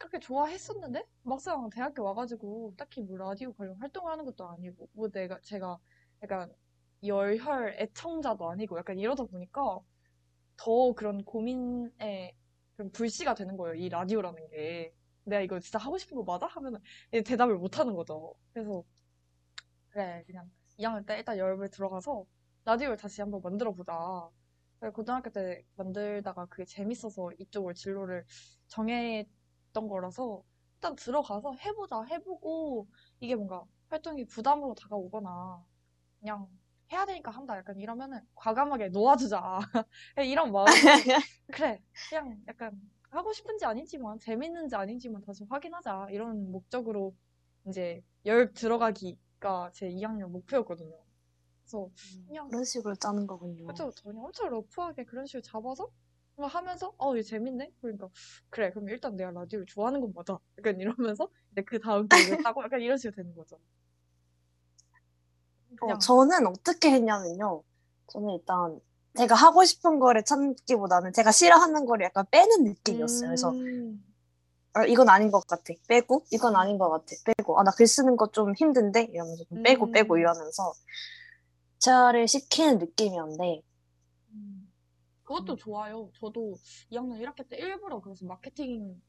그렇게 0.01 0.19
좋아했었는데 0.19 1.05
막상 1.23 1.69
대학교 1.69 2.03
와가지고 2.03 2.73
딱히 2.77 3.01
뭐 3.01 3.17
라디오 3.17 3.53
관련 3.53 3.75
활동을 3.77 4.11
하는 4.11 4.25
것도 4.25 4.47
아니고 4.47 4.89
뭐 4.93 5.09
내가 5.09 5.39
제가 5.41 5.79
약간 6.23 6.53
열혈 7.03 7.75
애청자도 7.79 8.49
아니고 8.49 8.77
약간 8.77 8.97
이러다 8.99 9.23
보니까 9.25 9.79
더 10.57 10.93
그런 10.93 11.23
고민에 11.23 12.35
그런 12.75 12.91
불씨가 12.91 13.33
되는 13.35 13.57
거예요. 13.57 13.75
이 13.75 13.89
라디오라는 13.89 14.49
게. 14.49 14.93
내가 15.23 15.41
이거 15.41 15.59
진짜 15.59 15.77
하고 15.79 15.97
싶은 15.97 16.17
거 16.17 16.23
맞아? 16.23 16.49
이제 17.11 17.21
대답을 17.23 17.57
못 17.57 17.79
하는 17.79 17.95
거죠. 17.95 18.33
그래서 18.53 18.83
그래 19.89 20.23
그냥 20.25 20.49
2학년 20.77 21.05
때 21.05 21.17
일단 21.17 21.37
열을 21.37 21.69
들어가서 21.69 22.25
라디오를 22.65 22.97
다시 22.97 23.21
한번 23.21 23.41
만들어 23.41 23.71
보자. 23.73 23.93
고등학교 24.93 25.29
때 25.29 25.63
만들다가 25.75 26.45
그게 26.47 26.65
재밌어서 26.65 27.31
이쪽을 27.37 27.75
진로를 27.75 28.25
정 28.67 28.87
했던 29.71 29.87
거라서 29.87 30.43
일단 30.75 30.95
들어가서 30.95 31.53
해보자 31.53 32.03
해보고 32.03 32.87
이게 33.19 33.35
뭔가 33.35 33.63
활동이 33.89 34.25
부담으로 34.25 34.75
다가오거나 34.75 35.63
그냥 36.19 36.47
해야 36.91 37.05
되니까 37.05 37.31
한다. 37.31 37.57
약간 37.57 37.79
이러면은 37.79 38.19
과감하게 38.35 38.89
놓아주자. 38.89 39.59
이런 40.17 40.51
마음 40.51 40.65
그래. 41.51 41.81
그냥 42.09 42.41
약간 42.47 42.79
하고 43.09 43.33
싶은지 43.33 43.65
아닌지만 43.65 44.19
재밌는지 44.19 44.75
아닌지만 44.75 45.21
다시 45.21 45.45
확인하자. 45.49 46.07
이런 46.11 46.51
목적으로 46.51 47.15
이제 47.67 48.03
열 48.25 48.53
들어가기가 48.53 49.71
제 49.73 49.89
2학년 49.89 50.31
목표였거든요. 50.31 50.97
그래서 51.63 51.89
그냥 52.27 52.47
그런 52.49 52.65
식으로 52.65 52.95
짜는 52.95 53.27
거군요. 53.27 53.67
그쵸. 53.67 53.91
그냥 54.03 54.25
엄청 54.25 54.49
러프하게 54.49 55.05
그런 55.05 55.25
식으로 55.25 55.41
잡아서 55.41 55.89
하면서 56.37 56.93
어 56.97 57.15
이거 57.15 57.23
재밌네 57.23 57.71
그러니까 57.81 58.09
그래 58.49 58.71
그럼 58.71 58.89
일단 58.89 59.15
내가 59.15 59.31
라디오를 59.31 59.65
좋아하는 59.67 60.01
건 60.01 60.11
맞아 60.15 60.39
약간 60.57 60.79
이러면서 60.79 61.29
이제 61.51 61.61
그 61.63 61.79
다음 61.79 62.07
계획을 62.07 62.41
짜고 62.43 62.63
약간 62.65 62.81
이런 62.81 62.97
식으로 62.97 63.15
되는 63.15 63.35
거죠. 63.35 63.57
어, 65.81 65.97
저는 65.97 66.47
어떻게 66.47 66.91
했냐면요. 66.91 67.63
저는 68.07 68.29
일단 68.39 68.79
제가 69.17 69.35
하고 69.35 69.63
싶은 69.65 69.99
거를 69.99 70.23
찾기보다는 70.23 71.13
제가 71.13 71.31
싫어하는 71.31 71.85
거를 71.85 72.05
약간 72.05 72.25
빼는 72.31 72.63
느낌이었어요. 72.63 73.27
그래서 73.29 73.49
음. 73.51 74.03
어, 74.75 74.83
이건 74.85 75.09
아닌 75.09 75.31
것 75.31 75.45
같아. 75.47 75.73
빼고 75.87 76.25
이건 76.31 76.55
아닌 76.55 76.77
것 76.77 76.89
같아. 76.89 77.05
빼고 77.25 77.59
아 77.59 77.63
나 77.63 77.71
글 77.71 77.87
쓰는 77.87 78.15
거 78.15 78.27
좀 78.31 78.53
힘든데 78.55 79.09
이러면서 79.13 79.43
좀 79.45 79.63
빼고 79.63 79.87
음. 79.87 79.91
빼고 79.91 80.17
이러면서 80.17 80.73
제어를 81.79 82.27
시키는 82.27 82.77
느낌이었는데 82.77 83.43
음. 83.57 83.70
그것도 85.31 85.55
좋아요. 85.55 86.11
저도 86.19 86.55
2학년 86.91 87.19
1학기 87.21 87.47
때 87.47 87.57
일부러 87.57 88.01
그래서 88.01 88.25
마케팅 88.25 89.01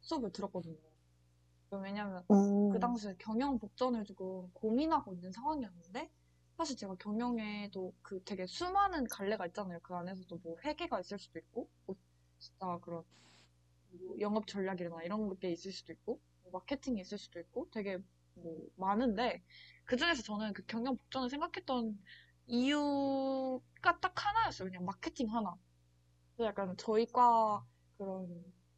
수업을 0.00 0.32
들었거든요. 0.32 0.76
왜냐면 1.70 2.24
음, 2.30 2.70
그 2.70 2.78
당시에 2.78 3.14
경영 3.18 3.58
복전을 3.58 4.04
조금 4.04 4.50
고민하고 4.52 5.14
있는 5.14 5.30
상황이었는데 5.32 6.10
사실 6.56 6.76
제가 6.76 6.96
경영에도 6.96 7.94
그 8.02 8.22
되게 8.24 8.46
수많은 8.46 9.06
갈래가 9.06 9.46
있잖아요. 9.46 9.78
그 9.82 9.94
안에서도 9.94 10.38
뭐 10.42 10.56
회계가 10.64 11.00
있을 11.00 11.18
수도 11.18 11.38
있고 11.38 11.68
뭐 11.86 11.96
진짜 12.38 12.78
그런 12.82 13.04
뭐 13.92 14.16
영업 14.20 14.46
전략이나 14.46 15.02
이런 15.04 15.38
게 15.38 15.50
있을 15.52 15.72
수도 15.72 15.92
있고 15.92 16.20
뭐 16.42 16.52
마케팅이 16.52 17.00
있을 17.00 17.16
수도 17.18 17.40
있고 17.40 17.68
되게 17.70 17.98
뭐 18.34 18.66
많은데 18.76 19.42
그 19.84 19.96
중에서 19.96 20.22
저는 20.22 20.52
그 20.52 20.64
경영 20.66 20.96
복전을 20.96 21.30
생각했던 21.30 21.98
이유가 22.52 23.98
딱 23.98 24.12
하나였어요. 24.14 24.68
그냥 24.68 24.84
마케팅 24.84 25.34
하나. 25.34 25.56
그래서 26.36 26.48
약간 26.48 26.74
저희 26.76 27.06
과 27.06 27.64
그런 27.96 28.28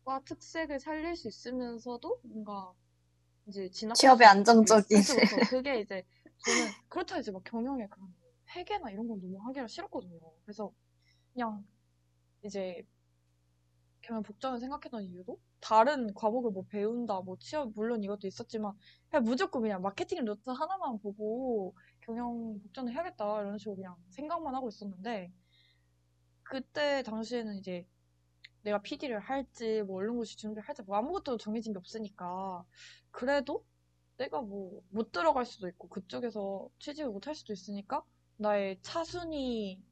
과 0.05 0.21
특색을 0.21 0.79
살릴 0.79 1.17
수 1.17 1.27
있으면서도 1.27 2.21
뭔가 2.23 2.73
이제 3.49 3.69
진학 3.71 3.97
취업에 3.97 4.25
안정적인. 4.25 5.03
그게 5.51 5.81
이제 5.81 6.07
저는 6.39 6.71
그렇다 6.89 7.19
이제 7.19 7.33
막 7.33 7.43
경영에 7.43 7.89
그런 7.89 8.15
회계나 8.55 8.93
이런 8.93 9.09
건 9.09 9.21
너무 9.21 9.39
하기가 9.45 9.67
싫었거든요. 9.67 10.21
그래서 10.45 10.71
그냥 11.33 11.67
이제 12.45 12.87
경영 14.03 14.23
복전을 14.23 14.61
생각했던 14.61 15.03
이유도 15.03 15.41
다른 15.61 16.13
과목을 16.15 16.53
뭐 16.53 16.65
배운다, 16.69 17.23
뭐 17.23 17.37
취업 17.41 17.73
물론 17.75 18.05
이것도 18.05 18.29
있었지만 18.29 18.75
그냥 19.09 19.25
무조건 19.25 19.63
그냥 19.63 19.83
마케팅 19.83 20.25
노트 20.25 20.51
하나만 20.51 21.01
보고 21.01 21.75
경영 22.07 22.59
복전을 22.63 22.93
해야겠다 22.93 23.43
이런 23.43 23.59
식으로 23.59 23.77
그냥 23.77 23.97
생각만 24.11 24.55
하고 24.55 24.69
있었는데 24.69 25.33
그때 26.43 27.03
당시에는 27.03 27.57
이제 27.59 27.87
내가 28.63 28.81
PD를 28.83 29.21
할지 29.21 29.83
뭐 29.85 29.99
언론고시 29.99 30.37
준비를 30.39 30.69
할지 30.69 30.83
뭐 30.83 30.97
아무것도 30.97 31.39
정해진 31.39 31.73
게 31.73 31.79
없으니까 31.79 32.65
그래도 33.11 33.65
내가 34.19 34.41
뭐 34.43 34.83
못 34.91 35.13
들어갈 35.13 35.45
수도 35.47 35.69
있고 35.69 35.89
그쪽에서 35.89 36.69
취직을 36.81 37.11
못 37.11 37.27
할 37.29 37.35
수도 37.35 37.53
있으니까 37.53 38.05
나의 38.37 38.79
차순위 38.83 39.83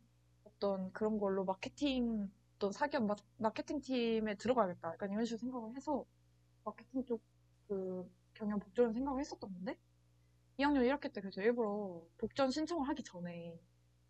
어떤 0.44 0.92
그런 0.92 1.18
걸로 1.18 1.44
마케팅 1.44 2.30
어떤 2.56 2.72
사기업 2.72 3.04
마, 3.04 3.16
마케팅 3.38 3.80
팀에 3.80 4.36
들어가야겠다. 4.36 4.90
약간 4.94 5.10
이런 5.12 5.24
식으로 5.24 5.38
생각을 5.38 5.76
해서 5.76 6.04
마케팅 6.64 7.04
쪽 7.06 7.20
그 7.68 8.10
경영 8.34 8.58
복전을 8.60 8.92
생각을 8.94 9.20
했었던 9.20 9.52
건데 9.52 9.76
2학년 10.62 10.82
1학기 10.84 11.12
때 11.12 11.20
그래서 11.20 11.42
일부러 11.42 12.02
복전 12.18 12.50
신청을 12.50 12.88
하기 12.88 13.02
전에 13.04 13.58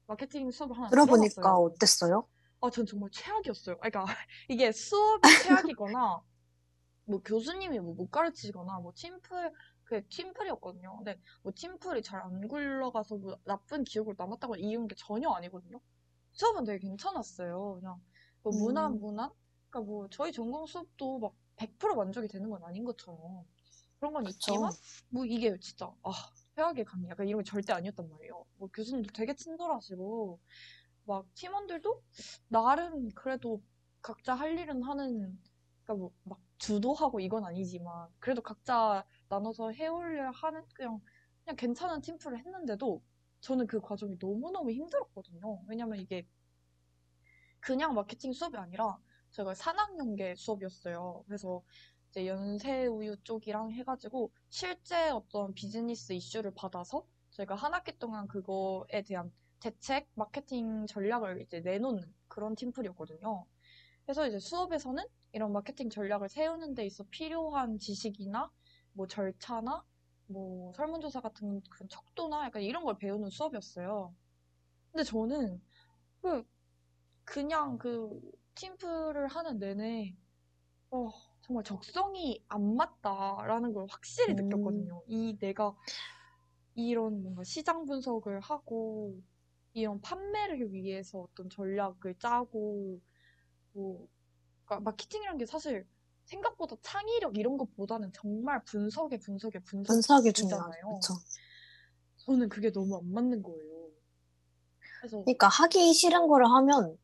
마케팅 0.07 0.51
수업을 0.51 0.77
하나 0.79 0.91
들어보니까 0.91 0.95
들어봤어요. 0.95 1.59
어땠어요? 1.59 2.29
아, 2.61 2.71
전 2.71 2.87
정말 2.87 3.11
최악이었어요. 3.11 3.77
아, 3.81 3.91
그러니까 3.91 4.05
이게 4.49 4.73
수업이 4.73 5.35
최악이거나 5.35 6.23
뭐 7.07 7.21
교수님이 7.23 7.81
뭐 7.81 7.95
못 7.95 8.11
가르치거나 8.11 8.81
뭐 8.81 8.93
팀플 8.97 9.53
그 9.85 10.07
팀플이었거든요. 10.09 10.97
근데 10.99 11.21
뭐 11.43 11.53
팀플이 11.55 12.03
잘 12.03 12.23
안 12.23 12.49
굴러가서 12.49 13.17
뭐 13.19 13.39
나쁜 13.45 13.85
기억으로 13.85 14.15
남았다고 14.19 14.57
이유는 14.57 14.89
게 14.89 14.95
전혀 14.97 15.31
아니거든요. 15.31 15.81
수업은 16.33 16.65
되게 16.65 16.79
괜찮았어요. 16.89 17.77
그냥 17.81 18.01
뭐 18.43 18.53
문안 18.53 18.93
음. 18.95 19.01
문안 19.01 19.31
그러니까 19.71 19.91
뭐 19.91 20.09
저희 20.11 20.33
전공 20.33 20.67
수업도 20.67 21.19
막 21.21 21.35
100% 21.57 21.95
만족이 21.97 22.29
되는 22.29 22.49
건 22.51 22.63
아닌 22.65 22.85
것처럼 22.85 23.45
그런 23.99 24.13
건 24.15 24.25
그쵸. 24.25 24.31
있지만 24.31 24.73
뭐 25.11 25.25
이게 25.27 25.59
진짜 25.61 25.87
아 26.03 26.11
최악의 26.57 26.85
강의 26.85 27.09
약간 27.11 27.29
이런 27.29 27.43
게 27.43 27.51
절대 27.51 27.73
아니었단 27.73 28.09
말이에요. 28.09 28.45
뭐 28.59 28.69
교수님도 28.73 29.13
되게 29.13 29.35
친절하시고 29.35 30.39
막 31.05 31.27
팀원들도 31.35 32.03
나름 32.49 33.11
그래도 33.15 33.63
각자 34.03 34.35
할 34.35 34.59
일은 34.59 34.83
하는 34.83 35.39
그러니까 35.85 35.95
뭐 35.95 36.13
막 36.25 36.41
주도하고 36.63 37.19
이건 37.21 37.45
아니지만 37.45 38.09
그래도 38.21 38.41
각자 38.41 39.05
나눠서 39.29 39.73
해오려 39.73 40.31
하는 40.31 40.63
그냥 40.75 41.01
그냥 41.45 41.57
괜찮은 41.57 42.01
팀플을 42.03 42.39
했는데도 42.39 43.03
저는 43.41 43.67
그 43.67 43.81
과정이 43.81 44.17
너무너무 44.21 44.71
힘들었거든요. 44.71 45.61
왜냐면 45.67 45.99
이게 45.99 46.25
그냥 47.61 47.95
마케팅 47.95 48.33
수업이 48.33 48.57
아니라 48.57 48.99
저희가 49.31 49.55
산학연계 49.55 50.35
수업이었어요. 50.37 51.25
그래서 51.27 51.63
이제 52.13 52.27
연세우유 52.27 53.17
쪽이랑 53.25 53.73
해가지고 53.73 54.31
실제 54.51 55.09
어떤 55.09 55.55
비즈니스 55.55 56.13
이슈를 56.13 56.53
받아서 56.55 57.07
저희가 57.31 57.55
한 57.55 57.73
학기 57.73 57.99
동안 57.99 58.29
그거에 58.29 59.03
대한 59.07 59.33
대책, 59.61 60.07
마케팅 60.15 60.87
전략을 60.87 61.41
이제 61.41 61.61
내놓는 61.61 62.13
그런 62.29 62.55
팀플이었거든요. 62.55 63.47
그래서 64.05 64.29
이제 64.29 64.39
수업에서는 64.39 65.03
이런 65.33 65.53
마케팅 65.53 65.89
전략을 65.89 66.29
세우는 66.29 66.75
데 66.75 66.85
있어 66.85 67.05
필요한 67.09 67.79
지식이나 67.79 68.51
뭐 68.93 69.07
절차나 69.07 69.83
뭐 70.27 70.75
설문조사 70.75 71.23
같은 71.23 71.63
그런 71.71 71.89
척도나 71.89 72.45
약간 72.45 72.61
이런 72.61 72.85
걸 72.85 72.99
배우는 72.99 73.31
수업이었어요. 73.31 74.15
근데 74.91 75.03
저는 75.05 75.63
그 76.21 76.45
그냥 77.25 77.79
그 77.79 78.21
팀플을 78.55 79.29
하는 79.29 79.59
내내 79.59 80.15
어, 80.91 81.11
정말 81.43 81.65
적성이 81.65 82.43
안 82.49 82.77
맞다라는 82.77 83.73
걸 83.73 83.87
확실히 83.91 84.35
음. 84.35 84.37
느꼈거든요. 84.37 85.03
이 85.07 85.37
내가 85.39 85.77
이런 86.75 87.23
뭔가 87.23 87.45
시장 87.45 87.85
분석을 87.85 88.41
하고 88.41 89.21
이런 89.75 90.01
판매를 90.01 90.73
위해서 90.73 91.21
어떤 91.21 91.51
전략을 91.51 92.15
짜고 92.19 93.01
뭐 93.73 94.09
그러니까 94.65 94.91
마케팅이라는 94.91 95.39
게 95.39 95.47
사실 95.47 95.87
생각보다 96.25 96.77
창의력 96.83 97.37
이런 97.37 97.59
것보다는 97.59 98.13
정말 98.15 98.63
분석에 98.65 99.19
분석에 99.19 99.59
분석이. 99.59 99.97
분석이잖아요. 99.97 100.89
그쵸. 100.89 101.15
저는 102.19 102.49
그게 102.49 102.71
너무 102.71 102.97
안 102.97 103.13
맞는 103.13 103.43
거예요. 103.43 103.91
그래서 105.01 105.23
그러니까 105.25 105.49
하기 105.49 105.93
싫은 105.93 106.29
거를 106.29 106.47
하면 106.47 106.97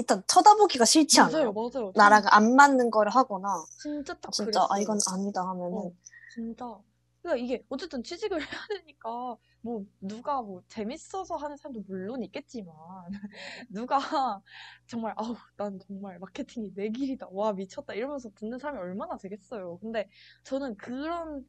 일단 0.00 0.22
쳐다보기가 0.26 0.84
싫지 0.86 1.20
맞아요, 1.20 1.36
않아요. 1.36 1.52
맞아요. 1.52 1.92
나랑 1.94 2.22
안 2.28 2.56
맞는 2.56 2.90
거를 2.90 3.12
하거나 3.14 3.48
진짜 3.82 4.14
딱 4.18 4.32
진짜 4.32 4.62
아 4.62 4.66
그랬어요. 4.68 4.82
이건 4.82 4.98
아니다 5.12 5.42
하면은 5.46 5.78
어, 5.78 5.92
진짜. 6.34 6.78
그러니까 7.22 7.44
이게 7.44 7.64
어쨌든 7.68 8.02
취직을 8.02 8.38
해야 8.40 8.66
되니까 8.78 9.36
뭐 9.60 9.84
누가 10.00 10.40
뭐 10.40 10.62
재밌어서 10.68 11.36
하는 11.36 11.56
사람도 11.58 11.84
물론 11.86 12.22
있겠지만 12.22 12.74
누가 13.68 14.42
정말 14.86 15.12
아우 15.18 15.36
난 15.56 15.78
정말 15.86 16.18
마케팅이 16.18 16.72
내 16.74 16.88
길이다 16.88 17.28
와 17.30 17.52
미쳤다 17.52 17.92
이러면서 17.92 18.30
듣는 18.34 18.58
사람이 18.58 18.78
얼마나 18.80 19.18
되겠어요. 19.18 19.78
근데 19.82 20.08
저는 20.44 20.76
그런 20.78 21.46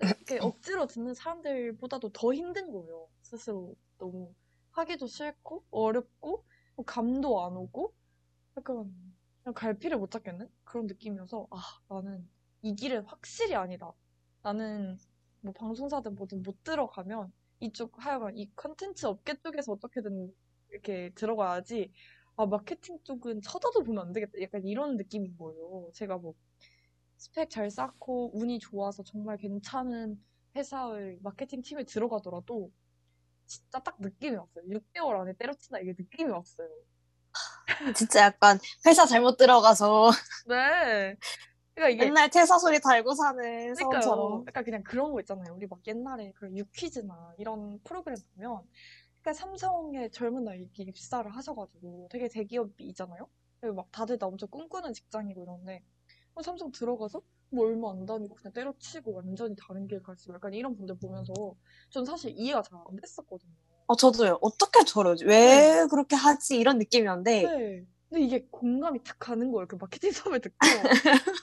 이렇게 0.00 0.38
억지로 0.40 0.86
듣는 0.86 1.12
사람들보다도 1.12 2.12
더 2.12 2.32
힘든 2.32 2.72
거예요. 2.72 3.08
스스로 3.20 3.74
너무 3.98 4.32
하기도 4.70 5.06
싫고 5.06 5.64
어렵고 5.70 6.30
뭐 6.30 6.44
감도 6.84 7.44
안 7.44 7.56
오고 7.56 7.92
약간 8.56 8.92
그냥 9.42 9.54
갈피를 9.54 9.98
못 9.98 10.10
잡겠는 10.10 10.48
그런 10.64 10.86
느낌이어서 10.86 11.46
아 11.50 11.60
나는 11.88 12.28
이 12.62 12.74
길은 12.74 13.04
확실히 13.04 13.54
아니다. 13.54 13.92
나는 14.42 14.98
뭐 15.40 15.52
방송사든 15.52 16.14
뭐든 16.14 16.42
못 16.42 16.62
들어가면 16.62 17.32
이쪽 17.60 18.04
하여간 18.04 18.36
이 18.36 18.50
컨텐츠 18.56 19.06
업계 19.06 19.34
쪽에서 19.42 19.72
어떻게든 19.72 20.34
이렇게 20.70 21.10
들어가야지 21.14 21.92
아 22.36 22.46
마케팅 22.46 22.98
쪽은 23.04 23.42
쳐다도 23.42 23.82
보면 23.84 24.06
안 24.06 24.12
되겠다. 24.12 24.40
약간 24.40 24.64
이런 24.64 24.96
느낌인 24.96 25.36
거예요. 25.36 25.90
제가 25.94 26.18
뭐 26.18 26.34
스펙 27.16 27.50
잘 27.50 27.70
쌓고 27.70 28.30
운이 28.38 28.58
좋아서 28.60 29.02
정말 29.02 29.36
괜찮은 29.36 30.18
회사의 30.56 31.18
마케팅 31.22 31.62
팀에 31.62 31.84
들어가더라도 31.84 32.70
진짜 33.50 33.80
딱 33.80 33.96
느낌이 33.98 34.36
왔어요. 34.36 34.64
6개월 34.68 35.20
안에 35.20 35.32
때려친다 35.32 35.80
이게 35.80 35.92
느낌이 35.98 36.30
왔어요. 36.30 36.68
진짜 37.96 38.22
약간 38.22 38.58
회사 38.86 39.06
잘못 39.06 39.36
들어가서 39.36 40.10
네. 40.46 41.16
그러니까 41.74 41.88
이게 41.90 42.04
옛날 42.06 42.30
퇴사 42.30 42.58
소리 42.58 42.80
달고 42.80 43.14
사는 43.14 43.42
그러니까요. 43.74 43.74
사람처럼 43.74 44.44
약간 44.46 44.64
그냥 44.64 44.82
그런 44.84 45.12
거 45.12 45.20
있잖아요. 45.20 45.54
우리 45.54 45.66
막 45.66 45.80
옛날에 45.86 46.32
그런 46.36 46.56
유퀴즈나 46.56 47.34
이런 47.38 47.80
프로그램 47.82 48.16
보면 48.34 48.62
그러니까 49.20 49.32
삼성에 49.32 50.10
젊은 50.10 50.44
나이에 50.44 50.60
이렇게 50.62 50.84
입사를 50.84 51.28
하셔가지고 51.34 52.08
되게 52.10 52.28
대기업이잖아요. 52.28 53.28
그리고 53.60 53.74
막 53.76 53.90
다들 53.90 54.18
나 54.18 54.26
엄청 54.26 54.48
꿈꾸는 54.48 54.92
직장이고 54.92 55.42
이런데 55.42 55.82
어, 55.82 55.89
삼성 56.42 56.70
들어가서 56.72 57.22
뭐 57.50 57.66
얼마 57.66 57.90
안 57.92 58.06
다니고 58.06 58.34
그냥 58.36 58.52
때려치고 58.52 59.12
완전히 59.14 59.54
다른 59.56 59.86
길 59.88 60.02
갈 60.02 60.16
수 60.16 60.24
있고 60.30 60.34
약간 60.34 60.54
이런 60.54 60.76
분들 60.76 60.98
보면서 60.98 61.32
전 61.90 62.04
사실 62.04 62.32
이해가 62.36 62.62
잘 62.62 62.78
안 62.88 62.96
됐었거든요. 62.96 63.52
어, 63.86 63.96
저도요. 63.96 64.38
어떻게 64.40 64.84
저러지? 64.84 65.24
왜 65.26 65.86
그렇게 65.90 66.14
하지? 66.16 66.56
이런 66.58 66.78
느낌이었는데, 66.78 67.42
네. 67.42 67.86
근데 68.08 68.24
이게 68.24 68.46
공감이 68.50 69.02
탁 69.02 69.18
가는 69.18 69.50
거예요. 69.50 69.66
그 69.66 69.76
마케팅 69.76 70.10
수업을 70.32 70.40
듣고. 70.40 70.56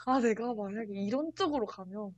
아, 0.06 0.20
내가 0.20 0.54
만약에 0.54 0.94
이런 0.94 1.34
쪽으로 1.36 1.66
가면 1.66 2.16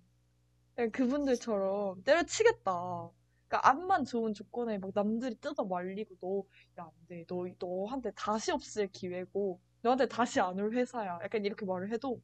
그냥 0.76 0.92
그분들처럼 0.92 2.04
때려치겠다. 2.04 3.12
그러니까 3.48 3.70
암만 3.70 4.06
좋은 4.06 4.34
조건에 4.36 4.78
막 4.78 4.92
남들이 4.94 5.36
뜯어 5.40 5.64
말리고 5.66 6.16
너, 6.22 6.84
야, 6.84 6.86
안 6.86 6.92
돼. 7.08 7.26
너, 7.28 7.46
너한테 7.60 8.12
다시 8.16 8.52
없을 8.52 8.88
기회고, 8.92 9.60
너한테 9.82 10.08
다시 10.08 10.40
안 10.40 10.60
올 10.60 10.76
회사야. 10.76 11.20
약간 11.24 11.46
이렇게 11.46 11.66
말을 11.66 11.92
해도 11.92 12.22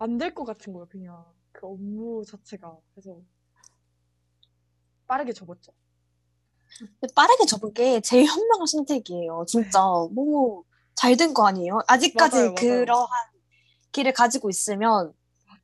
안 0.00 0.18
될 0.18 0.34
것 0.34 0.44
같은 0.44 0.72
거예요. 0.72 0.86
그냥 0.88 1.24
그 1.52 1.66
업무 1.66 2.24
자체가. 2.26 2.76
그래서 2.94 3.20
빠르게 5.06 5.32
접었죠. 5.32 5.72
빠르게 7.14 7.44
접은 7.46 7.74
게 7.74 8.00
제일 8.00 8.26
현명한 8.26 8.66
선택이에요. 8.66 9.44
진짜 9.46 9.78
너무 9.80 10.64
잘 10.94 11.16
된 11.16 11.34
거 11.34 11.46
아니에요? 11.46 11.80
아직까지 11.86 12.36
맞아요, 12.36 12.46
맞아요. 12.52 12.54
그러한 12.54 13.08
길을 13.92 14.12
가지고 14.12 14.48
있으면 14.48 15.12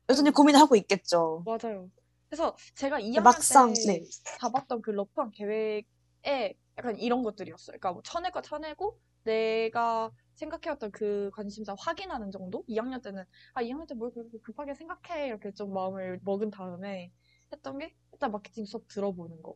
여전히 0.09 0.31
고민을 0.31 0.59
하고 0.59 0.75
있겠죠. 0.75 1.43
맞아요. 1.45 1.89
그래서 2.29 2.55
제가 2.75 2.99
2학년 2.99 3.21
막상, 3.23 3.73
때 3.73 4.01
네. 4.01 4.03
잡았던 4.39 4.81
그 4.81 4.91
러프한 4.91 5.31
계획에 5.31 6.57
약간 6.77 6.95
이런 6.99 7.23
것들이었어요. 7.23 7.77
그러니까 7.79 7.93
뭐 7.93 8.01
쳐낼 8.03 8.31
거 8.31 8.41
쳐내고 8.41 8.99
내가 9.27 10.11
생각해왔던 10.35 10.91
그 10.91 11.29
관심사 11.33 11.75
확인하는 11.77 12.31
정도? 12.31 12.63
2학년 12.67 13.01
때는 13.03 13.23
아 13.53 13.61
2학년 13.61 13.87
때 13.87 13.95
뭘 13.95 14.11
그렇게 14.13 14.37
급하게 14.39 14.73
생각해 14.75 15.27
이렇게 15.27 15.51
좀 15.53 15.73
마음을 15.73 16.19
먹은 16.23 16.51
다음에 16.51 17.11
했던 17.51 17.77
게 17.79 17.93
일단 18.13 18.31
마케팅 18.31 18.65
수업 18.65 18.87
들어보는 18.87 19.41
거 19.43 19.55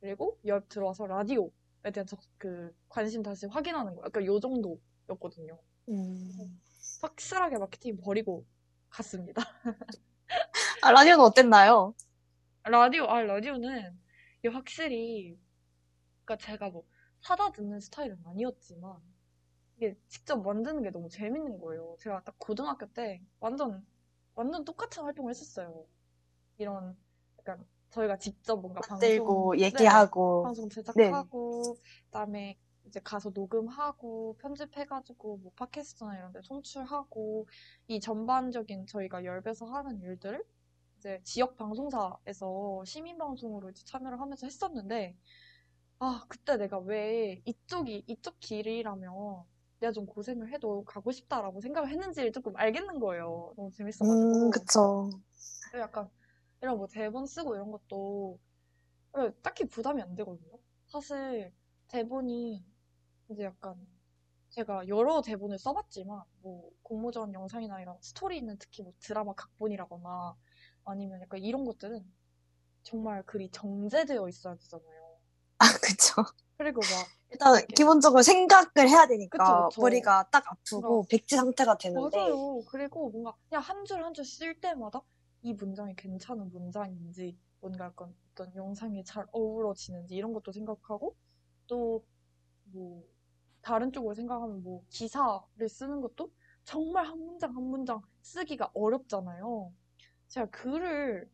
그리고 0.00 0.38
열 0.46 0.66
들어와서 0.68 1.06
라디오에 1.06 1.90
대한 1.92 2.06
적- 2.06 2.20
그 2.38 2.74
관심 2.88 3.22
다시 3.22 3.46
확인하는 3.46 3.94
거 3.96 4.02
약간 4.06 4.24
요 4.26 4.40
정도였거든요. 4.40 5.58
음. 5.88 6.60
확실하게 7.02 7.58
마케팅 7.58 7.96
버리고 8.00 8.46
갔습니다. 8.90 9.42
아, 10.82 10.90
라디오는 10.92 11.24
어땠나요? 11.24 11.94
라디오, 12.64 13.04
아, 13.06 13.20
라디오는 13.22 13.98
확실히, 14.52 15.38
그러니까 16.24 16.44
제가 16.44 16.70
뭐 16.70 16.84
사다 17.20 17.52
듣는 17.52 17.80
스타일은 17.80 18.18
아니었지만, 18.26 19.00
이게 19.82 19.96
직접 20.06 20.40
만드는 20.40 20.82
게 20.82 20.90
너무 20.90 21.08
재밌는 21.08 21.58
거예요. 21.58 21.96
제가 21.98 22.22
딱 22.22 22.36
고등학교 22.38 22.86
때 22.92 23.20
완전, 23.40 23.84
완전 24.36 24.64
똑같은 24.64 25.02
활동을 25.02 25.30
했었어요. 25.30 25.84
이런, 26.58 26.96
약간 27.40 27.66
저희가 27.90 28.16
직접 28.18 28.60
뭔가 28.60 28.80
만들고, 28.88 29.26
방송, 29.26 29.56
네, 29.56 29.64
얘기하고. 29.64 30.42
방송 30.44 30.68
제작하고, 30.68 31.74
그다음에 32.04 32.56
이제 32.86 33.00
가서 33.00 33.30
녹음하고, 33.34 34.36
편집해가지고, 34.38 35.38
뭐 35.38 35.52
팟캐스트나 35.56 36.16
이런 36.16 36.32
데 36.32 36.40
송출하고, 36.44 37.48
이 37.88 37.98
전반적인 37.98 38.86
저희가 38.86 39.24
열배서 39.24 39.66
하는 39.66 40.00
일들을 40.00 40.44
이제 40.98 41.20
지역 41.24 41.56
방송사에서 41.56 42.84
시민 42.84 43.18
방송으로 43.18 43.70
이제 43.70 43.84
참여를 43.84 44.20
하면서 44.20 44.46
했었는데, 44.46 45.16
아, 45.98 46.24
그때 46.28 46.56
내가 46.56 46.78
왜 46.78 47.42
이쪽이, 47.44 48.04
이쪽 48.06 48.38
길이라면 48.38 49.50
내가 49.82 49.90
좀 49.92 50.06
고생을 50.06 50.52
해도 50.52 50.84
가고 50.84 51.10
싶다라고 51.10 51.60
생각을 51.60 51.90
했는지를 51.90 52.30
조금 52.30 52.56
알겠는 52.56 53.00
거예요. 53.00 53.52
너무 53.56 53.70
재밌어가지고. 53.72 54.46
음, 54.46 54.50
그쵸. 54.50 55.10
약간 55.74 56.08
이런 56.60 56.76
뭐 56.76 56.86
대본 56.86 57.26
쓰고 57.26 57.56
이런 57.56 57.72
것도 57.72 58.38
예, 59.18 59.32
딱히 59.42 59.64
부담이 59.64 60.00
안 60.00 60.14
되거든요. 60.14 60.58
사실 60.86 61.52
대본이 61.88 62.64
이제 63.30 63.42
약간 63.44 63.74
제가 64.50 64.86
여러 64.86 65.20
대본을 65.20 65.58
써봤지만 65.58 66.22
뭐 66.42 66.70
공모전 66.82 67.34
영상이나 67.34 67.80
이런 67.80 67.96
스토리는 68.00 68.56
특히 68.58 68.82
뭐 68.82 68.92
드라마 69.00 69.32
각본이라거나 69.34 70.36
아니면 70.84 71.20
약간 71.22 71.40
이런 71.40 71.64
것들은 71.64 72.04
정말 72.84 73.24
글이 73.24 73.50
정제되어 73.50 74.28
있어야 74.28 74.54
되잖아요. 74.54 75.16
아, 75.58 75.66
그쵸. 75.80 76.24
그리고 76.56 76.80
막 76.80 77.12
일단, 77.30 77.66
기본적으로 77.74 78.22
생각을 78.22 78.88
해야 78.88 79.06
되니까, 79.06 79.38
그쵸, 79.44 79.68
그쵸. 79.68 79.80
머리가 79.80 80.28
딱 80.30 80.44
아프고, 80.50 81.06
백지 81.08 81.36
상태가 81.36 81.76
되는데, 81.78 82.18
맞아요. 82.18 82.64
그리고 82.68 83.10
뭔가 83.10 83.34
그냥 83.48 83.62
한 83.62 83.84
줄 83.84 84.02
한 84.02 84.12
줄 84.14 84.24
쓸 84.24 84.54
때마다 84.60 85.00
이 85.42 85.52
문장이 85.54 85.94
괜찮은 85.96 86.50
문장인지 86.50 87.36
뭔가 87.60 87.86
약간 87.86 88.14
어떤 88.32 88.54
영상에 88.56 89.02
잘 89.04 89.26
어우러지는지 89.32 90.14
이런 90.14 90.32
것도 90.32 90.52
생각하고 90.52 91.16
또 91.66 92.04
뭐 92.64 93.04
다른 93.62 93.92
쪽으로 93.92 94.14
생각하면 94.14 94.62
뭐 94.62 94.84
기사를 94.90 95.68
쓰는 95.68 96.00
것도 96.00 96.30
정말 96.64 97.06
한 97.06 97.18
문장 97.18 97.54
한 97.56 97.62
문장 97.64 98.02
쓰기가 98.22 98.70
어렵잖아요. 98.74 99.72
제가 100.28 100.46
글을 100.50 101.30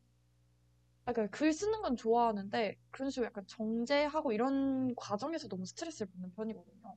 약간 1.08 1.30
글 1.30 1.52
쓰는 1.52 1.82
건 1.82 1.96
좋아하는데 1.96 2.76
그런 2.90 3.10
식으로 3.10 3.26
약간 3.26 3.44
정제하고 3.46 4.32
이런 4.32 4.94
과정에서 4.94 5.48
너무 5.48 5.64
스트레스를 5.66 6.10
받는 6.12 6.32
편이거든요. 6.34 6.96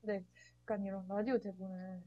근데 0.00 0.24
약간 0.62 0.84
이런 0.84 1.06
라디오 1.08 1.38
대본은 1.38 2.02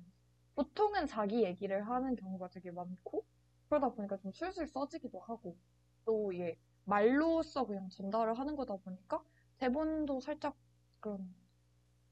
보통은 0.55 1.07
자기 1.07 1.43
얘기를 1.43 1.87
하는 1.87 2.15
경우가 2.15 2.49
되게 2.49 2.71
많고 2.71 3.25
그러다 3.69 3.89
보니까 3.89 4.17
좀 4.17 4.31
술술 4.33 4.67
써지기도 4.67 5.19
하고 5.21 5.57
또 6.05 6.31
이게 6.33 6.57
말로써 6.85 7.65
그냥 7.65 7.89
전달을 7.89 8.37
하는 8.37 8.55
거다 8.55 8.77
보니까 8.77 9.23
대본도 9.59 10.19
살짝 10.21 10.55
그런 10.99 11.33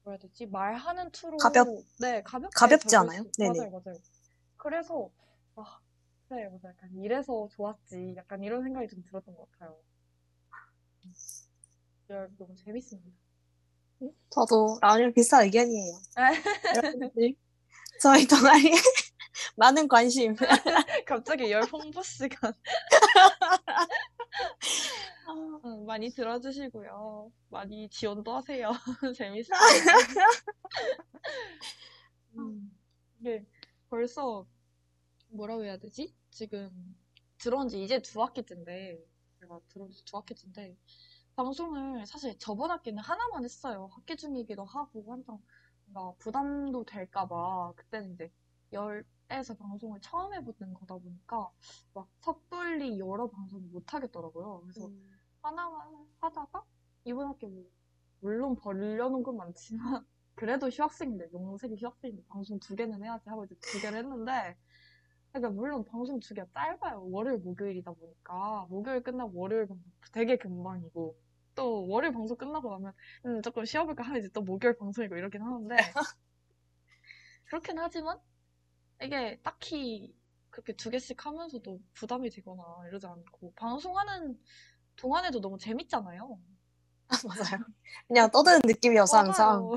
뭐라 0.04 0.14
해야 0.14 0.18
되지 0.18 0.46
말하는 0.46 1.10
투로 1.10 1.38
가볍- 1.38 1.84
네 2.00 2.22
가볍게 2.22 2.56
가볍지 2.56 2.96
않아요? 2.96 3.22
수- 3.22 3.38
네네. 3.38 3.58
맞아요 3.58 3.70
맞아요 3.70 3.98
그래서 4.56 5.10
아 5.56 5.80
그래 6.30 6.48
맞아 6.48 6.68
약간 6.68 6.96
이래서 6.96 7.48
좋았지 7.50 8.14
약간 8.16 8.40
이런 8.44 8.62
생각이 8.62 8.86
좀 8.86 9.02
들었던 9.02 9.34
것 9.34 9.50
같아요 9.50 9.76
네, 12.06 12.26
너무 12.38 12.54
재밌습니다 12.54 13.18
저도 14.30 14.78
라디오 14.80 15.12
비슷한 15.12 15.44
의견이에요. 15.44 15.92
여러분들, 16.76 17.34
저희 18.00 18.26
동아리에 18.26 18.70
많은 19.56 19.88
관심. 19.88 20.34
갑자기 21.06 21.50
열 21.50 21.64
홍보 21.64 22.02
시간 22.02 22.54
음, 25.28 25.84
많이 25.84 26.10
들어주시고요. 26.10 27.30
많이 27.50 27.88
지원도 27.90 28.34
하세요. 28.36 28.70
재밌어요. 29.14 29.58
음, 32.38 32.74
이게 33.20 33.44
벌써 33.90 34.46
뭐라고 35.28 35.64
해야 35.64 35.76
되지? 35.76 36.14
지금 36.30 36.96
들어온 37.38 37.68
지 37.68 37.82
이제 37.82 38.00
두 38.02 38.22
학기째인데, 38.22 38.98
제가 39.40 39.60
들어온 39.68 39.90
지 39.92 40.04
두 40.04 40.16
학기째인데, 40.18 40.76
방송을 41.36 42.06
사실 42.06 42.38
저번 42.38 42.70
학기는 42.70 43.02
하나만 43.02 43.44
했어요. 43.44 43.88
학기 43.94 44.16
중이기도 44.16 44.64
하고, 44.64 45.12
한창 45.12 45.38
뭔가 45.86 46.16
부담도 46.18 46.84
될까봐, 46.84 47.72
그때는 47.76 48.14
이제 48.14 48.30
열에서 48.72 49.54
방송을 49.58 50.00
처음 50.02 50.34
해보는 50.34 50.74
거다 50.74 50.96
보니까, 50.98 51.50
막 51.94 52.08
섣불리 52.20 52.98
여러 52.98 53.28
방송을 53.30 53.68
못 53.70 53.94
하겠더라고요. 53.94 54.60
그래서 54.62 54.90
하나만 55.42 56.06
하다가 56.20 56.64
이번 57.04 57.28
학기 57.28 57.46
뭐 57.46 57.64
물론 58.20 58.56
벌려놓은 58.56 59.22
건 59.22 59.36
많지만 59.36 60.06
그래도 60.34 60.68
휴학생인데 60.68 61.28
영색이 61.32 61.76
휴학생인데 61.80 62.24
방송 62.28 62.58
두 62.60 62.74
개는 62.76 63.02
해야지 63.04 63.28
하고 63.28 63.44
이제 63.44 63.54
두 63.60 63.80
개를 63.80 63.98
했는데 63.98 64.56
그러니까 65.32 65.50
물론 65.50 65.84
방송 65.84 66.18
두 66.20 66.34
개가 66.34 66.48
짧아요 66.52 67.08
월요일 67.10 67.38
목요일이다 67.38 67.92
보니까 67.92 68.66
목요일 68.68 69.02
끝나고 69.02 69.38
월요일 69.38 69.66
방송 69.66 69.84
되게 70.12 70.36
금방이고 70.36 71.16
또 71.54 71.88
월요일 71.88 72.12
방송 72.12 72.36
끝나고 72.36 72.70
나면 72.70 72.92
음, 73.26 73.42
조금 73.42 73.64
쉬어볼까 73.64 74.02
하면 74.04 74.20
이제 74.20 74.28
또 74.32 74.42
목요일 74.42 74.76
방송이고 74.76 75.16
이러긴 75.16 75.42
하는데 75.42 75.76
그렇긴 77.44 77.78
하지만 77.78 78.18
이게 79.02 79.40
딱히 79.42 80.14
그렇게 80.50 80.74
두 80.74 80.90
개씩 80.90 81.24
하면서도 81.24 81.80
부담이 81.94 82.30
되거나 82.30 82.62
이러지 82.88 83.06
않고 83.06 83.52
방송하는 83.54 84.38
동안에도 84.96 85.40
너무 85.40 85.58
재밌잖아요. 85.58 86.38
맞아요. 87.26 87.64
그냥 88.06 88.30
떠드는 88.30 88.60
느낌이어서 88.64 89.18
항상. 89.18 89.70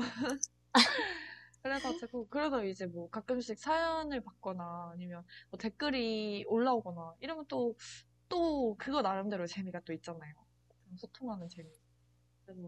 맞아요. 1.64 1.80
그래가지고 1.80 2.28
그래서 2.28 2.64
이제 2.64 2.86
뭐 2.86 3.08
가끔씩 3.10 3.58
사연을 3.58 4.20
받거나 4.20 4.90
아니면 4.92 5.24
뭐 5.50 5.58
댓글이 5.58 6.44
올라오거나 6.46 7.14
이러면 7.20 7.46
또 7.48 7.74
또 8.28 8.76
그거 8.78 9.00
나름대로 9.02 9.46
재미가 9.46 9.80
또 9.84 9.92
있잖아요. 9.92 10.32
소통하는 10.96 11.48
재미. 11.48 11.68
그래서 12.44 12.60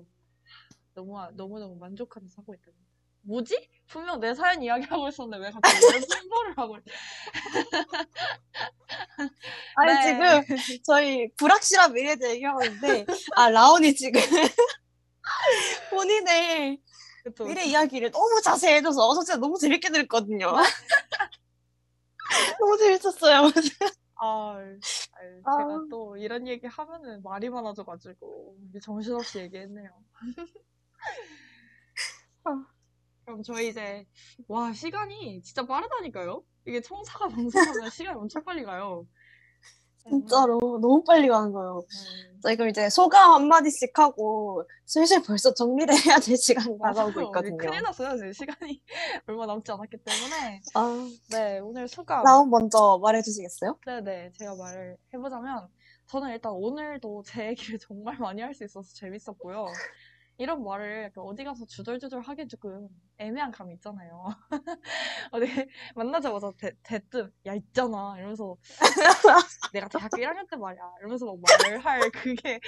너무 0.94 1.18
너무 1.35 1.59
너무 1.59 1.74
만족하면서 1.77 2.43
하고 2.43 2.55
있답니다. 2.55 2.86
뭐지? 3.23 3.68
분명 3.89 4.20
내 4.20 4.32
사연 4.35 4.62
이야기하고 4.62 5.09
있었는데 5.09 5.44
왜 5.44 5.51
갑자기 5.51 5.77
왜 5.93 5.98
홍보를 6.23 6.55
하고 6.56 6.78
있... 6.78 6.85
아니, 9.74 9.93
네. 9.93 10.44
지금 10.44 10.56
저희 10.85 11.28
불확실한 11.35 11.93
미래에 11.93 12.14
대해 12.16 12.35
얘기하고 12.35 12.62
있는데, 12.64 13.05
아, 13.35 13.51
라온이 13.51 13.97
지금 13.97 14.20
본인의 15.90 16.78
그쵸. 17.27 17.44
미래 17.44 17.65
이야기를 17.65 18.12
너무 18.12 18.40
자세히 18.40 18.77
해줘서 18.77 19.12
저 19.15 19.20
진짜 19.23 19.36
너무 19.36 19.59
재밌게 19.59 19.90
들었거든요. 19.90 20.53
너무 22.61 22.78
재밌었어요. 22.78 23.51
아, 24.23 24.57
아. 25.44 25.57
제가 25.59 25.86
또 25.90 26.16
이런 26.16 26.47
얘기 26.47 26.69
하면은 26.69 27.20
말이 27.24 27.51
많아져가지고 27.51 28.57
정신없이 28.81 29.40
얘기했네요. 29.40 29.90
아. 32.44 32.65
그럼 33.24 33.43
저희 33.43 33.70
이제 33.70 34.07
와 34.47 34.73
시간이 34.73 35.43
진짜 35.43 35.66
빠르다니까요. 35.66 36.44
이게 36.65 36.81
청사가 36.81 37.27
방송하면 37.27 37.90
시간이 37.90 38.16
엄청 38.16 38.44
빨리 38.44 38.62
가요. 38.62 39.05
진짜로 40.08 40.58
너무 40.80 41.02
빨리 41.04 41.28
가는 41.28 41.52
거예요. 41.52 41.78
음, 41.80 42.40
저희 42.42 42.56
그럼 42.56 42.68
이제 42.70 42.88
소감 42.88 43.32
한마디씩 43.32 43.98
하고 43.98 44.62
슬슬 44.84 45.20
벌써 45.22 45.52
정리를 45.52 45.92
해야 46.06 46.18
될 46.18 46.36
시간이 46.36 46.78
다가오고. 46.80 47.22
있거든요. 47.22 47.56
큰일 47.56 47.82
났어요. 47.82 48.16
지금 48.16 48.32
시간이 48.32 48.82
얼마 49.26 49.46
남지 49.46 49.72
않았기 49.72 49.96
때문에 49.98 50.60
아, 50.74 51.08
네 51.30 51.58
오늘 51.58 51.88
소감 51.88 52.22
나온 52.24 52.50
먼저 52.50 52.98
말해주시겠어요? 53.02 53.78
네네, 53.84 54.32
제가 54.38 54.54
말을 54.54 54.96
해보자면, 55.12 55.68
저는 56.06 56.30
일단 56.30 56.52
오늘도 56.52 57.24
제 57.26 57.48
얘기를 57.48 57.78
정말 57.80 58.16
많이 58.18 58.42
할 58.42 58.54
수 58.54 58.64
있어서 58.64 58.88
재밌었고요. 58.94 59.66
이런 60.38 60.62
말을 60.62 61.10
어디 61.16 61.44
가서 61.44 61.64
주절주절 61.64 62.20
하기 62.20 62.46
조금 62.48 62.88
애매한 63.18 63.50
감이 63.50 63.74
있잖아요. 63.74 64.26
어디 65.32 65.46
만나자마자 65.94 66.52
대, 66.58 66.72
대뜸, 66.82 67.32
야, 67.46 67.54
있잖아. 67.54 68.14
이러면서, 68.18 68.56
내가 69.72 69.88
대학교 69.88 70.18
1학년 70.18 70.48
때 70.50 70.56
말이야. 70.56 70.82
이러면서 71.00 71.26
막 71.26 71.36
말을 71.40 71.78
할 71.78 72.10
그게 72.10 72.60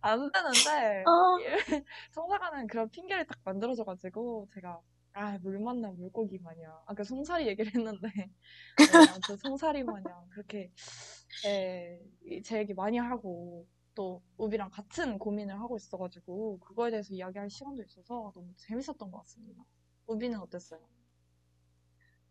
안 0.00 0.30
되는데, 0.32 1.04
아, 1.06 1.36
성사가는 2.10 2.66
그런 2.66 2.90
핑계를 2.90 3.26
딱 3.26 3.38
만들어줘가지고, 3.44 4.48
제가, 4.54 4.80
아, 5.12 5.38
물 5.42 5.60
만나 5.60 5.90
물고기 5.92 6.38
마냥. 6.40 6.76
아까 6.86 7.04
송사리 7.04 7.46
얘기를 7.46 7.72
했는데, 7.72 8.08
네, 8.08 8.28
아무튼 9.12 9.36
송사리 9.36 9.84
마냥 9.84 10.26
그렇게, 10.30 10.72
예, 11.46 12.00
이제 12.26 12.58
얘기 12.58 12.74
많이 12.74 12.98
하고, 12.98 13.66
또, 13.94 14.22
우비랑 14.38 14.70
같은 14.70 15.18
고민을 15.18 15.60
하고 15.60 15.76
있어가지고, 15.76 16.60
그거에 16.60 16.90
대해서 16.90 17.12
이야기할 17.12 17.50
시간도 17.50 17.82
있어서 17.82 18.32
너무 18.34 18.52
재밌었던 18.56 19.10
것 19.10 19.18
같습니다. 19.20 19.62
우비는 20.06 20.38
어땠어요? 20.40 20.80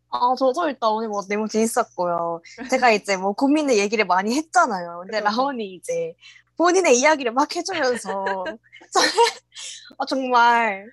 아, 0.09 0.35
저도 0.37 0.67
일단 0.67 0.91
오늘 0.91 1.07
뭐 1.07 1.21
너무 1.21 1.47
재밌었고요. 1.47 2.41
제가 2.69 2.91
이제 2.95 3.15
뭐 3.15 3.31
고민의 3.33 3.77
얘기를 3.79 4.05
많이 4.05 4.35
했잖아요. 4.35 5.03
근데. 5.05 5.21
라온이 5.21 5.75
이제 5.75 6.13
본인의 6.57 6.99
이야기를 6.99 7.31
막 7.31 7.55
해주면서 7.55 8.45
아, 9.97 10.05
정말 10.05 10.85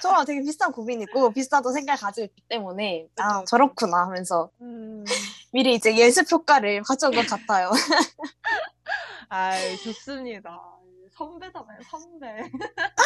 저랑 0.00 0.24
되게 0.24 0.40
비슷한 0.40 0.72
고민이고 0.72 1.32
비슷한 1.32 1.62
또 1.62 1.70
생각을 1.70 2.00
가지고 2.00 2.24
있기 2.24 2.42
때문에 2.48 3.08
아. 3.16 3.44
저렇구나 3.44 4.06
하면서 4.06 4.50
음, 4.62 5.04
미리 5.52 5.74
이제 5.74 5.94
예습 5.96 6.32
효과를 6.32 6.82
가져온 6.82 7.14
것 7.14 7.26
같아요. 7.26 7.70
아이, 9.34 9.78
좋습니다. 9.78 10.60
선배잖아요, 11.16 11.80
선배. 11.90 12.26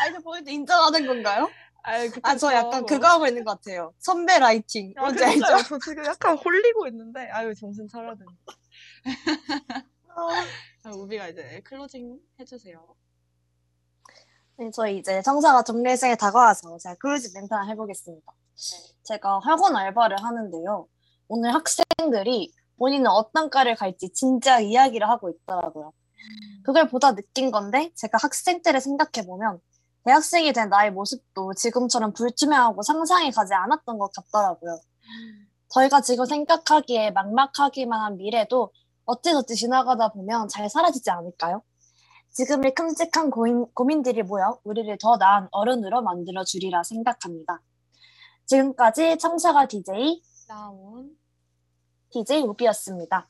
아, 0.00 0.08
이제 0.08 0.18
본인도 0.18 0.50
인정하는 0.50 1.06
건가요? 1.06 1.48
아이, 1.84 2.08
그쵸, 2.08 2.20
아, 2.24 2.34
저 2.34 2.52
약간. 2.52 2.84
그거 2.84 3.06
하고 3.06 3.28
있는 3.28 3.44
것 3.44 3.52
같아요. 3.52 3.94
선배 4.00 4.40
라이팅. 4.40 4.92
아, 4.96 5.02
뭔지 5.02 5.24
알죠? 5.24 5.38
그러니까요. 5.38 5.62
저 5.68 5.78
지금 5.78 6.04
약간 6.06 6.36
홀리고 6.36 6.88
있는데, 6.88 7.30
아유, 7.30 7.54
정신 7.54 7.86
차려야 7.86 8.16
되네. 8.16 8.26
아, 10.82 10.90
우비가 10.90 11.28
이제 11.28 11.60
closing 11.66 12.18
해주세요. 12.40 12.84
네, 14.56 14.72
저희 14.72 14.98
이제 14.98 15.22
청사과 15.22 15.62
정리 15.62 15.91
시간이 15.91 16.16
다가와서 16.16 16.78
제가 16.78 16.96
close 16.96 17.30
멘트 17.32 17.54
하나 17.54 17.68
해보겠습니다. 17.68 18.32
제가 19.04 19.38
학원 19.44 19.76
알바를 19.76 20.16
하는데요. 20.20 20.88
오늘 21.28 21.54
학생들이 21.54 22.52
본인은 22.78 23.10
어떤 23.10 23.50
과를 23.50 23.74
갈지 23.74 24.10
진로 24.12 24.60
이야기를 24.60 25.08
하고 25.08 25.30
있더라고요. 25.30 25.92
그걸 26.64 26.88
보다 26.88 27.14
느낀 27.14 27.50
건데 27.50 27.90
제가 27.96 28.18
학생 28.20 28.62
때를 28.62 28.80
생각해 28.80 29.26
보면 29.26 29.60
대학생이 30.04 30.52
된 30.52 30.68
나의 30.68 30.90
모습도 30.92 31.54
지금처럼 31.54 32.12
불투명하고 32.12 32.82
상상이 32.82 33.30
가지 33.30 33.54
않았던 33.54 33.98
것 33.98 34.12
같더라고요. 34.12 34.80
저희가 35.68 36.00
지금 36.00 36.24
생각하기에 36.26 37.12
막막하기만 37.12 38.00
한 38.00 38.16
미래도 38.16 38.72
어찌저찌 39.04 39.56
지나가다 39.56 40.08
보면 40.10 40.48
잘 40.48 40.68
사라지지 40.68 41.10
않을까요? 41.10 41.62
지금의 42.32 42.74
큼직한 42.74 43.30
고민, 43.30 43.66
고민들이 43.74 44.22
모여 44.22 44.58
우리를 44.64 44.96
더 45.00 45.16
나은 45.16 45.48
어른으로 45.50 46.02
만들어 46.02 46.44
주리라 46.44 46.82
생각합니다. 46.82 47.60
지금까지 48.46 49.18
청사가 49.18 49.66
DJ, 49.66 50.22
나온 50.48 51.10
DJ 52.12 52.42
우비였습니다. 52.42 53.26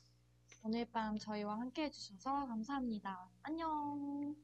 오늘 0.64 0.84
밤 0.86 1.16
저희와 1.16 1.54
함께 1.60 1.84
해주셔서 1.84 2.46
감사합니다. 2.48 3.28
안녕. 3.44 4.34